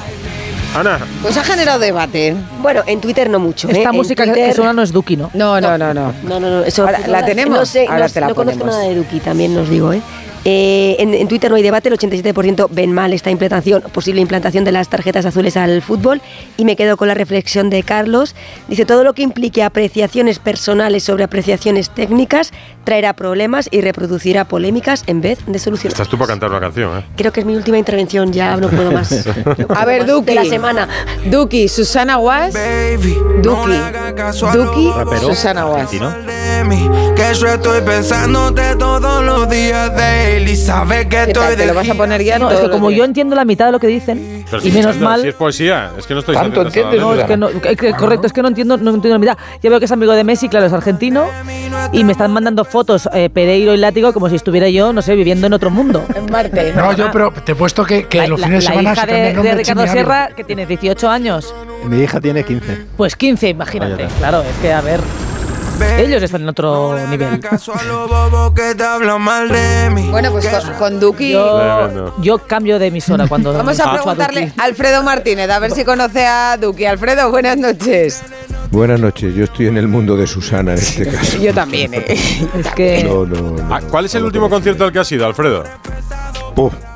[0.75, 0.99] Ana.
[1.21, 2.35] Pues ha generado debate.
[2.61, 3.67] Bueno, en Twitter no mucho.
[3.67, 3.83] Esta ¿eh?
[3.83, 5.29] En música que Twitter- suena no es Duki, ¿no?
[5.33, 6.13] No, no, no, no.
[6.23, 6.63] No, no, no.
[6.63, 7.59] Eso, Ahora, ¿la tenemos?
[7.59, 8.77] No sé, Ahora no, te la no conozco ponemos.
[8.81, 10.01] nada de Duki, también os digo, ¿eh?
[10.45, 14.63] Eh, en, en Twitter no hay debate, el 87% ven mal esta implantación, posible implantación
[14.63, 16.21] de las tarjetas azules al fútbol
[16.57, 18.35] y me quedo con la reflexión de Carlos.
[18.67, 22.51] Dice, todo lo que implique apreciaciones personales sobre apreciaciones técnicas
[22.83, 25.93] traerá problemas y reproducirá polémicas en vez de soluciones.
[25.93, 27.05] Estás tú para cantar una canción, ¿eh?
[27.15, 29.25] Creo que es mi última intervención, ya no puedo más.
[29.69, 30.25] A ver, Duki.
[30.25, 30.87] De la semana.
[31.25, 32.53] Duki, Susana Was.
[33.41, 33.77] Duki.
[34.53, 34.91] Duki,
[35.21, 35.89] Susana Was.
[35.91, 39.91] Que yo estoy pensándote todos los días,
[40.33, 40.55] Daily.
[40.55, 41.55] Sabes que ¿Qué estoy tal?
[41.55, 43.71] ¿Te lo vas a poner ya No, es que como yo entiendo la mitad de
[43.71, 45.21] lo que dicen, Pero y si- menos no, mal...
[45.21, 47.01] Si es poesía, es que no estoy ¿Tanto diciendo entiendes?
[47.01, 49.37] No, es que no, es que- correcto, es que no entiendo, no entiendo la mitad.
[49.61, 51.25] Ya veo que es amigo de Messi, claro, es argentino,
[51.91, 55.15] y me están mandando fotos eh, Pereiro y Látigo como si estuviera yo, no sé,
[55.15, 56.03] viviendo en otro mundo.
[56.15, 56.73] En Marte.
[56.83, 58.91] No, yo, pero te he puesto que, que La, los la- fines de la semana
[58.93, 59.87] hija se cambia de, de de Ricardo.
[59.91, 61.53] Sierra, que tiene 18 años,
[61.85, 62.85] Mi hija tiene 15.
[62.97, 64.07] pues 15, imagínate.
[64.19, 64.99] Claro, es que a ver,
[65.97, 67.39] ellos están en otro nivel.
[67.39, 70.07] que te hablan mal de mí.
[70.09, 71.31] Bueno, pues con, con Duki.
[71.31, 75.83] Yo, yo cambio de emisora cuando Vamos a preguntarle a Alfredo Martínez, a ver si
[75.83, 76.85] conoce a Duki.
[76.85, 78.23] Alfredo, buenas noches.
[78.71, 81.37] Buenas noches, yo estoy en el mundo de Susana en este caso.
[81.41, 82.05] Yo también, ¿eh?
[82.57, 83.03] Es que...
[83.03, 83.75] No, no, no.
[83.75, 85.63] Ah, ¿Cuál es el último concierto al que has ido, Alfredo?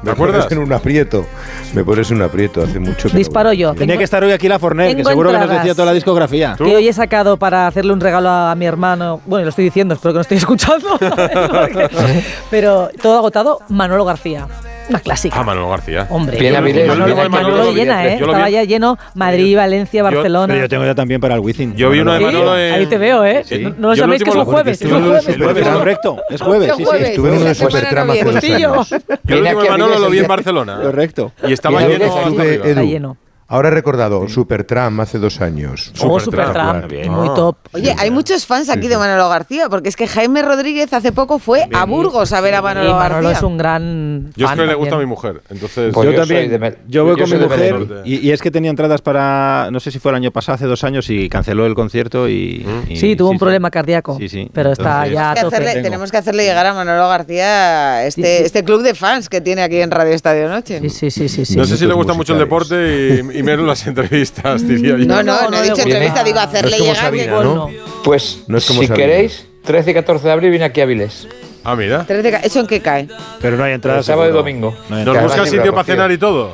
[0.03, 0.45] Me acuerdas?
[0.45, 1.25] pones en un aprieto.
[1.73, 3.71] Me pones en un aprieto hace mucho que Disparo yo.
[3.73, 5.93] Tenía Tengo- que estar hoy aquí la Forner, que seguro que nos decía toda la
[5.93, 6.55] discografía.
[6.57, 9.21] que hoy he sacado para hacerle un regalo a mi hermano.
[9.25, 10.97] Bueno, lo estoy diciendo, espero que no estoy escuchando.
[12.49, 14.47] Pero todo agotado, Manolo García.
[14.89, 15.39] Una clásica.
[15.39, 16.07] Ah, Manolo García.
[16.09, 18.17] Hombre, yo- Manolo, Manolo llena, ¿eh?
[18.19, 20.47] Yo lo Estaba ya lleno Madrid, Valencia, Barcelona.
[20.53, 21.75] Pero yo tengo ya también para el Wizzing.
[21.75, 22.73] Yo vi uno de Sí, Manolo en...
[22.73, 23.43] Ahí te veo, ¿eh?
[23.45, 23.59] Sí.
[23.59, 24.81] No, no lo Yo sabéis que es un jueves.
[24.81, 25.27] Es un jueves.
[25.27, 27.03] Es correcto, es jueves, sí, sí.
[27.03, 28.55] Estuve en uno de Esa semana Supertram no hace dos viene.
[28.55, 28.89] años.
[28.89, 28.95] Yo
[29.35, 30.79] el último de a Manolo lo vi en Barcelona.
[30.81, 31.31] Correcto.
[31.47, 33.17] Y estaba lleno Estuve, Edu, lleno.
[33.47, 35.91] Ahora he recordado, Supertram hace dos años.
[36.01, 36.83] Oh, Supertramp.
[36.83, 37.09] Supertramp.
[37.09, 37.33] Muy Ah.
[37.35, 37.57] top.
[37.73, 41.39] Oye, hay muchos fans aquí de Manolo García, porque es que Jaime Rodríguez hace poco
[41.39, 43.37] fue a Burgos a ver a Y Manolo Manolo García.
[43.37, 44.31] es un gran.
[44.35, 45.93] Yo es que le gusta a mi mujer, entonces...
[45.93, 46.49] Pues yo, también.
[46.49, 49.79] de yo voy yo con mi mujer y, y es que tenía entradas para, no
[49.79, 52.65] sé si fue el año pasado, hace dos años, y canceló el concierto y...
[52.65, 52.91] Mm.
[52.91, 53.39] y- Sí, tuvo un sí.
[53.39, 54.17] problema cardíaco.
[54.19, 54.49] Sí, sí.
[54.53, 58.45] Pero está Entonces- ya a que hacerle- tenemos que hacerle llegar a Manolo García este,
[58.45, 60.79] este club de fans que tiene aquí en Radio Estadio Noche.
[60.81, 61.45] Sí, sí, sí, sí.
[61.45, 61.55] sí.
[61.55, 65.05] No sé si le gusta mucho el deporte y, y menos las entrevistas, diría yo.
[65.05, 66.95] No, no, no, no he dicho entrevista, digo hacerle No llegar.
[66.97, 67.69] Sabina, que- ¿no?
[68.03, 69.05] Pues, No es como si Sabina.
[69.05, 71.27] queréis, 13 y 14 de abril viene aquí a Avilés.
[71.63, 72.05] Ah, mira.
[72.05, 73.07] 13 ca- ¿Eso en qué cae?
[73.41, 74.05] Pero no hay entradas.
[74.05, 74.71] sábado y domingo.
[74.89, 75.23] No hay Nos Que entradas.
[75.23, 76.51] busca además sitio para cenar y todo.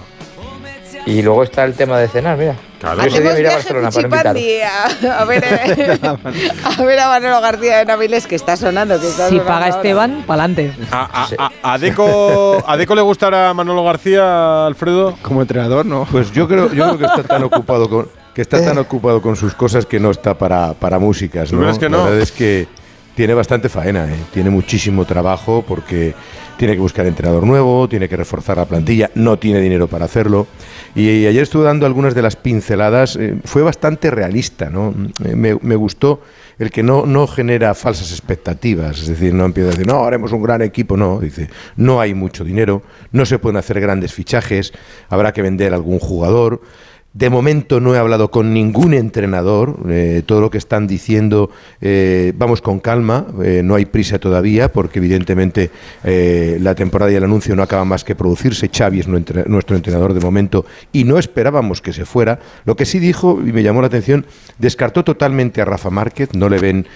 [1.05, 2.55] Y luego está el tema de cenar, mira.
[2.79, 3.01] Claro.
[3.01, 5.99] Yo ese día a Barcelona para a, a ver, eh,
[6.77, 8.99] a ver a Manolo García de Naviles que está sonando.
[8.99, 9.77] Que está Si sonando paga ahora.
[9.77, 10.73] Esteban, pa'lante.
[10.91, 15.15] A, a, a, a Deco, ¿A Deco le gustará Manolo García, Alfredo?
[15.21, 16.05] Como entrenador, no.
[16.11, 19.35] Pues yo creo, yo creo que está tan ocupado con que está tan ocupado con
[19.35, 21.61] sus cosas que no está para, para músicas, ¿Tú ¿no?
[21.63, 22.03] crees que La no?
[22.05, 22.67] verdad es que
[23.15, 24.17] tiene bastante faena, ¿eh?
[24.33, 26.13] tiene muchísimo trabajo porque
[26.57, 30.47] tiene que buscar entrenador nuevo, tiene que reforzar la plantilla, no tiene dinero para hacerlo.
[30.95, 34.93] Y, ayer estuve dando algunas de las pinceladas, eh, fue bastante realista, ¿no?
[35.25, 36.21] Eh, me, me gustó
[36.59, 40.31] el que no, no genera falsas expectativas, es decir, no empieza a decir, no, haremos
[40.31, 44.73] un gran equipo, no, dice, no hay mucho dinero, no se pueden hacer grandes fichajes,
[45.09, 46.61] habrá que vender algún jugador.
[47.13, 52.33] De momento no he hablado con ningún entrenador, eh, todo lo que están diciendo, eh,
[52.35, 55.69] vamos con calma, eh, no hay prisa todavía, porque evidentemente
[56.03, 58.67] la temporada y el anuncio no acaban más que producirse.
[58.67, 62.39] Xavi es nuestro entrenador de momento y no esperábamos que se fuera.
[62.65, 64.25] Lo que sí dijo, y me llamó la atención,
[64.57, 66.87] descartó totalmente a Rafa Márquez, no le ven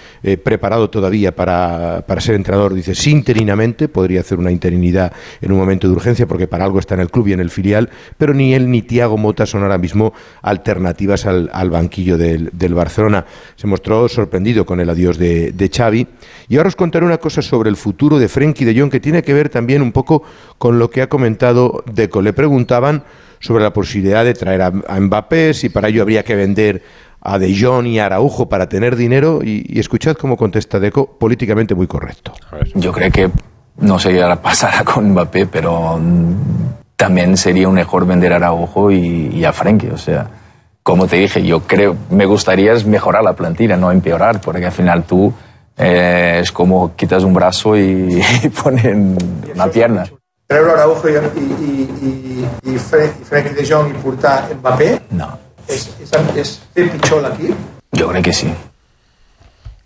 [0.43, 5.59] preparado todavía para, para ser entrenador, dice, sí interinamente, podría hacer una interinidad en un
[5.59, 8.33] momento de urgencia, porque para algo está en el club y en el filial, pero
[8.33, 10.06] ni él ni Tiago Mota son ahora mismo
[10.41, 13.25] alternativas al, banquillo del, Barcelona.
[13.55, 16.07] Se mostró sorprendido con el adiós de, de Xavi.
[16.49, 19.23] Y ahora os contaré una cosa sobre el futuro de Frenkie de Jong, que tiene
[19.23, 20.23] que ver también un poco
[20.57, 22.21] con lo que ha comentado Deco.
[22.21, 23.03] Le preguntaban
[23.39, 26.81] sobre la posibilidad de traer a, a Mbappé, si para ello habría que vender
[27.21, 31.75] a De Jong y a Araujo para tener dinero, y, escuchad cómo contesta Deco, políticamente
[31.75, 32.33] muy correcto.
[32.73, 33.29] Yo creo que
[33.77, 38.91] no sé qué pasará con Mbappé, pero mm, también sería un error vender a Araujo
[38.91, 39.91] y, y a Frenkie.
[39.91, 40.27] O sea,
[40.83, 44.71] como te dije, yo creo, me gustaría es mejorar la plantilla, no empeorar, porque al
[44.73, 45.31] final tú
[45.77, 49.17] eh, es como quitas un brazo y, y ponen
[49.53, 50.05] una pierna.
[50.49, 51.17] Araujo i, i,
[51.61, 55.27] i, i, i, Fre i Frenkie de Jong i portar Mbappé No.
[55.67, 57.55] és, és, és fer pitjor l'equip?
[57.91, 58.47] Yo creo que sí.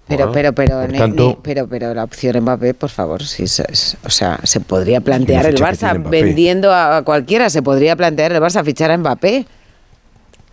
[0.07, 3.65] Pero, pero, pero, ni- tanto- ni- pero, pero la opción Mbappé, por favor, sí, se-
[3.71, 8.41] es- o sea, se podría plantear el Barça vendiendo a cualquiera, se podría plantear el
[8.41, 9.45] Barça fichar a Mbappé.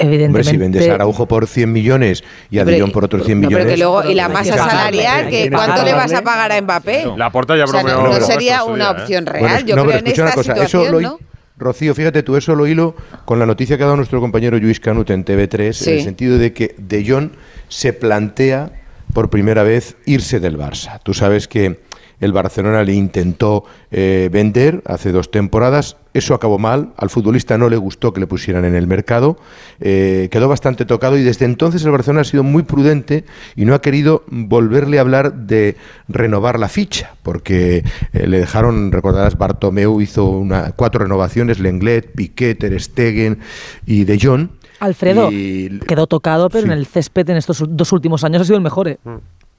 [0.00, 3.48] Hombre, si vendes a Araujo por 100 millones y a Jong por otros 100 No,
[3.48, 3.74] pero millones...
[3.74, 7.06] que luego, y la masa salarial, que ¿cuánto le vas a pagar a Mbappé?
[7.16, 9.40] La porta ya O sea, no, bromeó no sería una opción real.
[9.40, 11.18] Bueno, Yo no, creo pero en esta una cosa, eso situación, lo, hi- ¿no?
[11.56, 12.94] Rocío, fíjate tú, eso lo hilo
[13.24, 15.90] con la noticia que ha dado nuestro compañero Luis Canut en TV3, Sí.
[15.90, 17.30] en el sentido de que De Jong
[17.66, 18.70] se plantea
[19.18, 21.00] por primera vez irse del Barça.
[21.02, 21.80] Tú sabes que
[22.20, 27.68] el Barcelona le intentó eh, vender hace dos temporadas, eso acabó mal, al futbolista no
[27.68, 29.36] le gustó que le pusieran en el mercado,
[29.80, 33.24] eh, quedó bastante tocado y desde entonces el Barcelona ha sido muy prudente
[33.56, 35.74] y no ha querido volverle a hablar de
[36.06, 42.54] renovar la ficha, porque eh, le dejaron, recordarás, Bartomeu hizo una, cuatro renovaciones, Lenglet, Piqué,
[42.54, 43.40] Ter Stegen
[43.84, 44.50] y De Jong.
[44.80, 46.72] Alfredo Y- quedó tocado, pero Sí.
[46.72, 48.88] en el césped en estos dos últimos años ha sido el mejor.
[48.88, 48.98] ¿eh?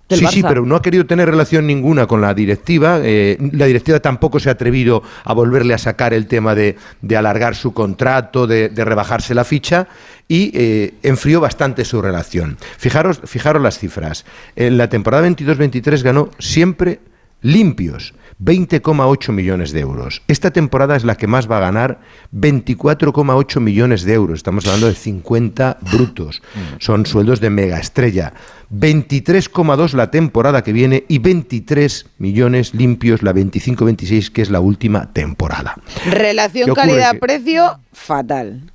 [0.07, 2.99] Del Sí, sí, pero no ha querido tener relación ninguna con la directiva.
[3.03, 7.15] eh, la directiva tampoco se ha atrevido a volverle a sacar el tema de, de
[7.15, 9.87] alargar su contrato, de, de rebajarse la ficha
[10.27, 12.57] y eh, enfrió bastante su relación.
[12.79, 14.25] Fijaros, fijaros las cifras.
[14.55, 17.01] En la temporada 22-23 ganó siempre
[17.43, 20.21] limpios 20,8 millones de euros.
[20.27, 21.99] Esta temporada es la que más va a ganar
[22.33, 24.39] 24,8 millones de euros.
[24.39, 26.41] Estamos hablando de 50 brutos.
[26.79, 28.33] Son sueldos de mega estrella.
[28.71, 35.11] 23,2 la temporada que viene y 23 millones limpios la 25-26 que es la última
[35.11, 35.75] temporada.
[36.05, 38.71] Relación calidad-precio, fatal.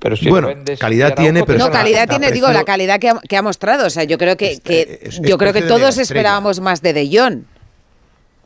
[0.00, 3.42] pero bueno, calidad tiene, pero no, calidad tiene, digo, la calidad que ha, que ha
[3.42, 3.86] mostrado.
[3.86, 7.08] O sea, yo creo que, que es yo creo que todos esperábamos más de De
[7.12, 7.44] Jong.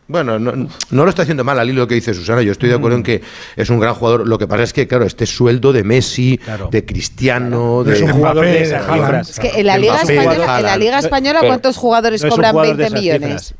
[0.06, 0.52] Bueno, no,
[0.90, 2.42] no lo está haciendo mal al hilo que dice Susana.
[2.42, 3.22] Yo estoy de acuerdo en que
[3.56, 4.28] es un gran jugador.
[4.28, 6.38] Lo que pasa es que, claro, este sueldo de Messi,
[6.70, 9.04] de Cristiano, No de es un jugador de Mbappé, esas Haaland.
[9.24, 9.30] cifras.
[9.30, 10.82] Es que en la Liga Mbappé, Española, en la Haaland.
[10.82, 13.54] Liga Española Pero- ¿cuántos jugadores no cobran jugador de 20 esas millones?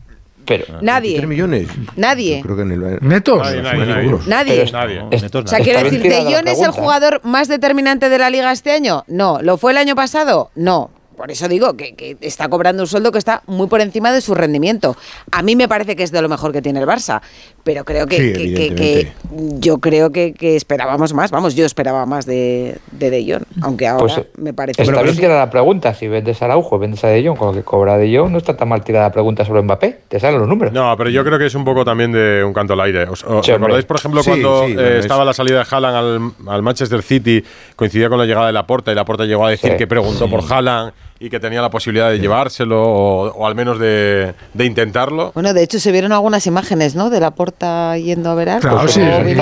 [0.46, 1.12] Pero, Nadie.
[1.20, 1.68] 23 millones.
[1.96, 2.36] Nadie.
[2.36, 3.38] Yo creo que en el, ¿Netos?
[3.38, 4.10] Nadie, nadie, nadie.
[4.26, 4.70] Nadie.
[4.70, 5.00] Nadie.
[5.00, 8.72] O sea, quiero decir, ¿De Jong es el jugador más determinante de la liga este
[8.72, 9.04] año?
[9.08, 9.38] No.
[9.40, 10.50] ¿Lo fue el año pasado?
[10.54, 10.90] No.
[11.16, 14.20] Por eso digo que, que está cobrando un sueldo que está muy por encima de
[14.20, 14.96] su rendimiento.
[15.30, 17.20] A mí me parece que es de lo mejor que tiene el Barça,
[17.62, 19.60] pero creo que, Sí, que- que- que evidentemente.
[19.60, 21.30] yo creo que, que esperábamos más.
[21.30, 25.02] Vamos, yo esperaba más de De, de Jong, aunque ahora Pues, me parece Está que
[25.04, 25.94] bien tirada la pregunta.
[25.94, 28.38] Si vendes a Araujo, vendes a De Jong, con lo que cobra De Jong, no
[28.38, 30.00] está tan mal tirada la pregunta sobre Mbappé.
[30.08, 30.72] Te salen los números.
[30.74, 33.04] No, pero yo creo que es un poco también de un canto al aire.
[33.04, 35.96] ¿Os, os Sí, recordáis, por ejemplo, Sí, cuando sí, eh, estaba la salida de Haaland
[36.46, 37.42] al, al Manchester City,
[37.76, 39.76] coincidía con la llegada de Laporta y Laporta llegó a decir Sí.
[39.76, 40.92] que preguntó por Haaland
[41.24, 45.32] y que tenía la posibilidad de llevárselo o, o al menos de, de intentarlo?
[45.34, 47.08] Bueno, de hecho se vieron algunas imágenes, ¿no?
[47.08, 48.60] De la porta yendo a ver algo.
[48.68, 49.34] Claro, sí, Hombre,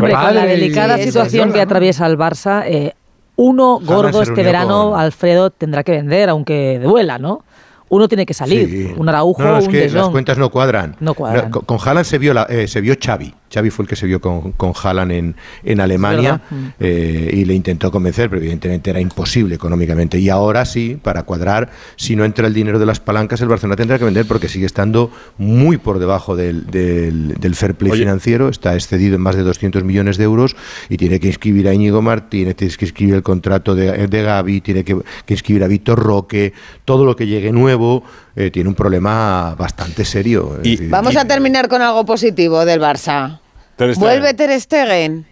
[0.00, 2.92] con la delicada y situación que atraviesa el Barça, eh,
[3.36, 7.44] uno gordo este verano, con- Alfredo, tendrá que vender, aunque duela, ¿no?
[7.88, 8.68] Uno tiene que salir.
[8.68, 8.94] Sí.
[8.96, 10.96] Un Araujo, No, no, es un que De las cuentas no cuadran.
[11.00, 11.50] No cuadran.
[11.50, 13.32] con, con Haaland se vio, la- eh, se vio Xavi.
[13.52, 16.74] Xavi fue el que se vio con, con Haaland en, en Alemania verdad.
[16.80, 20.18] eh, y le intentó convencer, pero evidentemente era imposible económicamente.
[20.18, 23.76] Y ahora sí, para cuadrar, si no entra el dinero de las palancas, el Barcelona
[23.76, 28.02] tendrá que vender porque sigue estando muy por debajo del, del, del fair play Oye.
[28.02, 30.56] financiero, está excedido en más de 200 millones de euros
[30.88, 34.60] y tiene que inscribir a Íñigo Martínez, tiene que inscribir el contrato de, de Gaby,
[34.60, 36.52] tiene que, que inscribir a Víctor Roque,
[36.84, 38.04] todo lo que llegue nuevo.
[38.38, 40.58] Eh, tiene un problema bastante serio.
[40.62, 43.40] Decir, Vamos a terminar con algo positivo del Barça.
[43.74, 43.96] Ter.
[43.96, 45.26] Vuelve Ter Stegen.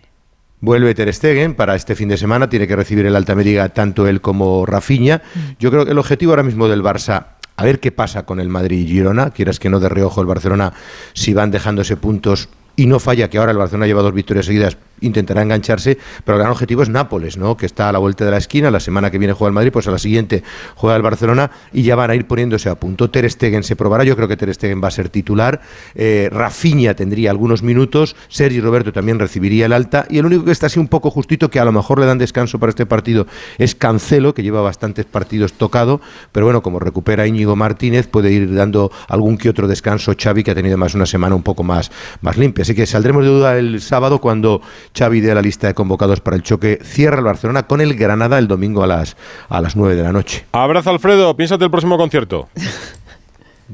[0.60, 4.08] Vuelve Ter Stegen para este fin de semana, tiene que recibir el alta médica tanto
[4.08, 5.22] él como Rafinha.
[5.60, 8.48] Yo creo que el objetivo ahora mismo del Barça, a ver qué pasa con el
[8.48, 10.72] Madrid y Girona, quieras que no de reojo el Barcelona,
[11.12, 14.78] si van dejándose puntos y no falla que ahora el Barcelona lleva dos victorias seguidas,
[15.00, 17.56] intentará engancharse, pero el gran objetivo es Nápoles, ¿no?
[17.56, 19.72] que está a la vuelta de la esquina, la semana que viene juega el Madrid,
[19.72, 20.42] pues a la siguiente
[20.74, 23.10] juega el Barcelona y ya van a ir poniéndose a punto.
[23.10, 25.60] Ter Stegen se probará, yo creo que Ter Stegen va a ser titular,
[25.94, 30.52] eh, Rafinha tendría algunos minutos, Sergi Roberto también recibiría el alta y el único que
[30.52, 33.26] está así un poco justito, que a lo mejor le dan descanso para este partido,
[33.58, 36.00] es Cancelo, que lleva bastantes partidos tocado,
[36.32, 40.50] pero bueno, como recupera Íñigo Martínez, puede ir dando algún que otro descanso Xavi, que
[40.50, 41.90] ha tenido más una semana un poco más,
[42.20, 42.62] más limpia.
[42.62, 44.60] Así que saldremos de duda el sábado cuando
[44.94, 46.78] Xavi dé la lista de convocados para el choque.
[46.82, 49.16] Cierra el Barcelona con el Granada el domingo a las,
[49.48, 50.44] a las 9 de la noche.
[50.52, 51.36] Abrazo, Alfredo.
[51.36, 52.48] Piénsate el próximo concierto.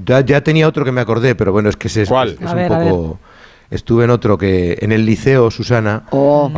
[0.05, 2.39] Ya, ya tenía otro que me acordé, pero bueno, es que ese es, ¿Cuál?
[2.41, 3.19] es un ver, poco...
[3.71, 6.05] Estuve en otro que en el liceo Susana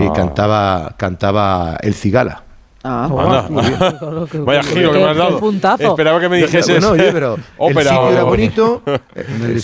[0.00, 2.42] y cantaba cantaba el cigala.
[2.86, 3.08] Ah.
[3.10, 3.46] Anda.
[4.44, 5.40] Vaya giro que me has dado.
[5.80, 8.82] Esperaba que me dijese Bueno, oye, pero ópera el sitio era bonito.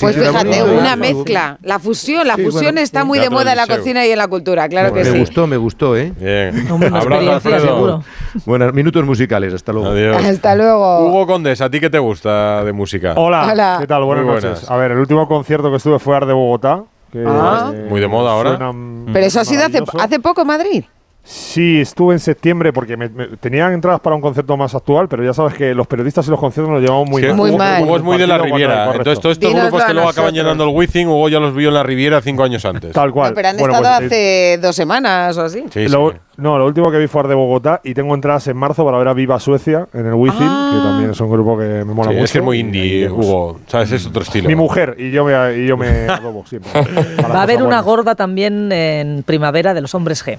[0.01, 1.59] Pues fíjate, una mezcla.
[1.62, 4.18] La fusión, la Sí, fusión bueno, está muy de moda en la cocina y en
[4.18, 5.18] la cultura, claro que me sí.
[5.18, 6.12] gustó, me gustó, ¿eh?
[6.18, 6.70] Bien.
[6.70, 7.74] Hombre, una Abrazo, experiencia, Alfredo.
[7.74, 8.05] seguro.
[8.47, 9.88] Buenos minutos musicales, hasta luego.
[9.90, 10.16] Adiós.
[10.24, 11.06] Hasta luego.
[11.09, 13.12] Hugo Condes, ¿a ti qué te gusta de música?
[13.16, 13.76] Hola, Hola.
[13.80, 14.02] ¿qué tal?
[14.05, 14.70] Buenas noches.
[14.70, 16.84] A ver, el último concierto que estuve fue Ar de Bogotá.
[17.12, 17.70] Que, Ah.
[17.74, 18.56] eh, Muy de moda ahora.
[19.12, 20.84] Pero eso ha sido hace, hace poco en Madrid.
[21.22, 25.22] Sí, estuve en septiembre porque me, me- tenían entradas para un concierto más actual, pero
[25.22, 27.38] ya sabes que los periodistas y los conciertos nos llevamos muy Sí, mal.
[27.38, 27.82] Hugo- mal.
[27.84, 28.86] Hugo es muy de la Riviera.
[28.94, 31.68] Entonces, todos estos grupos que a luego acaban llenando el Wizzing, Hugo ya los vio
[31.68, 32.92] en la Riviera cinco años antes.
[32.92, 33.34] Tal cual.
[33.34, 35.64] Pero han Bueno, estado pues, hace dos semanas o así.
[35.70, 36.16] Sí, lo, sí.
[36.38, 39.09] No, lo último que vi fue de Bogotá y tengo entradas en marzo para ver
[39.09, 40.70] a Viva Suecia en el Wizzing, Ah.
[40.74, 42.24] que también es un grupo que me mola Sí, mucho.
[42.24, 43.10] es que es muy indie.
[43.10, 43.60] Hugo.
[43.66, 43.92] ¿Sabes?
[43.92, 44.48] Es otro estilo.
[44.48, 46.70] Mi mujer y yo me, y yo me adobo siempre.
[47.22, 50.38] Va a haber una gorda también en primavera de los hombres G.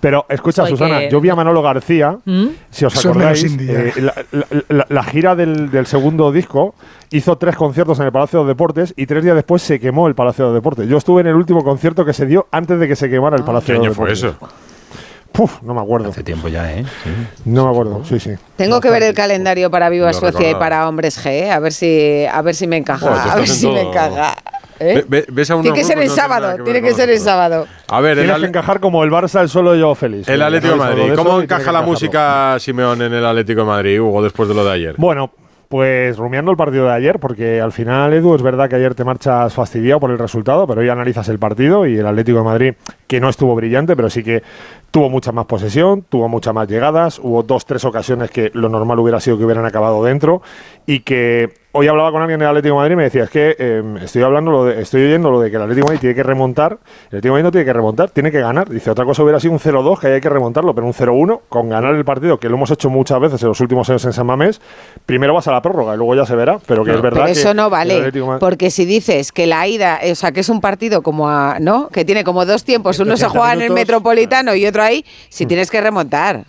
[0.00, 2.46] Pero escucha, Soy Susana, que- yo vi a Manolo García, ¿Mm?
[2.70, 6.74] si os acordáis, eh, la, la- la- la gira del, del segundo disco
[7.10, 10.14] hizo tres conciertos en el Palacio de Deportes y tres días después se quemó el
[10.14, 10.88] Palacio de Deportes.
[10.88, 13.44] Yo estuve en el último concierto que se dio antes de que se quemara el
[13.44, 14.36] Palacio ¿Qué de año los fue Deportes.
[14.40, 14.48] eso?
[15.32, 16.08] Puf, no me acuerdo.
[16.08, 16.84] Hace tiempo ya, ¿eh?
[17.44, 18.30] No me acuerdo, sí, sí.
[18.56, 21.50] Tengo que ver el calendario para Viva Suecia y para Hombres G, ¿eh?
[21.52, 23.32] a ver si, a ver si me encaja.
[23.32, 24.34] A ver si me encaja.
[24.80, 24.94] ¿Eh?
[24.94, 27.20] Ve- ve- ves a Tiene que ser el no sábado, que tiene que ser el
[27.20, 27.66] sábado.
[27.88, 30.28] A ver, el, Tienes que encajar como el Barça, el solo yo feliz.
[30.28, 31.12] el Atlético de Madrid.
[31.12, 34.64] eso ¿Cómo encaja la música Simeón en el Atlético de Madrid, Hugo, después de lo
[34.64, 34.94] de ayer?
[34.98, 35.30] Bueno,
[35.68, 39.04] pues rumiando el partido de ayer, porque al final, Edu, es verdad que ayer te
[39.04, 42.74] marchas fastidiado por el resultado, pero hoy analizas el partido y el Atlético de Madrid,
[43.10, 44.40] que no estuvo brillante, pero sí que
[44.92, 49.00] tuvo mucha más posesión, tuvo muchas más llegadas, hubo dos, tres ocasiones que lo normal
[49.00, 50.42] hubiera sido que hubieran acabado dentro
[50.86, 53.54] y que hoy hablaba con alguien del Atlético de Madrid y me decía, es que
[53.58, 56.14] eh, estoy hablando, lo de- estoy oyendo lo de que el Atlético de Madrid tiene
[56.16, 58.68] que remontar, el Atlético de Madrid no tiene que remontar, tiene que ganar.
[58.68, 61.40] Dice, otra cosa hubiera sido un 0-2, que ahí hay que remontarlo, pero un 0-1,
[61.48, 64.12] con ganar el partido, que lo hemos hecho muchas veces en los últimos años en
[64.12, 64.60] San Mamés,
[65.06, 67.26] primero vas a la prórroga y luego ya se verá, pero que es verdad Pero
[67.26, 70.48] que eso no vale, Madrid- porque si dices que la ida, o sea, que es
[70.48, 71.88] un partido como a, ¿no?
[71.88, 73.72] Que tiene como dos tiempos, uno se 180 juega en el.
[73.72, 76.44] Metropolitano y otro ahí, si tienes que remontar.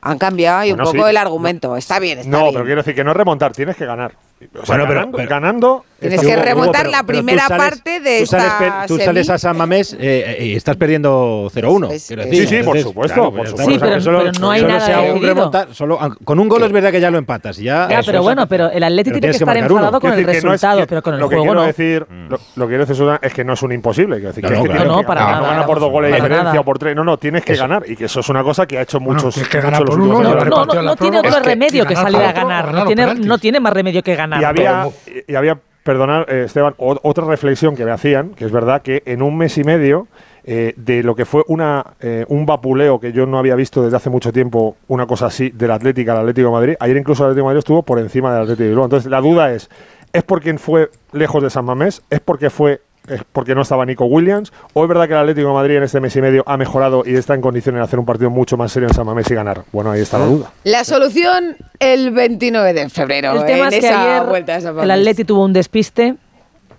[0.00, 1.10] Han cambiado ahí Bueno, un poco sí.
[1.10, 1.76] el argumento.
[1.76, 2.52] Está bien, está No, bien.
[2.54, 4.12] pero quiero decir que no remontar, tienes que ganar.
[4.54, 7.46] O sea, Bueno, pero- ganando, pero- ganando Tienes que Hugo, remontar pero- la pero primera
[7.46, 10.74] sales- parte de tú sales, esta Tú sales a San Mamés eh, eh, y estás
[10.76, 11.86] perdiendo 0-1.
[11.92, 12.28] Eso es.
[12.28, 13.72] Sí, sí, por Entonces, supuesto, claro, por pues supuesto.
[13.72, 16.72] Sí, pero- Solo- pero no hay solo nada un remontar, solo- con un gol es
[16.72, 17.56] verdad que ya lo empatas.
[17.58, 19.80] Ya, Ya, pero es- bueno, pero el Atleti pero tiene que que estar marcar uno.
[19.80, 21.44] enfadado con el decir que no es resultado, que- pero con el lo que juego
[21.44, 21.66] quiero no.
[21.68, 24.16] decir, lo, lo que quiero decir Susana, es que no es un imposible.
[24.16, 26.16] Quiero decir, que No, que no, no, que para no gana por dos goles de
[26.16, 26.60] diferencia nada.
[26.60, 26.96] o por tres.
[26.96, 27.84] No, no, tienes que ganar.
[27.86, 29.36] Y que eso es una cosa que ha hecho muchos.
[29.36, 32.74] que por No, tiene otro que remedio que salir por a ganar.
[33.18, 34.31] no tiene más remedio que ganar.
[34.40, 34.88] Y había,
[35.26, 39.22] y había perdonar, eh, Esteban, otra reflexión que me hacían, que es verdad que en
[39.22, 40.06] un mes y medio
[40.44, 43.96] eh, de lo que fue una eh, un vapuleo que yo no había visto desde
[43.96, 47.30] hace mucho tiempo, una cosa así, del Atlético al Atlético de Madrid, ayer incluso el
[47.30, 48.84] Atlético de Madrid estuvo por encima del Atlético de Bilbao.
[48.84, 49.70] Entonces la duda es,
[50.12, 52.02] ¿es por quien fue lejos de San Mamés?
[52.10, 54.52] ¿Es porque fue es porque no estaba Nico Williams?
[54.74, 57.02] ¿O es verdad que el Atlético de Madrid en este mes y medio ha mejorado
[57.04, 59.34] y está en condiciones de hacer un partido mucho más serio en San Mamés y
[59.34, 59.64] ganar?
[59.72, 60.52] Bueno, ahí está la duda.
[60.64, 63.32] La solución el 29 de febrero.
[63.32, 64.90] El tema en es que esa ayer vuelta a San el.
[64.90, 66.14] Atleti tuvo un despiste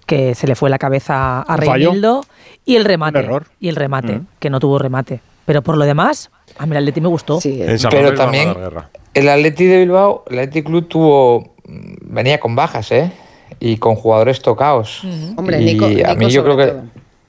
[0.06, 1.58] que se le fue la cabeza a.
[1.58, 2.24] Reinildo
[2.66, 3.20] y el remate.
[3.20, 3.46] Un error.
[3.60, 4.28] Y el remate, Mm.
[4.40, 5.22] que no tuvo remate.
[5.46, 7.40] Pero por lo demás, a mí el Atleti me gustó.
[7.90, 8.54] Pero también
[9.14, 13.12] el Atleti de Bilbao, el Atleti Club tuvo venía con bajas, ¿eh?
[13.60, 15.02] Y con jugadores tocados.
[15.36, 16.74] Hombre, y Nico- a Nico mí yo creo que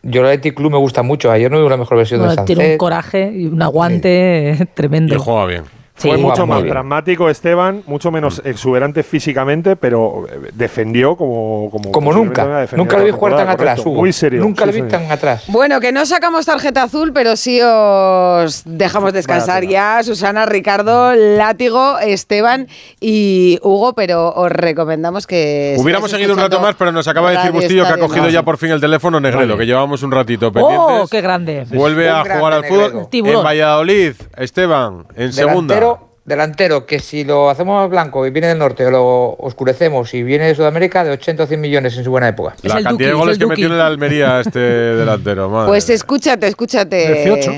[0.02, 1.30] yo el Atleti Club me gusta mucho.
[1.30, 5.14] Ayer no vi la mejor versión Bueno, de tiene un coraje y un aguante tremendo.
[5.14, 5.62] Y juega bien.
[5.96, 12.66] Fue mucho más dramático Esteban, mucho menos exuberante físicamente, pero eh, defendió como como, nunca.
[12.72, 13.78] Nunca la vi jugar tan atrás.
[13.80, 14.00] Hugo.
[14.00, 14.40] Muy serio.
[14.40, 14.88] Nunca sí, le vi sí.
[14.88, 15.44] tan atrás.
[15.48, 20.02] Bueno, que no sacamos tarjeta azul, pero sí os dejamos descansar ya.
[20.02, 22.66] Susana, Ricardo, Látigo, Esteban
[23.00, 25.76] y Hugo, pero os recomendamos que.
[25.78, 28.42] Hubiéramos seguido un rato más, pero nos acaba de decir Bustillo que ha cogido ya
[28.42, 30.88] por fin el teléfono Negredo, que llevamos un ratito pendientes.
[30.90, 31.66] ¡Oh, qué grande!
[31.70, 35.83] Vuelve Un a grande jugar al fútbol en Valladolid, Esteban, en segunda.
[36.24, 40.46] Delantero, que si lo hacemos blanco y viene del norte o lo oscurecemos y viene
[40.46, 42.54] de Sudamérica, de 80 o 100 millones en su buena época.
[42.62, 44.58] La cantidad de goles que metió en la Almería este
[44.96, 45.50] delantero.
[45.50, 45.68] madre.
[45.68, 47.24] Pues escúchate, escúchate.
[47.24, 47.50] 18.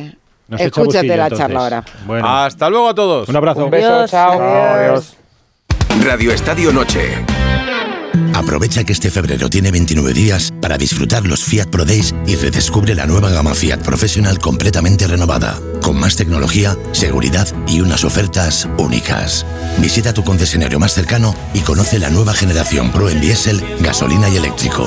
[0.48, 1.38] Nos echa Escúchate Bustillo, la entonces.
[1.38, 1.84] charla ahora.
[2.06, 2.26] Bueno.
[2.28, 3.28] Hasta luego a todos.
[3.28, 3.64] Un abrazo.
[3.64, 4.10] Un beso, Adiós.
[4.10, 4.40] chao.
[4.40, 5.16] Adiós.
[6.04, 7.24] Radio Estadio Noche.
[8.36, 12.94] Aprovecha que este febrero tiene 29 días para disfrutar los Fiat Pro Days y redescubre
[12.94, 19.46] la nueva gama Fiat Professional completamente renovada, con más tecnología, seguridad y unas ofertas únicas.
[19.78, 24.36] Visita tu concesionario más cercano y conoce la nueva generación Pro en diésel, gasolina y
[24.36, 24.86] eléctrico.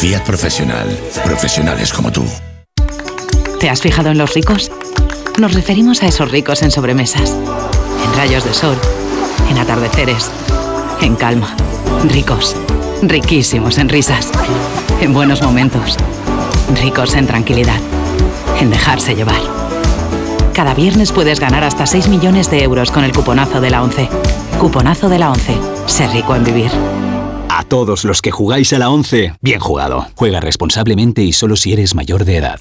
[0.00, 0.88] Fiat Professional.
[1.24, 2.24] Profesionales como tú.
[3.60, 4.72] ¿Te has fijado en los ricos?
[5.38, 7.34] Nos referimos a esos ricos en sobremesas,
[8.02, 8.78] en rayos de sol,
[9.50, 10.30] en atardeceres,
[11.02, 11.54] en calma.
[12.08, 12.54] Ricos,
[13.02, 14.30] riquísimos en risas,
[15.00, 15.96] en buenos momentos,
[16.82, 17.80] ricos en tranquilidad,
[18.60, 19.40] en dejarse llevar.
[20.54, 24.08] Cada viernes puedes ganar hasta 6 millones de euros con el cuponazo de la 11.
[24.58, 25.56] Cuponazo de la 11.
[25.86, 26.70] Ser rico en vivir.
[27.48, 30.08] A todos los que jugáis a la 11, bien jugado.
[30.16, 32.60] Juega responsablemente y solo si eres mayor de edad.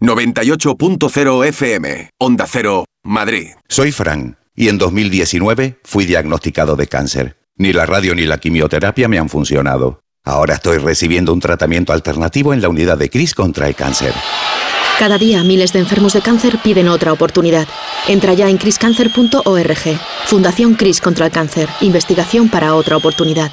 [0.00, 2.10] 98.0 FM.
[2.20, 3.48] Onda Cero, Madrid.
[3.68, 7.36] Soy Fran y en 2019 fui diagnosticado de cáncer.
[7.58, 10.00] Ni la radio ni la quimioterapia me han funcionado.
[10.24, 14.14] Ahora estoy recibiendo un tratamiento alternativo en la unidad de CRIS contra el cáncer.
[14.98, 17.66] Cada día miles de enfermos de cáncer piden otra oportunidad.
[18.06, 20.00] Entra ya en criscancer.org.
[20.26, 21.68] Fundación Cris contra el cáncer.
[21.80, 23.52] Investigación para otra oportunidad.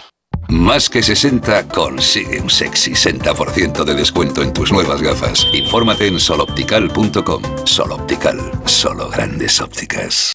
[0.49, 5.47] Más que 60 consigue un sexy 60% de descuento en tus nuevas gafas.
[5.53, 7.41] Infórmate en soloptical.com.
[7.65, 10.34] Soloptical, solo grandes ópticas.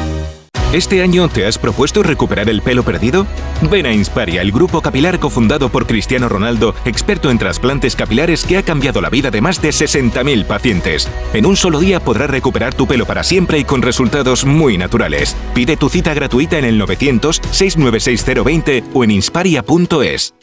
[0.73, 3.27] ¿Este año te has propuesto recuperar el pelo perdido?
[3.69, 8.57] Ven a Insparia, el grupo capilar cofundado por Cristiano Ronaldo, experto en trasplantes capilares que
[8.57, 11.09] ha cambiado la vida de más de 60.000 pacientes.
[11.33, 15.35] En un solo día podrás recuperar tu pelo para siempre y con resultados muy naturales.
[15.53, 20.33] Pide tu cita gratuita en el 900-696-020 o en insparia.es.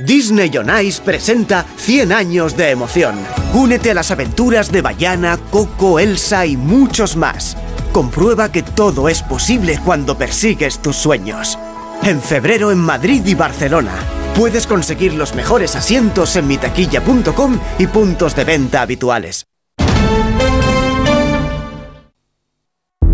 [0.00, 0.66] Disney on
[1.04, 3.20] presenta 100 años de emoción.
[3.54, 7.56] Únete a las aventuras de Bayana, Coco, Elsa y muchos más.
[7.96, 11.58] Comprueba que todo es posible cuando persigues tus sueños.
[12.02, 13.94] En febrero en Madrid y Barcelona.
[14.34, 19.46] Puedes conseguir los mejores asientos en mitaquilla.com y puntos de venta habituales.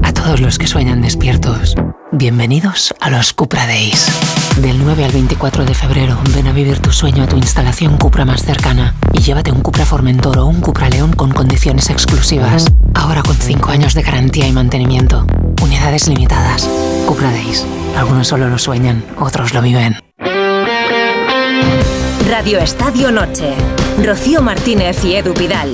[0.03, 1.77] A todos los que sueñan despiertos,
[2.11, 4.09] bienvenidos a los Cupra Days.
[4.59, 8.27] Del 9 al 24 de febrero, ven a vivir tu sueño a tu instalación Cupra
[8.27, 12.67] más cercana y llévate un Cupra Formentor o un Cupra León con condiciones exclusivas.
[12.95, 15.27] Ahora con 5 años de garantía y mantenimiento.
[15.63, 16.69] Unidades limitadas.
[17.07, 17.67] Cupra Days.
[17.97, 19.97] Algunos solo lo sueñan, otros lo viven.
[22.29, 23.55] Radio Estadio Noche.
[24.05, 25.73] Rocío Martínez y Edu Pidal.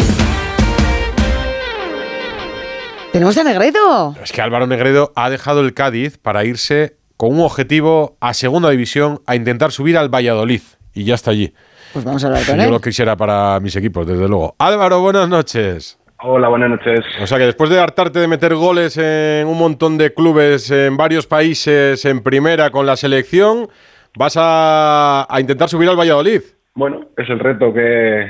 [3.12, 4.14] Tenemos a Negredo.
[4.22, 8.70] Es que Álvaro Negredo ha dejado el Cádiz para irse con un objetivo a segunda
[8.70, 10.62] división a intentar subir al Valladolid.
[10.94, 11.52] Y ya está allí.
[11.92, 12.70] Pues vamos a hablar con Yo él.
[12.70, 14.54] lo quisiera para mis equipos, desde luego.
[14.58, 15.98] Álvaro, buenas noches.
[16.22, 17.00] Hola, buenas noches.
[17.20, 20.96] O sea que después de hartarte de meter goles en un montón de clubes en
[20.96, 23.68] varios países en primera con la selección,
[24.16, 26.40] vas a, a intentar subir al Valladolid.
[26.74, 28.26] Bueno, es el reto que,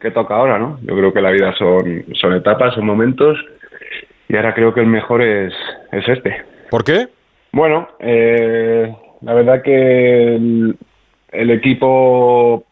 [0.00, 0.78] qué toca ahora, ¿no?
[0.82, 3.36] Yo creo que la vida son, son etapas, son momentos
[4.28, 5.52] y ahora creo que el mejor es,
[5.92, 6.44] es este.
[6.70, 7.08] ¿Por qué?
[7.52, 12.64] Bueno, eh, la verdad que el, equipo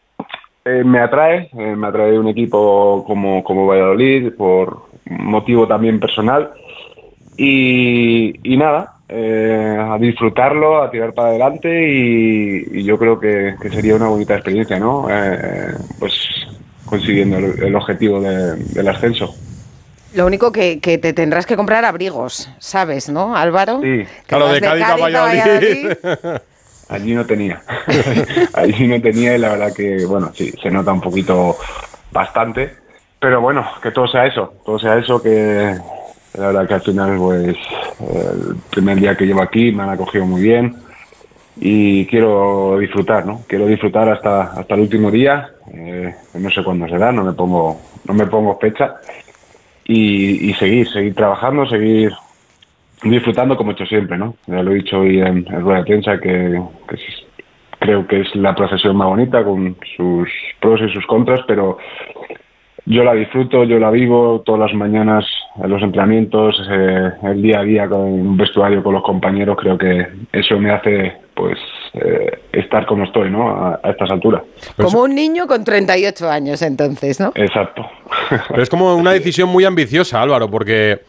[0.64, 6.52] eh, me atrae, eh, me atrae un equipo como, como Valladolid por motivo también personal
[7.36, 14.08] y, nada, eh, a disfrutarlo, a tirar para adelante y, yo creo que, sería una
[14.08, 15.06] bonita experiencia, ¿no?
[15.98, 16.12] Pues
[16.86, 19.34] consiguiendo el, objetivo de- del ascenso.
[20.14, 23.80] Lo único que, que te tendrás que comprar abrigos, ¿sabes, no, Álvaro?
[23.80, 25.92] Sí, Que vas Valladolid.
[26.88, 27.62] Allí no tenía.
[28.54, 31.56] Allí no tenía y la verdad que, bueno, sí, se nota un poquito
[32.10, 32.74] bastante.
[33.20, 35.76] Pero bueno, que todo sea eso, todo sea eso, que
[36.34, 37.56] la verdad que al final, pues,
[38.00, 40.74] el primer día que llevo aquí me han acogido muy bien
[41.56, 43.42] y quiero disfrutar, ¿no?
[43.46, 45.50] Quiero disfrutar hasta, hasta el último día.
[45.72, 48.96] eh, no sé cuándo será, no me pongo, no me pongo fecha.
[49.92, 52.12] Y, y seguir, seguir trabajando, seguir
[53.02, 54.34] disfrutando como he hecho siempre, ¿no?
[54.46, 57.24] Ya lo he dicho hoy en, en rueda de prensa que, que es-
[57.78, 60.28] creo que es la profesión más bonita con sus
[60.60, 61.78] pros y sus contras, pero
[62.86, 65.24] yo la disfruto, yo la vivo todas las mañanas
[65.62, 69.78] en los entrenamientos, eh, el día a día con un vestuario con los compañeros, creo
[69.78, 71.58] que eso me hace pues
[71.94, 73.48] eh, estar como estoy, ¿no?
[73.50, 74.42] A, a estas alturas.
[74.76, 77.32] Como un niño con 38 años, entonces, ¿no?
[77.34, 77.86] Exacto.
[78.48, 81.00] Pero es como una decisión muy ambiciosa, Álvaro, porque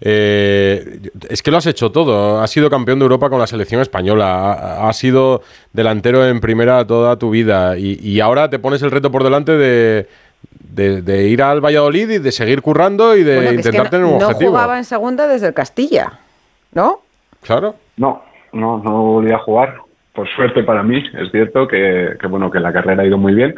[0.00, 2.40] eh, es que lo has hecho todo.
[2.40, 5.42] Has sido campeón de Europa con la selección española, ha- has sido
[5.72, 9.52] delantero en primera toda tu vida y, y ahora te pones el reto por delante
[9.52, 10.06] de,
[10.58, 13.68] de- de ir al Valladolid y de seguir currando y de Bueno, que es que
[13.68, 14.50] intentar no, tener un no objetivo.
[14.52, 16.12] jugaba en segunda desde el Castilla,
[16.72, 17.00] ¿no?
[17.42, 17.74] Claro.
[17.96, 18.22] No,
[18.52, 19.76] no, no volví a jugar.
[20.14, 23.32] Por suerte para mí, es cierto que, que, bueno que la carrera ha ido muy
[23.34, 23.54] bien.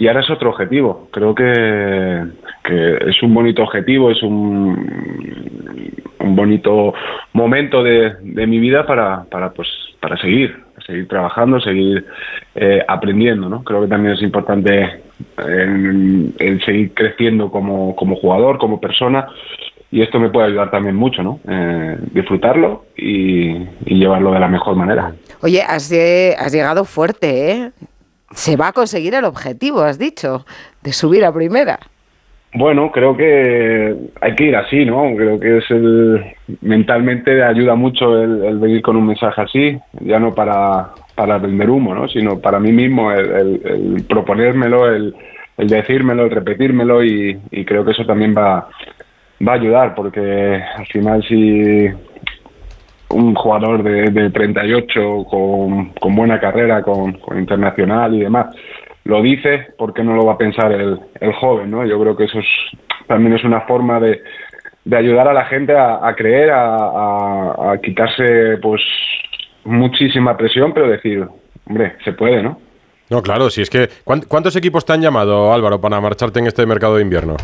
[0.00, 1.08] Y ahora es otro objetivo.
[1.10, 2.22] Creo que,
[3.08, 4.76] es un bonito objetivo, es un,
[6.20, 6.94] bonito
[7.32, 9.66] momento de, mi vida para, para, pues,
[9.98, 10.56] para seguir,
[10.86, 12.06] seguir trabajando, seguir
[12.54, 13.48] eh, aprendiendo.
[13.48, 13.64] ¿no?
[13.64, 15.02] Creo que también es importante
[15.38, 19.26] el, el seguir creciendo como, como jugador, como persona.
[19.90, 21.40] Y esto me puede ayudar también mucho, ¿no?
[21.48, 25.14] Eh, disfrutarlo y, llevarlo de la mejor manera.
[25.40, 25.90] Oye, has,
[26.38, 27.70] has llegado fuerte, ¿eh?
[28.32, 30.44] Se va a conseguir el objetivo, has dicho,
[30.82, 31.78] de subir a primera.
[32.54, 35.14] Bueno, creo que hay que ir así, ¿no?
[35.16, 36.24] Creo que es el
[36.62, 41.94] mentalmente ayuda mucho el, venir con un mensaje así, ya no para, para vender humo,
[41.94, 42.08] ¿no?
[42.08, 43.60] Sino para mí mismo, el, el-
[43.96, 45.14] el proponérmelo, el,
[45.58, 48.68] el decírmelo, el repetírmelo y, y creo que eso también va,
[49.46, 51.86] va a ayudar porque al final si
[53.10, 58.54] un jugador de, de 38 con, con buena carrera, con, internacional y demás,
[59.04, 61.70] lo dice, ¿por qué no lo va a pensar el, el joven?
[61.70, 61.84] ¿no?
[61.86, 62.46] Yo creo que eso es,
[63.06, 64.20] también es una forma de,
[64.96, 68.82] ayudar a la gente a, creer, a, a- a quitarse pues
[69.64, 71.26] muchísima presión, pero decir,
[71.66, 72.60] hombre, se puede, ¿no?
[73.10, 73.88] No, claro, si es que.
[74.04, 77.36] ¿cuán- ¿Cuántos equipos te han llamado, Álvaro, para marcharte en este mercado de invierno?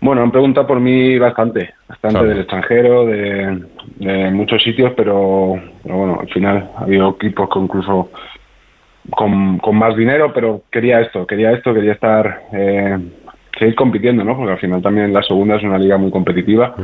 [0.00, 2.28] Bueno, han preguntado por mí bastante, bastante Claro.
[2.28, 3.64] del extranjero, de,
[3.96, 8.10] de muchos sitios, pero, pero bueno, al final ha habido equipos con incluso
[9.10, 12.98] con, con más dinero, pero quería esto, quería esto, quería estar, eh,
[13.58, 14.36] seguir compitiendo, ¿no?
[14.36, 16.74] Porque al final también la segunda es una liga muy competitiva,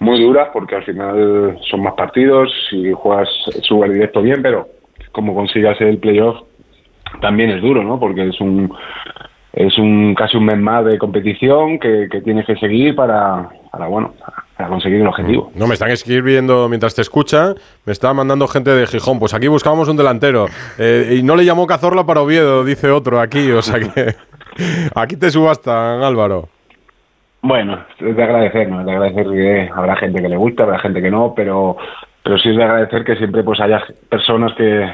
[0.00, 3.28] muy dura, porque al final son más partidos, si juegas
[3.62, 4.68] sube directo bien, pero
[5.12, 6.40] como consigas el playoff
[7.20, 7.98] también es duro, ¿no?
[7.98, 8.72] Porque es un
[9.52, 13.86] es un casi un mes más de competición que, que tienes que seguir para, para
[13.86, 14.14] bueno
[14.60, 15.50] para conseguir el objetivo.
[15.54, 17.54] No, me están escribiendo mientras te escucha,
[17.86, 19.18] me está mandando gente de Gijón.
[19.18, 20.48] Pues aquí buscábamos un delantero.
[20.78, 23.50] Eh, y no le llamó Cazorla para Oviedo, dice otro aquí.
[23.52, 24.14] O sea que
[24.94, 26.48] aquí te subastan, Álvaro.
[27.40, 28.80] Bueno, es de agradecer, ¿no?
[28.80, 31.78] Es de agradecer que habrá gente que le gusta, habrá gente que no, pero
[32.22, 34.86] pero sí es de agradecer que siempre pues haya personas que,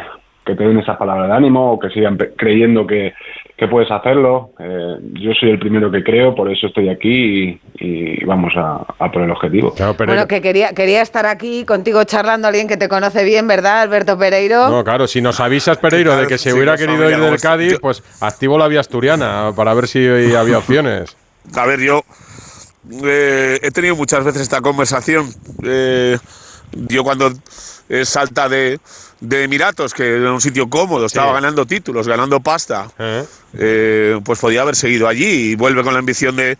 [0.45, 3.15] que te den esa palabra de ánimo o que sigan creyendo que,
[3.57, 4.51] que puedes hacerlo.
[4.59, 8.85] Eh, yo soy el primero que creo, por eso estoy aquí y, y vamos a,
[8.99, 9.75] a por el objetivo.
[9.97, 14.19] Bueno, que quería, quería estar aquí contigo charlando alguien que te conoce bien, ¿verdad, Alberto
[14.19, 14.69] Pereiro?
[14.69, 18.03] No, claro, si nos avisas, Pereiro, de que se hubiera querido ir del Cádiz, pues
[18.21, 21.17] activo la vía asturiana para ver si había opciones.
[21.55, 22.03] A ver, yo
[23.05, 25.27] eh, he tenido muchas veces esta conversación.
[25.65, 26.19] Eh,
[26.73, 27.33] yo cuando
[27.89, 28.79] eh, salta de,
[29.21, 32.89] de Emiratos, que era un sitio cómodo, estaba ganando títulos, ganando pasta,
[33.55, 36.59] eh, pues podía haber seguido allí y vuelve con la ambición de,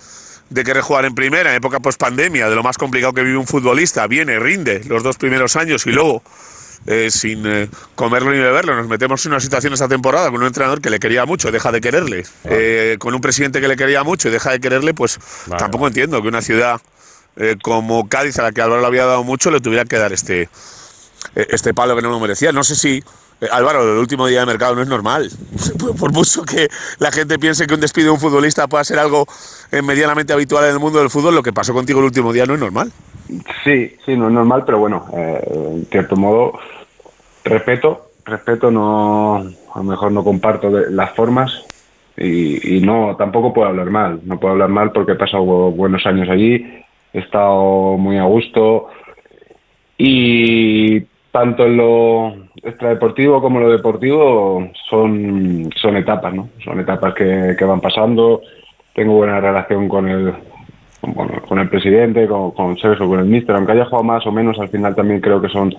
[0.51, 3.37] de querer jugar en primera, en época post pandemia, de lo más complicado que vive
[3.37, 4.07] un futbolista.
[4.07, 6.23] Viene, rinde los dos primeros años y luego
[6.87, 8.75] eh, sin eh, comerlo ni beberlo.
[8.77, 11.73] Nos metemos en una situación esta temporada con un entrenador que le quería mucho, deja
[11.73, 12.25] de quererle.
[12.45, 15.89] Eh, con un presidente que le quería mucho y deja de quererle, pues Vale, tampoco
[15.89, 16.81] entiendo que una ciudad
[17.37, 20.13] eh, como Cádiz, a la que Álvaro le había dado mucho, le tuviera que dar
[20.13, 20.49] este, eh,
[21.51, 22.53] este palo que no lo merecía.
[22.53, 23.03] No sé si,
[23.41, 25.29] eh, Álvaro, el último día de mercado no es normal.
[25.99, 26.69] Por- mucho que
[26.99, 29.27] la gente piense que un despido de un futbolista pueda ser algo
[29.73, 32.47] eh, medianamente habitual en el mundo del fútbol, lo que pasó contigo el último día
[32.47, 32.91] no es normal.
[33.65, 36.59] Sí, sí, no es normal, pero bueno, eh, en cierto modo,
[37.45, 41.65] respeto, respeto, no, a lo mejor no comparto las formas
[42.17, 45.75] y, y no, tampoco puedo hablar mal, no puedo hablar mal porque he pasado bu-
[45.77, 46.65] buenos años allí,
[47.13, 48.89] he estado muy a gusto
[49.99, 51.01] y
[51.37, 56.49] tanto en lo extradeportivo como en lo deportivo son, son etapas, ¿no?
[56.65, 58.41] Son etapas que, van pasando,
[58.95, 60.33] tengo buena relación con el,
[61.47, 64.71] con el presidente, con, Sergio, con el míster, aunque haya jugado más o menos, al
[64.71, 65.75] final también creo que son,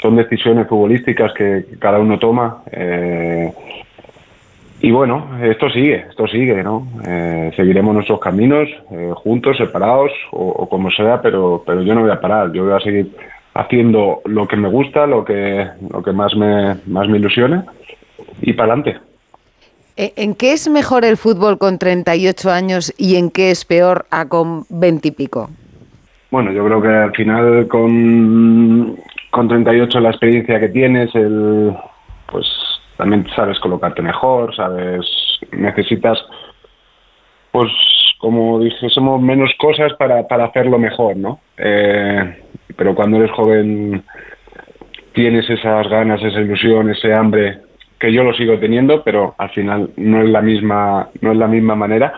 [0.00, 2.62] son decisiones futbolísticas que, que cada uno toma.
[2.70, 3.52] eh,
[4.80, 6.86] y bueno, esto sigue, esto sigue, ¿no?
[7.04, 12.02] Eh, seguiremos nuestros caminos, eh, juntos, separados o, o como sea, pero, pero yo no
[12.02, 13.10] voy a parar, yo voy a seguir
[13.54, 17.64] haciendo lo que me gusta, lo que, lo que más me, más me ilusiona
[18.42, 19.00] y para adelante.
[19.96, 24.06] Eh, ¿En qué es mejor el fútbol con 38 años y en qué es peor
[24.10, 25.50] a con 20 y pico?
[26.32, 28.96] Bueno, yo creo que al final con,
[29.30, 31.72] con 38 la experiencia que tienes, el,
[32.30, 32.44] pues
[32.96, 35.06] también sabes colocarte mejor, sabes,
[35.52, 36.18] necesitas,
[37.52, 37.70] pues
[38.24, 41.40] como dijésemos, menos cosas para, para hacerlo mejor, ¿no?
[41.58, 42.38] Eh,
[42.74, 44.02] pero cuando eres joven
[45.12, 47.58] tienes esas ganas, esa ilusión, ese hambre
[48.00, 51.48] que yo lo sigo teniendo, pero al final no es la misma, no es la
[51.48, 52.14] misma manera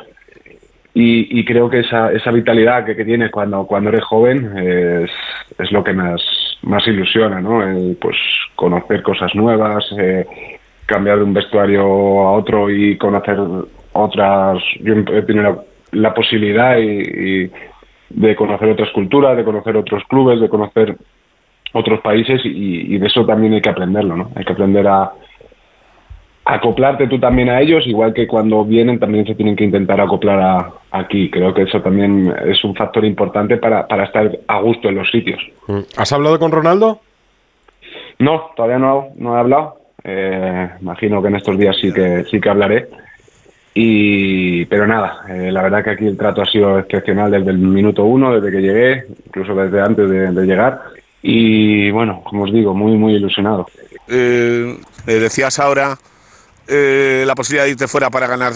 [0.95, 5.11] y, creo que esa, esa vitalidad que, que tienes cuando, cuando eres joven es,
[5.59, 6.23] es lo que más,
[6.63, 7.63] más ilusiona, ¿no?
[8.01, 8.17] Pues
[8.55, 10.25] conocer cosas nuevas, eh,
[10.87, 13.37] cambiar de un vestuario a otro y conocer
[13.93, 14.63] otras...
[14.81, 15.67] Yo tenido
[16.01, 17.51] la, posibilidad y, y
[18.11, 20.97] de conocer otras culturas, de conocer otros clubes, de conocer
[21.73, 24.31] otros países y, y de eso también hay que aprenderlo, ¿no?
[24.35, 25.13] Hay que aprender a,
[26.47, 30.41] acoplarte tú también a ellos, igual que cuando vienen también se tienen que intentar acoplar
[30.41, 31.29] a, aquí.
[31.29, 35.11] Creo que eso también es un factor importante para, para estar a gusto en los
[35.11, 35.41] sitios.
[35.67, 35.81] Mm.
[35.97, 37.01] ¿Has hablado con Ronaldo?
[38.21, 39.79] No, todavía no, no he hablado.
[40.05, 42.89] Eh, imagino que en estos días sí que sí que hablaré.
[43.79, 47.59] Y, pero nada, eh, la verdad que aquí el trato ha sido excepcional desde el
[47.59, 50.81] minuto uno, desde que llegué, incluso desde antes de, de llegar.
[51.21, 53.67] Y bueno, como os digo, muy, muy ilusionado.
[54.09, 55.99] Eh, decías ahora
[56.67, 58.55] eh, la posibilidad de irte fuera para ganar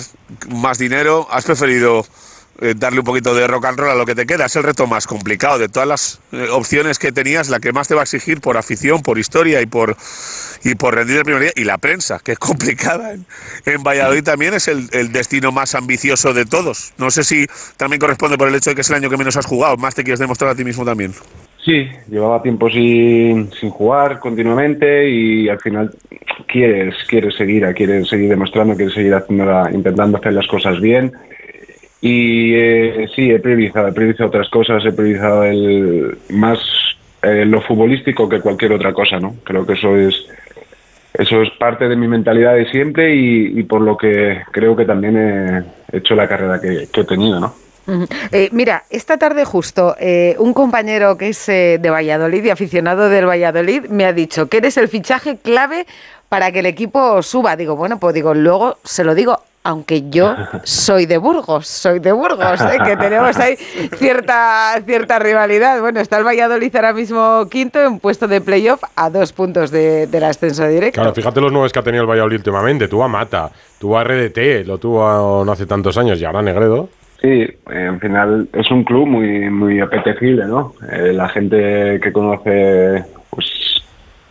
[0.49, 1.27] más dinero.
[1.31, 2.03] ¿Has preferido
[2.61, 4.47] eh, darle un poquito de rock and roll a lo que te queda?
[4.47, 7.89] Es el reto más complicado de todas las eh, opciones que tenías, la que más
[7.89, 9.97] te va a exigir por afición, por historia y por
[10.65, 11.53] y por rendir el.
[11.57, 13.27] Y la prensa, que es complicada en,
[13.67, 16.93] en Valladolid también, es el, destino más ambicioso de todos.
[16.99, 17.47] No sé si
[17.77, 19.95] también corresponde por el hecho de que es el año que menos has jugado, más
[19.95, 21.13] te quieres demostrar a ti mismo también.
[21.65, 25.91] Sí, llevaba tiempo sin, sin jugar continuamente y al final
[26.47, 31.13] quieres, quieres seguir, quieres seguir demostrando, quieres seguir haciendo intentando hacer las cosas bien.
[32.01, 36.59] Y eh, sí, he priorizado, he priorizado otras cosas, he priorizado el, más
[37.23, 39.37] eh, lo futbolístico que cualquier otra cosa, ¿no?
[39.45, 40.15] Creo que eso es,
[41.15, 45.17] eso es parte de mi mentalidad de siempre y, por lo que creo que también
[45.17, 47.55] he hecho la carrera que, he tenido, ¿no?
[48.31, 53.09] Eh, mira, esta tarde justo eh, un compañero que es eh, de Valladolid y aficionado
[53.09, 55.87] del Valladolid me ha dicho que eres el fichaje clave
[56.29, 57.57] para que el equipo suba.
[57.57, 60.35] Digo, bueno, pues digo, luego se lo digo, aunque yo
[60.65, 62.79] soy de Burgos, soy de Burgos, ¿eh?
[62.85, 63.57] que tenemos ahí
[63.97, 65.81] cierta, cierta rivalidad.
[65.81, 70.07] Bueno, está el Valladolid ahora mismo quinto en puesto de playoff a dos puntos de-
[70.07, 71.01] del ascenso directo.
[71.01, 72.89] Claro, fíjate los nueve que ha tenido el Valladolid últimamente.
[72.89, 76.89] Tuvo a Mata, tuvo a RDT, lo tuvo no hace tantos años y ahora Negredo.
[77.21, 80.73] Sí, al final es un club muy muy apetecible, ¿no?
[80.91, 83.47] Eh, la gente que conoce pues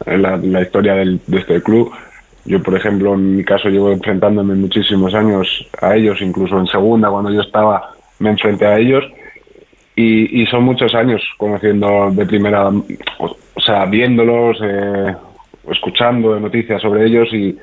[0.08, 1.92] la, la historia del- de este club,
[2.50, 7.10] yo por ejemplo en mi caso llevo enfrentándome muchísimos años a ellos, incluso en segunda
[7.10, 9.04] cuando yo estaba me enfrenté a ellos
[9.96, 15.16] y, y son muchos años conociendo de primera, o, sea, viéndolos, eh,
[15.70, 17.56] escuchando noticias sobre ellos y,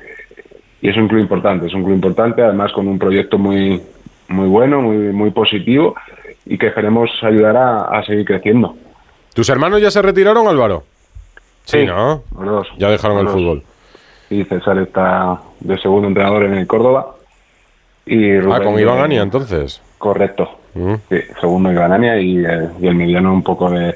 [0.81, 3.81] y es un club importante, es un club importante, además con un proyecto muy
[4.29, 5.95] muy bueno, muy muy positivo
[6.45, 8.73] y que esperemos ayudar a, a seguir creciendo.
[9.33, 10.83] ¿Tus hermanos ya se retiraron, Álvaro?
[11.65, 12.23] Sí, ¿no?
[12.39, 12.67] Los dos.
[12.77, 13.63] Ya dejaron el Los fútbol.
[14.29, 17.15] Y César está de segundo entrenador en el Córdoba.
[18.05, 19.81] Y Ah, Rubén con de- Iván Ania, entonces.
[19.97, 20.49] Correcto.
[20.73, 20.93] Mm.
[21.09, 23.95] Sí, segundo Iván Ania y, eh, y el mediano un poco de,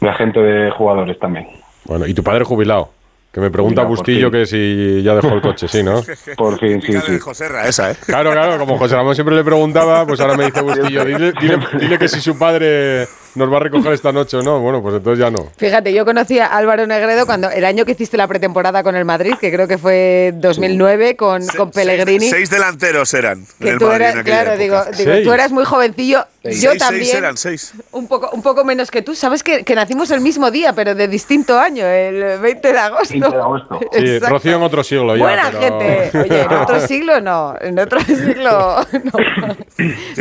[0.00, 1.48] de agente de jugadores también.
[1.84, 2.90] Bueno, ¿y tu padre jubilado?
[3.32, 6.02] Que me pregunta Mira, Bustillo que si ya dejó el coche, sí, ¿no?
[6.36, 7.18] Por fin, sí, sí.
[7.18, 7.96] José Ra, esa, ¿eh?
[8.04, 11.58] Claro, claro, como José Ramón siempre le preguntaba, pues ahora me dice Bustillo, dile, dile-
[11.80, 14.60] dile que si su padre nos va a recoger esta noche o no.
[14.60, 15.48] Bueno, pues entonces ya no.
[15.56, 19.04] Fíjate, yo conocí a Álvaro Negredo cuando el año que hiciste la pretemporada con el
[19.04, 22.28] Madrid, que creo que fue 2009 con, con Pellegrini.
[22.28, 23.38] Seis delanteros eran.
[23.40, 24.96] en que el tú Madrid eras, claro, digo, época.
[24.96, 26.60] digo, tú eras muy jovencillo, Seis.
[26.62, 27.04] yo Seis, también.
[27.04, 27.72] Seis eran, seis.
[27.92, 29.14] Un poco, un poco menos que tú.
[29.14, 33.12] Sabes que, que nacimos el mismo día, pero de distinto año, el 20 de agosto.
[33.12, 33.80] 20 de agosto.
[33.92, 34.18] Sí.
[34.20, 35.22] Rocío en otro siglo ya.
[35.24, 36.18] Buena pero- gente.
[36.18, 37.54] Oye, en otro siglo no.
[37.60, 39.56] En otro siglo no.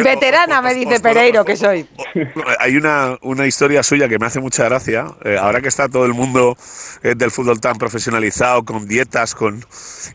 [0.04, 1.86] Veterana, me dice Pereiro que soy.
[2.60, 5.06] Hay una, una historia suya que me hace mucha gracia.
[5.24, 6.58] eh, ahora que está todo el mundo
[7.04, 9.66] eh, del fútbol tan profesionalizado, con dietas, con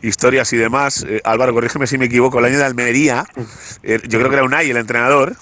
[0.03, 1.05] historias y demás.
[1.09, 2.39] eh, Álvaro, corrígeme si me equivoco.
[2.39, 3.27] El año de Almería,
[3.83, 5.37] eh, yo creo que era Unai el entrenador.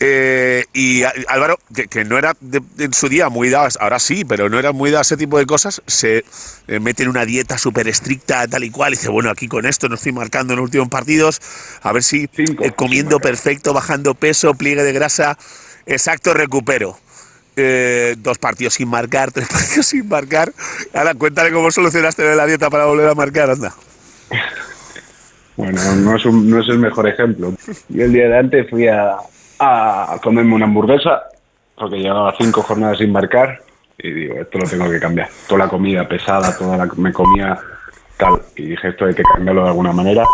[0.00, 4.24] Eh, y Álvaro, que, que no era de- en su día muy dado, ahora sí,
[4.24, 6.24] pero no era muy dado a ese tipo de cosas, se
[6.66, 9.66] eh, mete en una dieta súper estricta, tal y cual, y dice, bueno, aquí con
[9.66, 11.40] esto no estoy marcando en los últimos partidos,
[11.82, 12.26] a ver si
[12.66, 15.38] eh, comiendo perfecto, bajando peso, pliegue de grasa,
[15.86, 16.96] exacto, recupero.
[17.56, 20.52] Eh, dos partidos sin marcar, tres partidos sin marcar.
[20.94, 23.74] Ahora cuéntale cómo solucionaste la dieta para volver a marcar, anda.
[25.56, 27.52] Bueno, no es, un- no es el mejor ejemplo.
[27.88, 29.16] Yo el día de antes fui a,
[29.58, 31.22] a comerme una hamburguesa
[31.76, 33.60] porque llevaba cinco jornadas sin marcar
[33.98, 35.28] y digo, esto lo tengo que cambiar.
[35.46, 37.58] Toda la comida pesada, toda la me comía
[38.16, 40.24] tal y dije, esto hay que cambiarlo de alguna manera.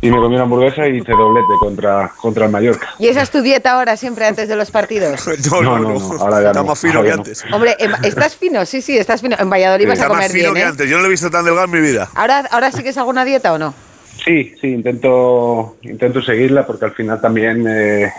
[0.00, 2.88] Y me comí una hamburguesa y hice doblete contra, contra el Mallorca.
[3.00, 5.26] ¿Y esa es tu dieta ahora, siempre antes de los partidos?
[5.50, 7.44] No, no, no, ahora ya Está no, más fino ahora que antes.
[7.52, 9.34] Hombre, estás fino, sí, sí, estás fino.
[9.38, 10.70] En Valladolid vas a Está más comer fino bien, que ¿eh?
[10.70, 10.88] antes.
[10.88, 12.08] Yo no lo he visto tan delgado en mi vida.
[12.14, 13.74] ¿Ahora, ¿Ahora sigues alguna dieta o no?
[14.24, 18.12] Sí, sí, intento, intento seguirla porque al final también eh,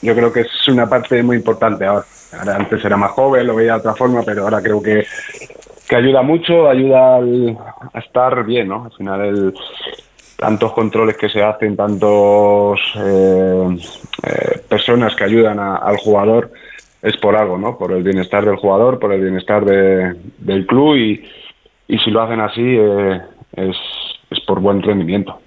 [0.00, 2.04] yo creo que es una parte muy importante ahora.
[2.36, 5.06] Ahora antes era más joven, lo veía de otra forma, pero ahora creo que,
[5.86, 7.58] que ayuda mucho, ayuda al-
[7.92, 8.86] a estar bien, ¿no?
[8.86, 9.54] Al final el,
[10.42, 13.76] tantos controles que se hacen, tantos eh,
[14.24, 16.50] eh, personas que ayudan a- al jugador
[17.00, 17.78] es por algo, ¿no?
[17.78, 21.24] Por el bienestar del jugador, por el bienestar de- del club y,
[21.88, 23.20] y si lo hacen así eh,
[23.54, 23.76] es,
[24.30, 25.38] es por buen rendimiento.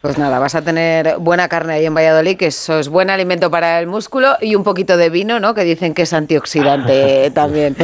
[0.00, 3.50] Pues nada, vas a tener buena carne ahí en Valladolid, que eso es buen alimento
[3.50, 5.54] para el músculo y un poquito de vino, ¿no?
[5.54, 7.74] Que dicen que es antioxidante también.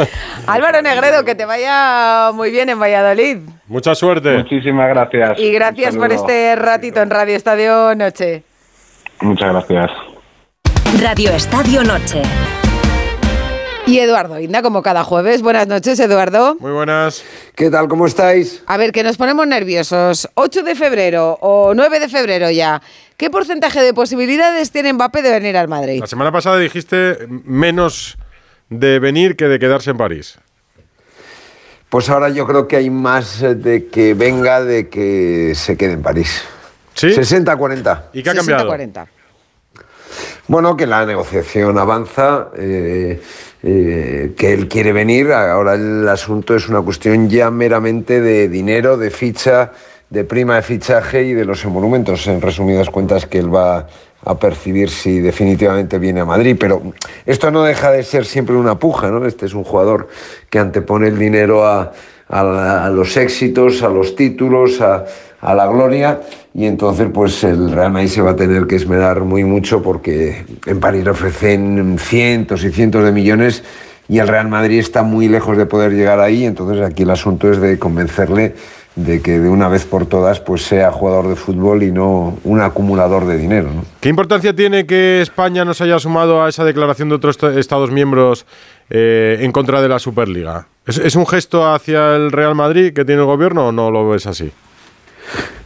[0.46, 3.38] Álvaro Negredo, que te vaya muy bien en Valladolid.
[3.66, 4.38] Mucha suerte.
[4.38, 5.40] Muchísimas gracias.
[5.40, 8.44] Y gracias por este ratito en Radio Estadio Noche.
[9.20, 9.90] Muchas gracias.
[11.02, 12.22] Radio Estadio Noche.
[13.86, 15.42] Y Eduardo Inda, como cada jueves.
[15.42, 16.56] Buenas noches, Eduardo.
[16.58, 17.22] Muy buenas.
[17.54, 17.86] ¿Qué tal?
[17.86, 18.62] ¿Cómo estáis?
[18.66, 20.26] A ver, que nos ponemos nerviosos.
[20.34, 22.80] 8 de febrero o 9 de febrero ya.
[23.18, 26.00] ¿Qué porcentaje de posibilidades tiene Mbappé de venir al Madrid?
[26.00, 28.16] La semana pasada dijiste menos
[28.70, 30.38] de venir que de quedarse en París.
[31.90, 36.02] Pues ahora yo creo que hay más de que venga de que se quede en
[36.02, 36.42] París.
[36.94, 37.08] ¿Sí?
[37.08, 38.04] 60-40.
[38.14, 38.72] ¿Y qué ha cambiado?
[38.72, 39.06] 60-40.
[40.46, 43.22] Bueno, que la negociación avanza, eh,
[43.66, 45.32] eh, que él quiere venir.
[45.32, 49.72] Ahora el asunto es una cuestión ya meramente de dinero, de ficha,
[50.10, 52.26] de prima de fichaje y de los emolumentos.
[52.26, 53.86] En resumidas cuentas, que él va
[54.22, 56.56] a percibir si definitivamente viene a Madrid.
[56.60, 56.82] Pero
[57.24, 59.24] esto no deja de ser siempre una puja, ¿no?
[59.24, 60.08] Este es un jugador
[60.50, 61.90] que antepone el dinero a,
[62.28, 65.06] a los éxitos, a los títulos, a,
[65.44, 66.20] a la gloria
[66.54, 70.44] y entonces pues el Real Madrid se va a tener que esmerar muy mucho porque
[70.66, 73.62] en París ofrecen cientos y cientos de millones
[74.08, 77.50] y el Real Madrid está muy lejos de poder llegar ahí, entonces aquí el asunto
[77.50, 78.54] es de convencerle
[78.96, 82.60] de que de una vez por todas pues sea jugador de fútbol y no un
[82.60, 83.68] acumulador de dinero.
[84.00, 87.58] ¿Qué importancia tiene que España no se haya sumado a esa declaración de otros est-
[87.58, 88.46] Estados miembros
[88.90, 90.68] eh, en contra de la Superliga?
[90.86, 94.08] ¿Es, es un gesto hacia el Real Madrid que tiene el gobierno o no lo
[94.08, 94.52] ves así?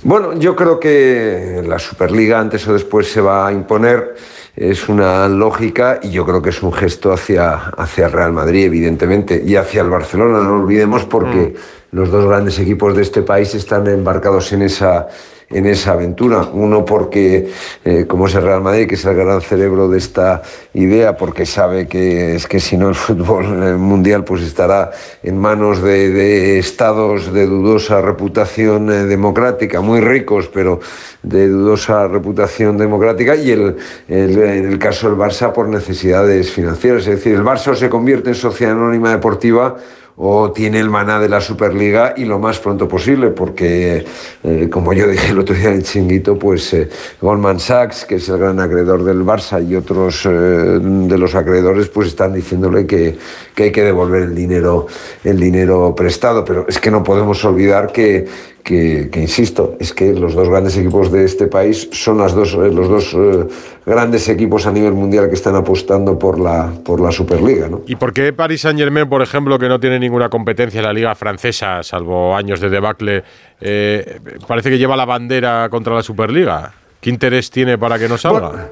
[0.02, 4.14] Bueno, yo creo que la Superliga antes o después se va a imponer,
[4.55, 8.66] es una lógica y yo creo que es un gesto hacia, hacia el Real Madrid,
[8.66, 11.55] evidentemente, y hacia el Barcelona, no lo olvidemos, porque
[11.93, 15.09] los dos grandes equipos de este país están embarcados en esa,
[15.51, 16.49] en esa aventura.
[16.53, 17.51] Uno porque,
[17.85, 20.43] eh, como es el Real Madrid, que es el gran cerebro de esta
[20.75, 24.91] idea, porque sabe que es que si no el fútbol eh, mundial pues estará
[25.23, 30.81] en manos de, estados de dudosa reputación eh, democrática, muy ricos, pero
[31.23, 33.77] de dudosa reputación democrática, y el,
[34.09, 37.03] en el caso del Barça por necesidades financieras.
[37.07, 39.77] Es decir, el Barça se convierte en sociedad anónima deportiva
[40.20, 44.05] o tiene el maná de la Superliga y lo más pronto posible, porque,
[44.43, 46.89] eh, como yo dije el otro día en el Chinguito, pues eh,
[47.20, 51.89] Goldman Sachs, que es el gran acreedor del Barça, y otros eh, de los acreedores
[51.89, 53.16] pues están diciéndole que,
[53.55, 54.89] que, hay que devolver el dinero,
[55.23, 56.45] el dinero prestado.
[56.45, 58.27] Pero es que no podemos olvidar que,
[58.69, 62.70] que, insisto, es que los dos grandes equipos de este país son las dos, eh,
[62.70, 63.47] los dos eh,
[63.86, 67.69] grandes equipos a nivel mundial que están apostando por la, por la Superliga.
[67.69, 67.81] ¿no?
[67.86, 70.93] ¿Y por qué Paris Saint Germain, por ejemplo, que no tiene ninguna competencia en la
[70.93, 73.24] liga francesa, salvo años de debacle,
[73.61, 76.74] eh, parece que lleva la bandera contra la Superliga?
[77.01, 78.49] ¿Qué interés tiene para que no salga?
[78.49, 78.65] Bueno,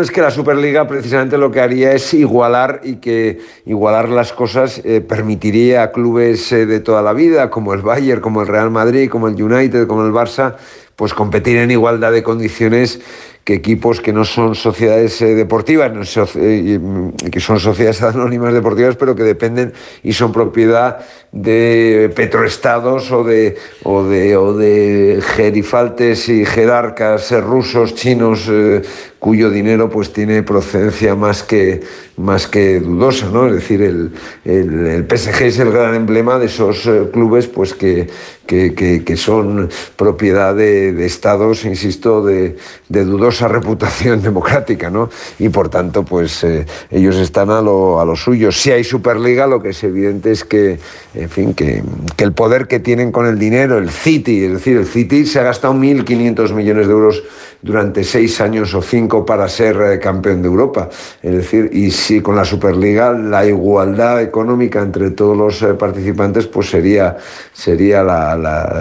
[0.00, 4.80] es que la Superliga precisamente lo que haría es igualar y que igualar las cosas
[4.84, 8.70] eh, permitiría a clubes eh, de toda la vida, como el Bayern, como el Real
[8.70, 10.54] Madrid, como el United, como el Barça,
[10.94, 13.00] pues competir en igualdad de condiciones
[13.44, 15.90] que equipos que no son sociedades eh, deportivas,
[16.32, 19.72] que son sociedades anónimas deportivas, pero que dependen
[20.04, 27.94] y son propiedad de petroestados o de, o de, o de gerifaltes y jerarcas rusos,
[27.94, 28.82] chinos, eh,
[29.22, 31.80] cuyo dinero pues tiene procedencia más que,
[32.16, 33.46] más que dudosa, ¿no?
[33.46, 34.10] Es decir, el,
[34.44, 38.08] el, PSG es el gran emblema de esos eh, clubes pues que,
[38.44, 42.56] que, que, son propiedad de, de estados, insisto, de,
[42.88, 45.08] de, dudosa reputación democrática, ¿no?
[45.38, 48.50] Y por tanto, pues eh, ellos están a lo, a lo suyo.
[48.50, 50.80] Si hay Superliga, lo que es evidente es que
[51.22, 51.82] en fin, que,
[52.18, 55.42] el poder que tienen con el dinero, el City, es decir, el City se ha
[55.42, 57.22] gastado 1.500 millones de euros
[57.62, 60.88] durante seis años o cinco para ser eh, campeón de Europa.
[61.22, 66.46] Es decir, y si con la Superliga la igualdad económica entre todos los eh, participantes
[66.46, 67.16] pues sería,
[67.52, 68.02] sería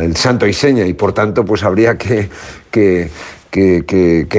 [0.02, 2.30] el santo y seña y por tanto pues habría que,
[2.72, 3.10] que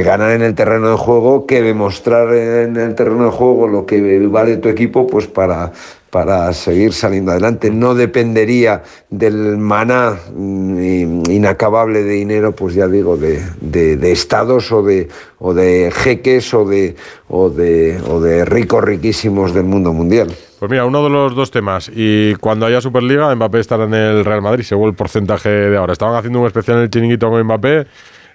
[0.05, 4.27] ganar en el terreno de juego, que demostrar en el terreno de juego lo que
[4.27, 5.73] vale tu equipo, pues para,
[6.13, 7.71] para seguir saliendo adelante.
[7.71, 14.83] No dependería del maná mm, inacabable de dinero, pues ya digo, de, de, estados o
[14.83, 15.09] de,
[15.39, 16.97] o de jeques o de,
[17.29, 20.31] o, de, o de ricos riquísimos del mundo mundial.
[20.59, 21.91] Pues mira, uno de los dos temas.
[21.95, 25.95] Y cuando haya Superliga, Mbappé estará en el Real Madrid, según el porcentaje de ahora.
[25.95, 27.87] Estaban haciendo un especial en el chiringuito con Mbappé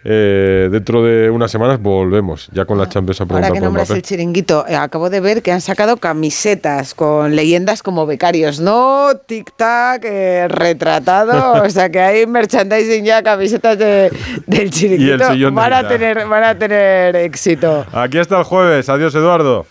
[0.09, 4.01] eh, dentro de unas semanas volvemos, ya con la Champions a Ahora que nombras el
[4.01, 10.05] chiringuito, eh, acabo de ver que han sacado camisetas con leyendas como becarios, no tic-tac,
[10.05, 15.51] eh, retratado, o sea que hay merchandising ya, camisetas del chiringuito.
[15.51, 17.85] van, a tener, van a tener éxito.
[17.91, 18.87] Aquí está el jueves.
[18.87, 19.65] Adiós, Eduardo.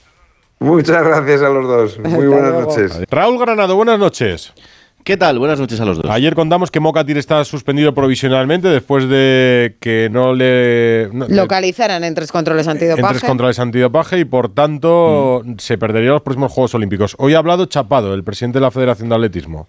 [0.59, 1.99] Muchas gracias a los dos.
[1.99, 3.01] Muy buenas noches.
[3.11, 4.53] Raúl Granado, buenas noches.
[5.07, 5.39] ¿Qué tal?
[5.39, 6.11] Buenas noches a los dos.
[6.11, 11.09] Ayer contamos que Mocatir está suspendido provisionalmente después de que no le...
[11.29, 13.03] Localizaran en tres controles antidopaje.
[13.03, 15.59] En tres controles antidopaje y por tanto mm.
[15.59, 17.15] se perdería los próximos Juegos Olímpicos.
[17.21, 19.69] Hoy ha hablado Chapado, el presidente de la Federación de Atletismo.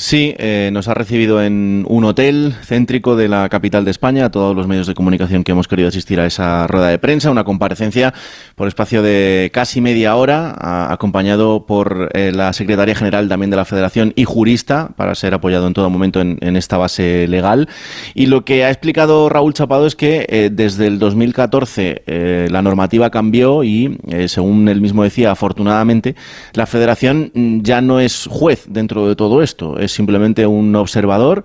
[0.00, 4.30] Sí, eh, nos ha recibido en un hotel céntrico de la capital de España, a
[4.30, 7.42] todos los medios de comunicación que hemos querido asistir a esa rueda de prensa, una
[7.42, 8.14] comparecencia
[8.54, 10.54] por espacio de casi media hora,
[10.92, 15.66] acompañado por eh, la secretaria general también de la Federación y jurista, para ser apoyado
[15.66, 17.68] en todo momento en, esta base legal.
[18.14, 23.10] Y lo que ha explicado Raúl Chapado es que eh, desde el 2014 la normativa
[23.10, 23.98] cambió y,
[24.28, 26.14] según él mismo decía, afortunadamente,
[26.52, 31.44] la Federación mm, ya no es juez dentro de todo esto simplemente un observador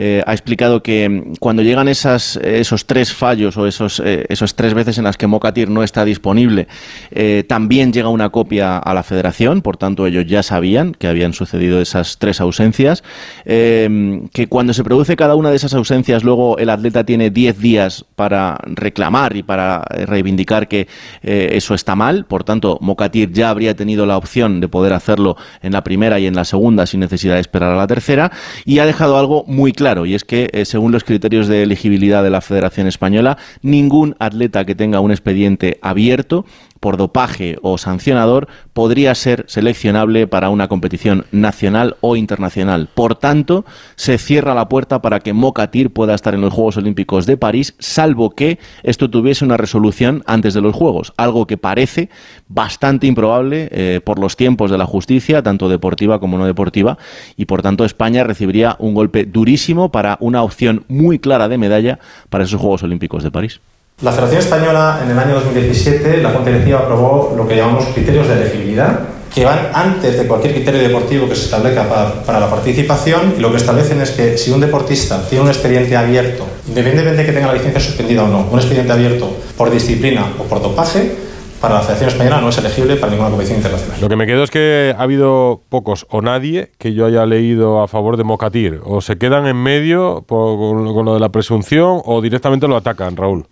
[0.00, 2.38] eh, ha explicado que mm, cuando llegan esos
[2.86, 6.68] tres fallos o esos, eh, esos tres veces en las que Mocatir no está disponible,
[7.10, 11.32] eh, también llega una copia a la federación, por tanto ellos ya sabían que habían
[11.32, 13.02] sucedido esas tres ausencias,
[13.44, 18.04] que cuando se produce cada una de esas ausencias luego el atleta tiene diez días
[18.14, 20.86] para reclamar y para reivindicar que
[21.22, 25.72] eso está mal, por tanto Mocatir ya habría tenido la opción de poder hacerlo en
[25.72, 28.30] la primera y en la segunda sin necesidad de esperar a la tercera.
[28.64, 32.22] Y ha dejado algo muy claro, y es que eh, según los criterios de elegibilidad
[32.22, 36.44] de la Federación Española, ningún atleta que tenga un expediente abierto
[36.80, 42.88] por dopaje o sancionador podría ser seleccionable para una competición nacional o internacional.
[42.94, 43.64] Por tanto,
[43.96, 47.74] se cierra la puerta para que Mocatir pueda estar en los Juegos Olímpicos de París,
[47.78, 52.08] salvo que esto tuviese una resolución antes de los Juegos, algo que parece
[52.48, 56.98] bastante improbable eh, por los tiempos de la justicia, tanto deportiva como no deportiva,
[57.36, 61.98] y por tanto España recibiría un golpe durísimo para una opción muy clara de medalla
[62.30, 63.60] para esos Juegos Olímpicos de París.
[64.00, 68.28] La Federación Española en el año 2017, la Junta Directiva aprobó lo que llamamos criterios
[68.28, 69.00] de elegibilidad,
[69.34, 71.82] que van antes de cualquier criterio deportivo que se establezca
[72.24, 75.96] para, la participación y lo que establecen es que si un deportista tiene un expediente
[75.96, 80.32] abierto, independientemente de que tenga la licencia suspendida o no, un expediente abierto por disciplina
[80.38, 81.16] o por dopaje,
[81.60, 84.00] para la Federación Española no es elegible para ninguna competición internacional.
[84.00, 87.82] Lo que me quedo es que ha habido pocos o nadie que yo haya leído
[87.82, 88.80] a favor de Mocatir.
[88.84, 93.44] O se quedan en medio con lo de la presunción o directamente lo atacan, Raúl.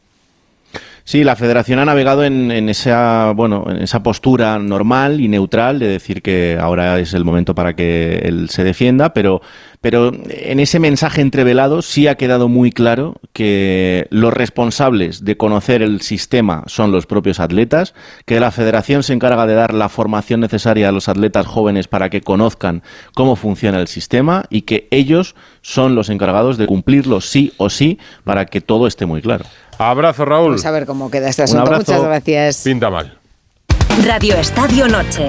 [1.09, 5.87] Sí, la federación ha navegado en, esa, bueno, en esa postura normal y neutral de
[5.87, 9.41] decir que ahora es el momento para que él se defienda, pero,
[9.81, 15.81] pero en ese mensaje entrevelado sí ha quedado muy claro que los responsables de conocer
[15.81, 20.41] el sistema son los propios atletas, que la federación se encarga de dar la formación
[20.41, 22.83] necesaria a los atletas jóvenes para que conozcan
[23.15, 28.01] cómo funciona el sistema y que ellos son los encargados de cumplirlo sí o sí
[28.25, 29.45] para que todo esté muy claro.
[29.79, 30.51] Abrazo, Raúl.
[30.51, 31.71] Vamos a ver cómo queda este asunto.
[31.71, 32.63] Muchas gracias.
[32.65, 33.19] Pinta mal.
[34.05, 35.27] Radio Estadio Noche.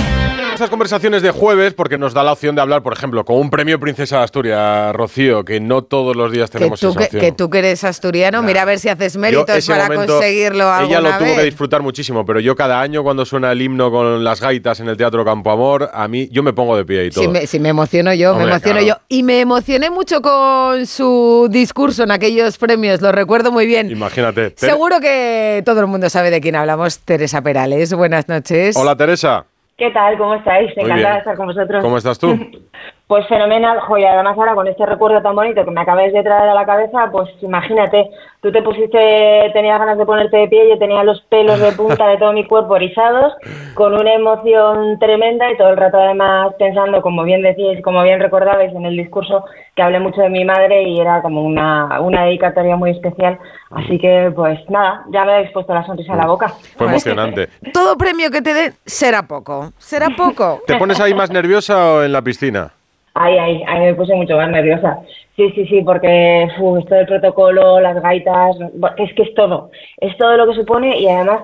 [0.54, 3.52] Estas conversaciones de jueves, porque nos da la opción de hablar, por ejemplo, con un
[3.52, 7.06] premio Princesa de Asturias, Rocío, que no todos los días tenemos que tú, esa que,
[7.06, 7.22] opción.
[7.22, 11.00] que tú que eres asturiano, mira a ver si haces méritos para momento, conseguirlo Ella
[11.00, 14.42] lo tuvo que disfrutar muchísimo, pero yo cada año cuando suena el himno con las
[14.42, 17.24] gaitas en el Teatro Campo Amor, a mí yo me pongo de pie y todo.
[17.24, 18.88] Si me, si me emociono yo, me emociono claro.
[18.88, 18.96] yo.
[19.10, 23.92] Y me emocioné mucho con su discurso en aquellos premios, lo recuerdo muy bien.
[23.92, 24.50] Imagínate.
[24.50, 26.98] Ter- Seguro que todo el mundo sabe de quién hablamos.
[26.98, 28.57] Teresa Perales, buenas noches.
[28.76, 29.46] Hola, Teresa.
[29.78, 30.18] ¿Qué tal?
[30.18, 30.72] ¿Cómo estáis?
[30.76, 31.84] Encantada de estar con vosotros.
[31.84, 32.36] ¿Cómo estás tú?
[33.08, 34.12] Pues fenomenal, joya.
[34.12, 37.08] Además ahora con este recuerdo tan bonito que me acabáis de traer a la cabeza,
[37.10, 38.10] pues imagínate,
[38.42, 42.06] tú te pusiste, tenías ganas de ponerte de pie, yo tenía los pelos de punta
[42.08, 43.34] de todo mi cuerpo erizados,
[43.76, 48.20] con una emoción tremenda y todo el rato además pensando, como bien decíais, como bien
[48.20, 52.26] recordabais en el discurso, que hablé mucho de mi madre y era como una, una
[52.26, 53.40] dedicatoria muy especial.
[53.72, 56.50] Así que pues nada, ya me habéis puesto la sonrisa en la boca.
[56.76, 57.48] Fue emocionante.
[57.72, 59.72] Todo premio que te den será poco.
[59.78, 60.60] Será poco.
[60.68, 62.74] ¿Te pones ahí más nerviosa o en la piscina?
[63.20, 65.00] Ay, ay, ay, me puse mucho más nerviosa.
[65.36, 68.56] Sí, sí, sí, porque uf, esto del protocolo, las gaitas,
[68.98, 69.72] es que es todo.
[69.98, 71.42] Es todo lo que supone y además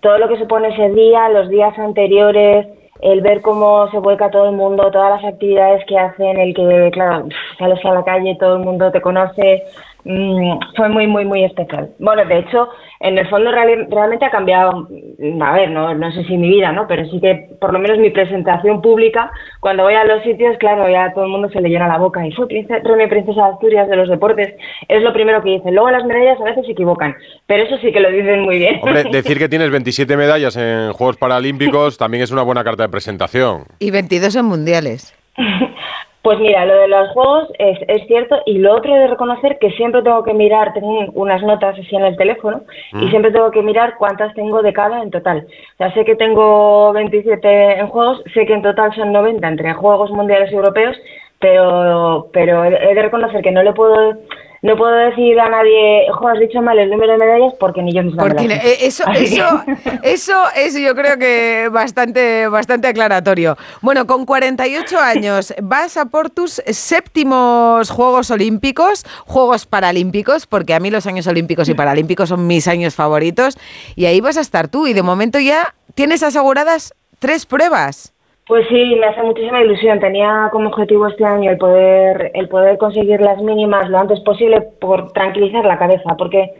[0.00, 2.68] todo lo que supone ese día, los días anteriores,
[3.00, 6.90] el ver cómo se vuelca todo el mundo, todas las actividades que hacen, el que,
[6.92, 7.28] claro,
[7.58, 9.64] sales a la calle, todo el mundo te conoce,
[10.08, 11.90] mm, fue muy, muy, muy especial.
[11.98, 12.68] Bueno, de hecho,
[13.00, 16.72] en el fondo realmente ha cambiado, mm, a ver, no, no sé si mi vida,
[16.72, 16.86] ¿no?
[16.88, 19.30] Pero sí que por lo menos mi presentación pública,
[19.60, 22.26] cuando voy a los sitios, claro, ya todo el mundo se le llena la boca
[22.26, 24.54] y fue premio Princesa de Asturias de los deportes,
[24.88, 25.74] es lo primero que dicen.
[25.74, 27.14] Luego las medallas a veces se equivocan,
[27.46, 28.80] pero eso sí que lo dicen muy bien.
[28.82, 32.88] Hombre, decir que tienes 27 medallas en Juegos Paralímpicos también es una buena carta de
[32.88, 33.64] presentación.
[33.78, 35.14] Y 22 en mundiales.
[36.22, 39.70] Pues mira, lo de los juegos es, es cierto y lo otro de reconocer que
[39.70, 42.62] siempre tengo que mirar, tengo un- unas notas así en el teléfono
[42.92, 43.10] y Mm.
[43.10, 45.46] siempre tengo que mirar cuántas tengo de cada en total.
[45.46, 49.72] O sea, sé que tengo 27 en juegos, sé que en total son 90 entre
[49.74, 50.96] juegos mundiales y europeos,
[51.38, 54.14] pero, pero he de reconocer que no le puedo...
[54.60, 57.92] No puedo decir a nadie, jo, has dicho mal el número de medallas porque ni
[57.92, 58.68] yo misma Porque las sé".
[58.68, 59.64] eh, eso, eso,
[60.02, 63.56] eso es yo creo que bastante, bastante aclaratorio.
[63.82, 70.80] Bueno, con 48 años vas a por tus séptimos Juegos Olímpicos, Juegos Paralímpicos, porque a
[70.80, 73.56] mí los años olímpicos y paralímpicos son mis años favoritos,
[73.94, 78.12] y ahí vas a estar tú, y de momento ya tienes aseguradas tres pruebas.
[78.48, 80.00] Pues sí, me hace muchísima ilusión.
[80.00, 84.62] Tenía como objetivo este año el poder, el poder conseguir las mínimas lo antes posible
[84.80, 86.54] por tranquilizar la cabeza, porque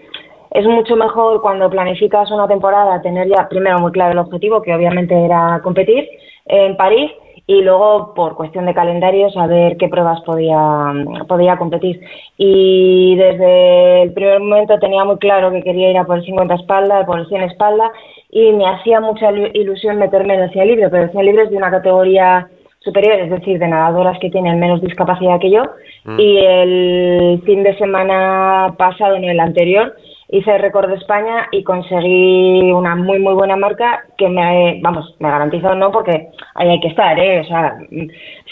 [0.51, 4.74] es mucho mejor cuando planificas una temporada tener ya primero muy claro el objetivo, que
[4.74, 6.06] obviamente era competir
[6.44, 7.10] en París,
[7.49, 10.93] y luego por cuestión de calendario saber qué pruebas podía,
[11.27, 11.99] podía competir.
[12.37, 16.55] Y desde el primer momento tenía muy claro que quería ir a por el 50
[16.55, 17.91] espalda, por el 100 espalda,
[18.31, 21.43] y me hacía mucha ilu- ilusión meterme en el 100 libre, pero el 100 libre
[21.45, 22.47] es de una categoría
[22.81, 25.62] superior, es decir, de nadadoras que tienen menos discapacidad que yo.
[26.05, 26.20] Mm.
[26.20, 29.95] Y el fin de semana pasado, en el anterior,
[30.28, 35.30] hice récord de España y conseguí una muy, muy buena marca que me, vamos, me
[35.30, 37.40] garantizó no, porque ahí hay que estar, ¿eh?
[37.40, 37.78] O sea,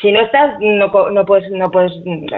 [0.00, 1.92] si no estás, no, no puedes, no puedes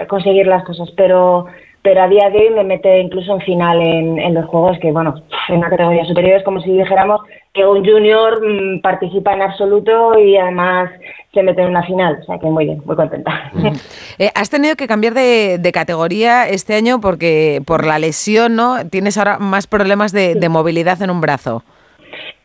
[0.07, 1.45] conseguir las cosas, pero
[1.81, 4.91] pero a día de hoy me mete incluso en final en, en los juegos que,
[4.91, 5.15] bueno,
[5.47, 7.21] en una categoría superior es como si dijéramos
[7.53, 10.91] que un junior mm, participa en absoluto y además
[11.33, 13.51] se mete en una final, o sea que muy bien, muy contenta.
[14.17, 18.87] Eh, has tenido que cambiar de, de categoría este año porque por la lesión, ¿no?
[18.89, 21.63] Tienes ahora más problemas de, de movilidad en un brazo.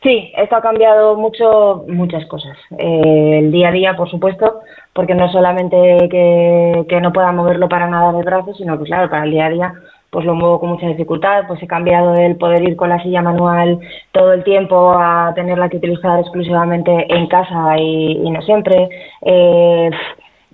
[0.03, 2.59] Sí, esto ha cambiado mucho, muchas cosas.
[2.77, 4.61] Eh, el día a día, por supuesto,
[4.93, 5.77] porque no solamente
[6.11, 9.47] que, que no pueda moverlo para nada del brazo, sino que, claro, para el día
[9.47, 9.75] a día,
[10.15, 11.45] pues lo muevo con mucha dificultad.
[11.49, 13.81] Pues he cambiado del poder ir con la silla manual
[14.13, 18.89] todo el tiempo a tenerla que utilizar exclusivamente en casa y, no siempre.
[19.23, 19.91] Eh,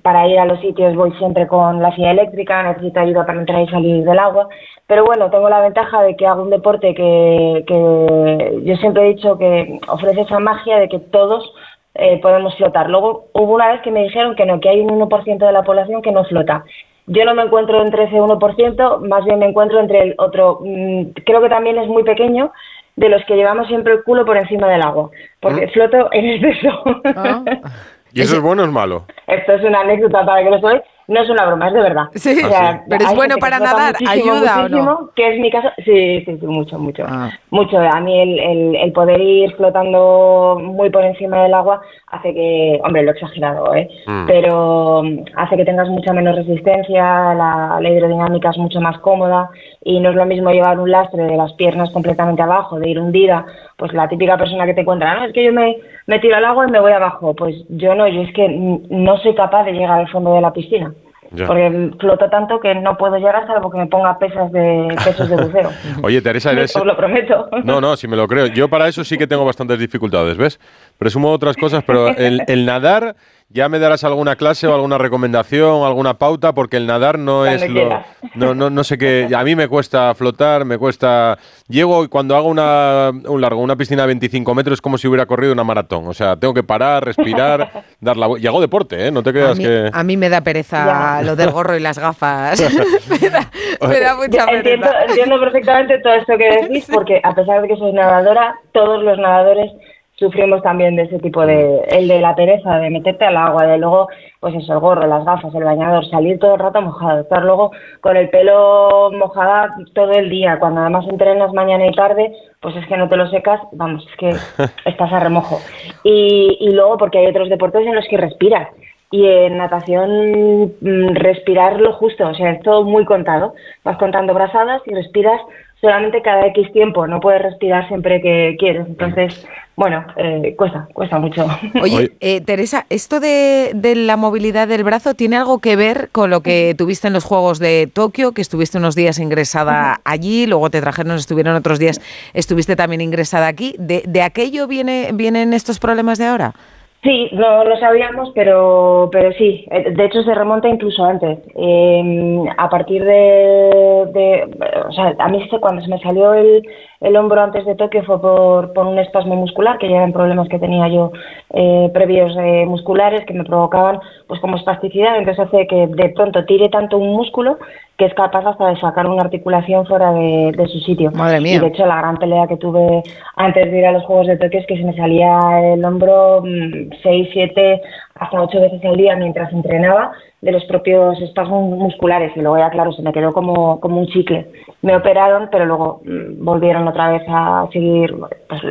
[0.01, 3.61] para ir a los sitios voy siempre con la silla eléctrica, necesito ayuda para entrar
[3.61, 4.49] y salir del agua.
[4.87, 9.15] Pero bueno, tengo la ventaja de que hago un deporte que, que yo siempre he
[9.15, 11.53] dicho que ofrece esa magia de que todos
[11.97, 12.89] eh, podemos flotar.
[12.89, 15.65] Luego hubo una vez que me dijeron que no, que hay un 1% de la
[15.65, 16.65] población que no flota.
[17.07, 21.11] Yo no me encuentro entre ese 1%, más bien me encuentro entre el otro, mm,
[21.25, 22.53] creo que también es muy pequeño,
[22.97, 25.11] de los que llevamos siempre el culo por encima del agua,
[25.41, 25.71] porque ¿Mm?
[25.71, 26.83] floto en exceso.
[28.13, 29.07] ¿Y eso es bueno o es malo?
[29.27, 30.83] Esto es una anécdota para que lo sabéis.
[31.11, 32.05] No es una broma, es de verdad.
[32.15, 34.77] Sí, O sea, pero es bueno para nadar, muchísimo, ¿ayuda o no?
[34.77, 35.69] muchísimo, Que es mi caso.
[35.85, 37.03] Sí, sí, sí, mucho, mucho.
[37.05, 37.31] Ah.
[37.51, 37.79] Mucho.
[37.81, 42.81] A mí el, el, el poder ir flotando muy por encima del agua hace que,
[42.85, 43.89] hombre, lo he exagerado, ¿eh?
[44.07, 44.27] Mm.
[44.27, 47.03] Pero mm, hace que tengas mucha menos resistencia,
[47.35, 49.51] la, la hidrodinámica es mucho más cómoda
[49.83, 53.01] y no es lo mismo llevar un lastre de las piernas completamente abajo, de ir
[53.01, 53.47] hundida,
[53.81, 56.45] pues la típica persona que te encuentra, no, es que yo me, me tiro al
[56.45, 57.35] agua y me voy abajo.
[57.35, 60.53] Pues yo no, yo es que no soy capaz de llegar al fondo de la
[60.53, 60.93] piscina.
[61.33, 61.47] Ya.
[61.47, 65.37] Porque floto tanto que no puedo llegar salvo que me ponga pesas de pesos de
[65.37, 65.71] buceo.
[66.03, 66.77] Oye, Teresa, eres...
[66.77, 67.49] Os lo prometo.
[67.65, 68.49] No, no, si me lo creo.
[68.49, 70.61] Yo para eso sí que tengo bastantes dificultades, ¿ves?
[70.99, 73.15] Presumo otras cosas, pero el, el nadar,
[73.53, 77.65] ya me darás alguna clase o alguna recomendación, alguna pauta, porque el nadar no Cuando
[77.65, 78.05] es lo...
[78.37, 79.29] No, no, no sé qué...
[79.37, 81.37] A mí me cuesta flotar, me cuesta...
[81.69, 85.09] Llego y cuando hago una, un largo, una piscina de 25 metros, es como si
[85.09, 86.07] hubiera corrido una maratón.
[86.07, 88.29] O sea, tengo que parar, respirar, dar la...
[88.29, 89.11] vu- Y hago deporte, ¿eh?
[89.11, 89.91] No te A creas mí, que...
[89.93, 90.87] a mí me da pereza
[91.19, 91.23] Ya.
[91.23, 92.61] lo del gorro y las gafas.
[93.21, 93.51] me, da,
[93.89, 95.05] me da mucha Yo entiendo, pereza.
[95.09, 99.19] entiendo perfectamente todo esto que decís, porque a pesar de que soy nadadora, todos los
[99.19, 99.73] nadadores
[100.21, 103.79] sufrimos también de ese tipo de, el de la pereza, de meterte al agua, de
[103.79, 107.43] luego, pues eso, el gorro, las gafas, el bañador, salir todo el rato mojado, estar
[107.43, 107.73] luego
[108.03, 112.87] con el pelo mojada todo el día, cuando además entrenas mañana y tarde, pues es
[112.87, 115.59] que no te lo secas, vamos, es que estás a remojo.
[116.05, 118.69] Y, y luego porque hay otros deportes en los que respiras.
[119.13, 123.55] Y en natación mm, respirar lo justo, o sea, es todo muy contado.
[123.83, 125.41] Vas contando brazadas y respiras
[125.81, 128.87] solamente cada X tiempo, no puedes respirar siempre que quieres.
[128.87, 129.47] Entonces,
[129.77, 131.47] bueno, eh, cuesta, cuesta mucho.
[131.83, 136.29] Oye, eh, Teresa, ¿esto de, de la movilidad del brazo tiene algo que ver con
[136.29, 140.69] lo que tuviste en los Juegos de Tokio, que estuviste unos días ingresada allí, luego
[140.69, 142.01] te trajeron, estuvieron otros días,
[142.35, 143.75] estuviste también ingresada aquí?
[143.79, 146.55] ¿De, de aquello viene, vienen estos problemas de ahora?
[147.03, 149.65] Sí, no lo sabíamos, pero, pero sí.
[149.71, 151.39] Eh, De hecho, se remonta incluso antes.
[151.55, 156.63] Eh, a partir de, de- O sea, a mí cuando se me salió el,
[157.01, 160.47] el hombro antes de Tokio fue por, por un espasmo muscular, que ya eran problemas
[160.51, 161.11] que tenía yo
[161.55, 165.17] eh, previos eh, musculares que me provocaban pues como espasticidad.
[165.17, 167.57] Entonces hace que de pronto tire tanto un músculo
[168.01, 171.11] que es capaz hasta de sacar una articulación fuera de, de su sitio.
[171.11, 171.57] Madre mía.
[171.57, 173.03] Y de hecho la gran pelea que tuve
[173.37, 175.39] antes de ir a los Juegos de Tokio es que se me salía
[175.75, 177.83] el hombro 6, 7,
[178.15, 182.71] hasta 8 veces al día mientras entrenaba de los propios espasmos musculares y luego ya
[182.71, 184.51] claro se me quedó como, como un chicle.
[184.83, 188.15] Me operaron pero luego mm, volvieron otra vez a seguir
[188.49, 188.63] pues,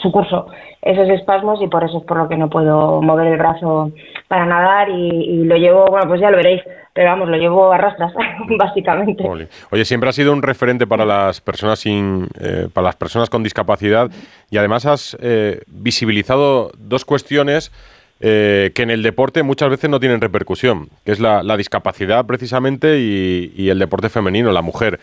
[0.00, 0.46] su curso
[0.86, 3.90] esos espasmos y por eso es por lo que no puedo mover el brazo
[4.28, 6.62] para nadar y, lo llevo, bueno pues ya lo veréis,
[6.92, 8.12] pero vamos, lo llevo a rastras
[8.58, 9.24] básicamente.
[9.70, 13.42] Oye, siempre has sido un referente para las personas sin, eh, para las personas con
[13.42, 14.10] discapacidad
[14.50, 17.72] y además has eh, visibilizado dos cuestiones
[18.20, 22.24] eh, que en el deporte muchas veces no tienen repercusión, que es la, la discapacidad
[22.24, 25.00] precisamente y, y el deporte femenino, la mujer.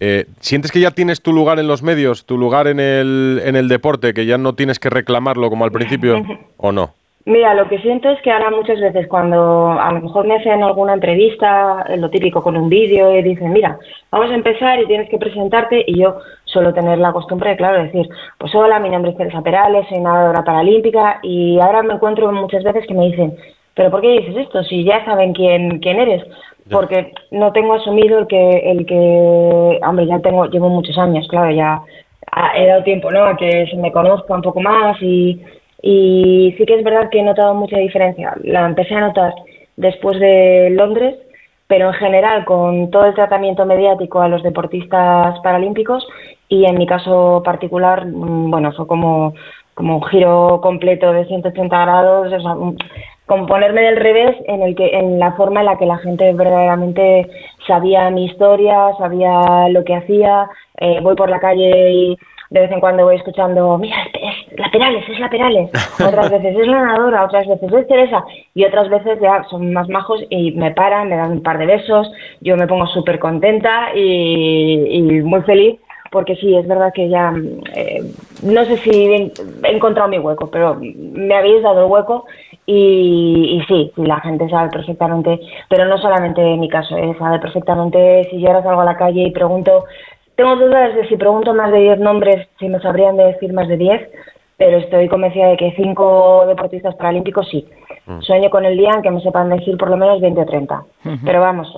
[0.00, 3.56] Eh, ¿Sientes que ya tienes tu lugar en los medios, tu lugar en el, en
[3.56, 6.22] el deporte, que ya no tienes que reclamarlo como al principio
[6.56, 6.94] o no?
[7.28, 10.62] Mira, lo que siento es que ahora muchas veces cuando a lo mejor me hacen
[10.62, 13.80] alguna entrevista, eh, lo típico con un vídeo, y dicen, mira,
[14.12, 17.82] vamos a empezar y tienes que presentarte, y yo suelo tener la costumbre de, claro,
[17.82, 18.08] decir,
[18.38, 22.62] pues hola, mi nombre es Teresa Perales, soy nadadora paralímpica, y ahora me encuentro muchas
[22.62, 23.36] veces que me dicen,
[23.74, 24.62] pero ¿por qué dices esto?
[24.62, 26.22] Si ya saben quién, quién eres.
[26.70, 31.50] Porque no tengo asumido el que, el que, hombre, ya tengo, llevo muchos años, claro,
[31.50, 31.80] ya
[32.30, 33.24] ah, he dado tiempo, ¿no?
[33.24, 35.40] A que se me conozca un poco más y,
[35.82, 38.34] y sí que es verdad que he notado mucha diferencia.
[38.42, 39.34] La empecé a notar
[39.76, 41.16] después de Londres,
[41.66, 46.06] pero en general con todo el tratamiento mediático a los deportistas paralímpicos
[46.48, 49.34] y en mi caso particular, mm, bueno, fue como,
[49.74, 52.78] como un giro completo de 180 grados, o sea, un-
[53.82, 57.28] del revés en el que en la forma en la que la gente verdaderamente
[57.66, 60.48] sabía mi historia, sabía lo que hacía,
[60.78, 62.18] eh, voy por la calle y
[62.50, 65.70] de vez en cuando voy escuchando, mira, es, es la Perales, es la Perales.
[66.06, 68.24] Otras veces es la nadadora, otras veces es Teresa.
[68.54, 71.66] Y otras veces ya son más majos y me paran, me dan un par de
[71.66, 72.10] besos.
[72.40, 75.78] Yo me pongo súper contenta y, y muy feliz
[76.10, 77.32] porque sí, es verdad que ya,
[77.74, 78.02] eh,
[78.42, 79.32] no sé si he
[79.64, 82.24] he encontrado mi hueco, pero me habéis dado el hueco
[82.64, 87.14] y, y sí, sí, la gente sabe perfectamente, pero no solamente en mi caso, eh,
[87.18, 89.84] sabe perfectamente si yo ahora salgo a la calle y pregunto,
[90.36, 93.68] tengo dudas de si pregunto más de 10 nombres, si me sabrían de decir más
[93.68, 94.10] de 10,
[94.58, 97.66] pero estoy convencida de que cinco deportistas paralímpicos sí.
[98.06, 98.20] Mm.
[98.20, 100.84] Sueño con el día en que me sepan decir por lo menos 20 o 30.
[101.24, 101.68] Pero vamos,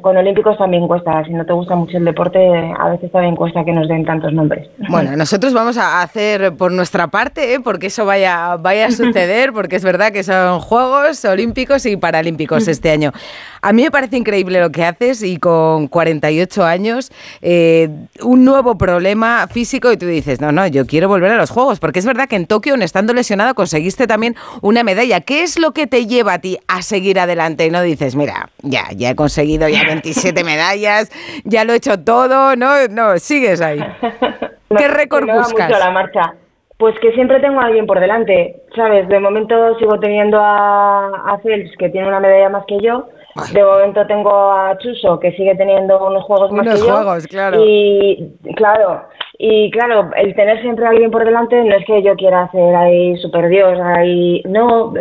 [0.00, 1.22] con olímpicos también cuesta.
[1.24, 2.38] Si no te gusta mucho el deporte,
[2.78, 4.66] a veces también cuesta que nos den tantos nombres.
[4.88, 7.60] Bueno, nosotros vamos a hacer por nuestra parte, ¿eh?
[7.60, 12.66] porque eso vaya, vaya a suceder, porque es verdad que son Juegos Olímpicos y Paralímpicos
[12.66, 13.12] este año.
[13.60, 17.12] A mí me parece increíble lo que haces y con 48 años,
[17.42, 17.90] eh,
[18.22, 21.78] un nuevo problema físico y tú dices, no, no, yo quiero volver a los Juegos,
[21.80, 25.20] porque es verdad que en Tokio, estando lesionado, conseguiste también una medalla.
[25.20, 28.50] ¿Qué es lo que te lleva a ti a seguir adelante y no dices, mira,
[28.62, 31.10] ya, ya he conseguido ya 27 medallas,
[31.44, 33.80] ya lo he hecho todo, no, no, sigues ahí.
[34.76, 35.68] ¿Qué récord buscas?
[35.68, 36.34] Mucho la marcha.
[36.76, 39.08] Pues que siempre tengo a alguien por delante, ¿sabes?
[39.08, 43.08] De momento sigo teniendo a, a Phelps, que tiene una medalla más que yo,
[43.52, 47.64] de momento tengo a Chuso, que sigue teniendo unos juegos más unos que juegos, claro.
[47.64, 49.02] Y claro,
[49.38, 52.74] y claro, el tener siempre a alguien por delante no es que yo quiera hacer
[52.74, 54.92] ahí super Dios, ahí no,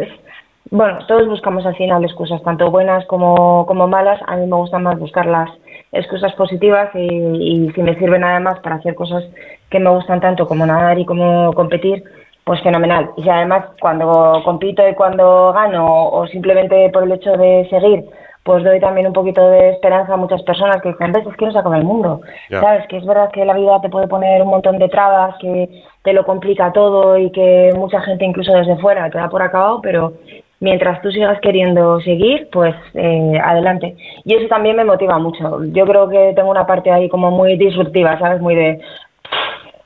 [0.71, 4.19] bueno, todos buscamos al final excusas, tanto buenas como, como malas.
[4.27, 5.49] A mí me gusta más buscar las
[5.91, 9.23] excusas positivas y, y si me sirven además para hacer cosas
[9.69, 12.03] que me gustan tanto como nadar y como competir,
[12.43, 13.11] pues fenomenal.
[13.17, 18.05] Y si además cuando compito y cuando gano o simplemente por el hecho de seguir,
[18.43, 21.45] pues doy también un poquito de esperanza a muchas personas que dicen, ves, es que
[21.45, 22.21] no se acaba el mundo.
[22.49, 22.87] ¿Sabes?
[22.87, 26.13] Que es verdad que la vida te puede poner un montón de trabas, que te
[26.13, 30.13] lo complica todo y que mucha gente incluso desde fuera te da por acabado, pero
[30.59, 33.95] mientras tú sigas queriendo seguir, pues eh, adelante.
[34.25, 35.63] Y eso también me motiva mucho.
[35.65, 38.41] Yo creo que tengo una parte ahí como muy disruptiva, ¿sabes?
[38.41, 38.81] Muy de,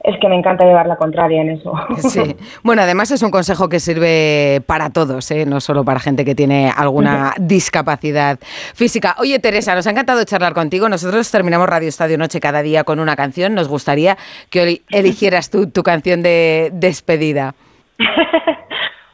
[0.03, 1.73] es que me encanta llevar la contraria en eso.
[2.11, 2.35] Sí.
[2.63, 5.45] Bueno, además es un consejo que sirve para todos, ¿eh?
[5.45, 8.39] no solo para gente que tiene alguna discapacidad
[8.73, 9.15] física.
[9.19, 10.89] Oye, Teresa, nos ha encantado charlar contigo.
[10.89, 13.53] Nosotros terminamos Radio Estadio Noche cada día con una canción.
[13.53, 14.17] Nos gustaría
[14.49, 17.53] que eligieras tú tu canción de despedida.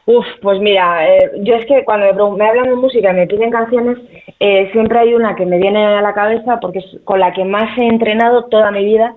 [0.07, 3.51] Uf, pues mira, eh, yo es que cuando me, hablan de música y me piden
[3.51, 3.97] canciones,
[4.39, 7.43] eh, siempre hay una que me viene a la cabeza porque es con la que
[7.43, 9.13] más he entrenado toda mi vida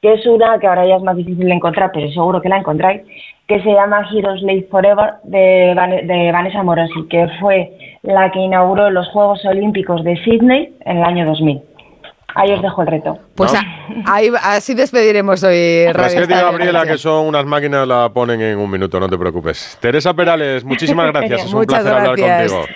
[0.00, 2.58] que es una que ahora ya es más difícil de encontrar, pero seguro que la
[2.58, 3.02] encontráis,
[3.46, 7.70] que se llama Heroes Live Forever de, de Vanessa Morosi, que fue
[8.02, 11.60] la que inauguró los Juegos Olímpicos de Sydney en el año 2000.
[12.34, 13.18] Ahí os dejo el reto.
[13.34, 13.52] Pues
[14.06, 18.70] ahí, así despediremos hoy Radio que Gabriela que son unas máquinas la ponen en un
[18.70, 19.78] minuto, no te preocupes.
[19.80, 21.44] Teresa Perales, muchísimas gracias.
[21.44, 22.66] es un placer hablar contigo.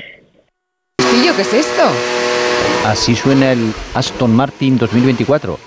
[1.37, 1.83] ¿qué es esto?
[2.87, 5.59] Así suena el Aston Martin 2024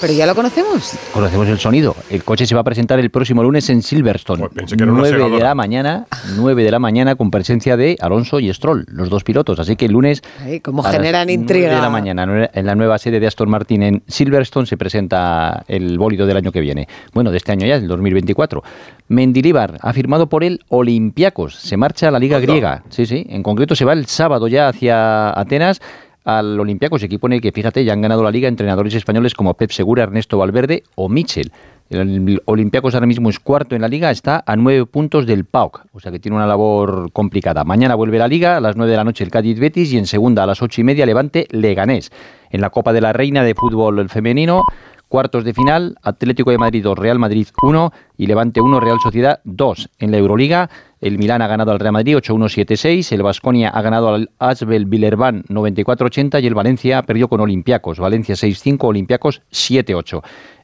[0.00, 0.92] pero ya lo conocemos.
[1.12, 1.94] Conocemos el sonido.
[2.10, 4.48] El coche se va a presentar el próximo lunes en Silverstone.
[4.76, 6.06] 9 de la mañana,
[6.36, 9.58] 9 de la mañana con presencia de Alonso y Stroll, los dos pilotos.
[9.58, 10.22] Así que el lunes
[10.62, 11.68] como generan intriga.
[11.68, 15.64] 9 de la mañana en la nueva sede de Aston Martin en Silverstone se presenta
[15.68, 16.88] el bólido del año que viene.
[17.12, 18.62] Bueno, de este año ya, el 2024.
[19.08, 21.54] Mendilibar ha firmado por el Olympiacos.
[21.56, 22.82] Se marcha a la Liga Griega.
[22.88, 23.26] Sí, sí.
[23.28, 25.80] En concreto se va el sábado ya hacia Atenas
[26.26, 29.54] al Olympiacos, equipo en el que, fíjate, ya han ganado la liga entrenadores españoles como
[29.54, 31.52] Pep Segura, Ernesto Valverde o Michel.
[31.88, 35.86] El Olympiacos ahora mismo es cuarto en la liga, está a nueve puntos del PAOK,
[35.92, 37.62] o sea que tiene una labor complicada.
[37.62, 40.06] Mañana vuelve la liga, a las nueve de la noche el Cádiz Betis y en
[40.06, 42.10] segunda a las ocho y media Levante Leganés.
[42.50, 44.64] En la Copa de la Reina de Fútbol Femenino,
[45.08, 49.40] Cuartos de final, Atlético de Madrid 2, Real Madrid 1 y Levante 1, Real Sociedad
[49.44, 49.90] 2.
[50.00, 50.68] En la Euroliga,
[51.00, 55.44] el Milán ha ganado al Real Madrid 8-1-7-6, el Vasconia ha ganado al Asbel Villerban
[55.44, 60.22] 94-80 y el Valencia perdió con Olympiacos, Valencia 6-5, Olympiacos 7-8.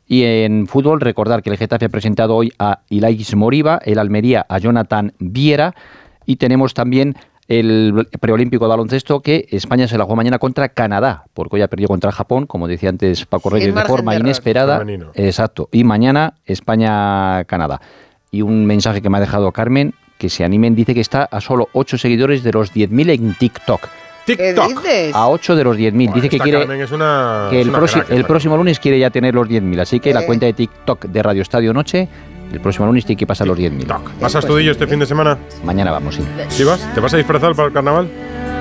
[0.09, 4.44] Y en fútbol, recordar que el Getafe ha presentado hoy a Ilais Moriba, el Almería
[4.48, 5.74] a Jonathan Viera
[6.27, 7.14] y tenemos también
[7.59, 11.69] el preolímpico de baloncesto que España se la juega mañana contra Canadá, porque hoy ha
[11.69, 14.83] perdido contra Japón, como decía antes Paco Reyes, de forma inesperada.
[15.15, 15.69] Exacto.
[15.70, 17.83] Y mañana España-Canadá.
[18.31, 21.43] Y un mensaje que me ha dejado Carmen, que se animen, dice que está a
[21.43, 23.87] solo 8 seguidores de los 10.000 en TikTok.
[24.24, 24.87] TikTok.
[25.12, 26.15] A 8 de los 10.000.
[26.15, 27.73] dice que quiere que el,
[28.09, 29.81] el próximo lunes quiere ya tener los 10.000.
[29.81, 32.09] Así que la cuenta de TikTok de Radio Estadio Noche
[32.52, 33.86] el próximo lunes tiene que pasar los 10.000.
[34.20, 35.39] ¿Vas a Estudillo este fin de semana?
[35.64, 36.23] Mañana vamos, sí.
[36.48, 36.81] ¿Sí vas?
[36.94, 38.09] ¿Te vas a disfrazar para el carnaval?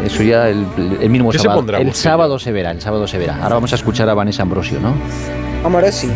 [0.06, 0.66] Eso ya el,
[1.00, 1.60] el mismo ¿Qué sábado.
[1.60, 3.36] Se pondrá, el sábado se verá, el sábado se verá.
[3.42, 4.94] Ahora vamos a escuchar a Vanessa Ambrosio, ¿no?
[5.64, 6.10] Amorosi.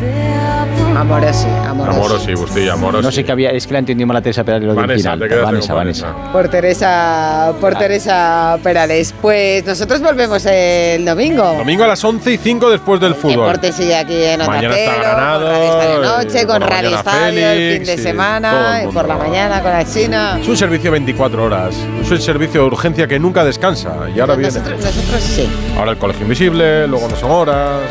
[0.96, 1.98] Amorosi, amorosi.
[1.98, 3.04] Amorosi, Bustillo, amorosi.
[3.04, 5.30] No sé qué había, es que la entendí mal a Teresa Perales lo Vanessa, final.
[5.30, 6.32] Te Vanessa, Vanessa, Vanessa.
[6.32, 9.14] Por Teresa, por Teresa Perales.
[9.22, 11.44] Pues nosotros volvemos el domingo.
[11.58, 13.46] Domingo a las 11 y 5 después del fútbol.
[13.46, 15.46] Deporte sigue aquí en Onda Mañana está Cero, ganado.
[15.46, 19.62] Con Radio Estadio Noche, con Radio Estadio el fin de semana, y por la mañana
[19.62, 20.40] con la China.
[20.42, 21.76] Es un servicio 24 horas.
[22.02, 23.94] Es un servicio de urgencia que nunca descansa.
[24.16, 24.54] Y ahora viene.
[24.54, 25.50] Nosotros, nosotros sí.
[25.78, 27.82] Ahora el colegio invisible, luego no son horas.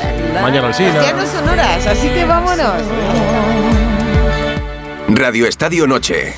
[0.42, 1.02] Mañana el Sina.
[1.86, 2.82] Así que vámonos.
[5.08, 6.34] Radio Estadio Noche.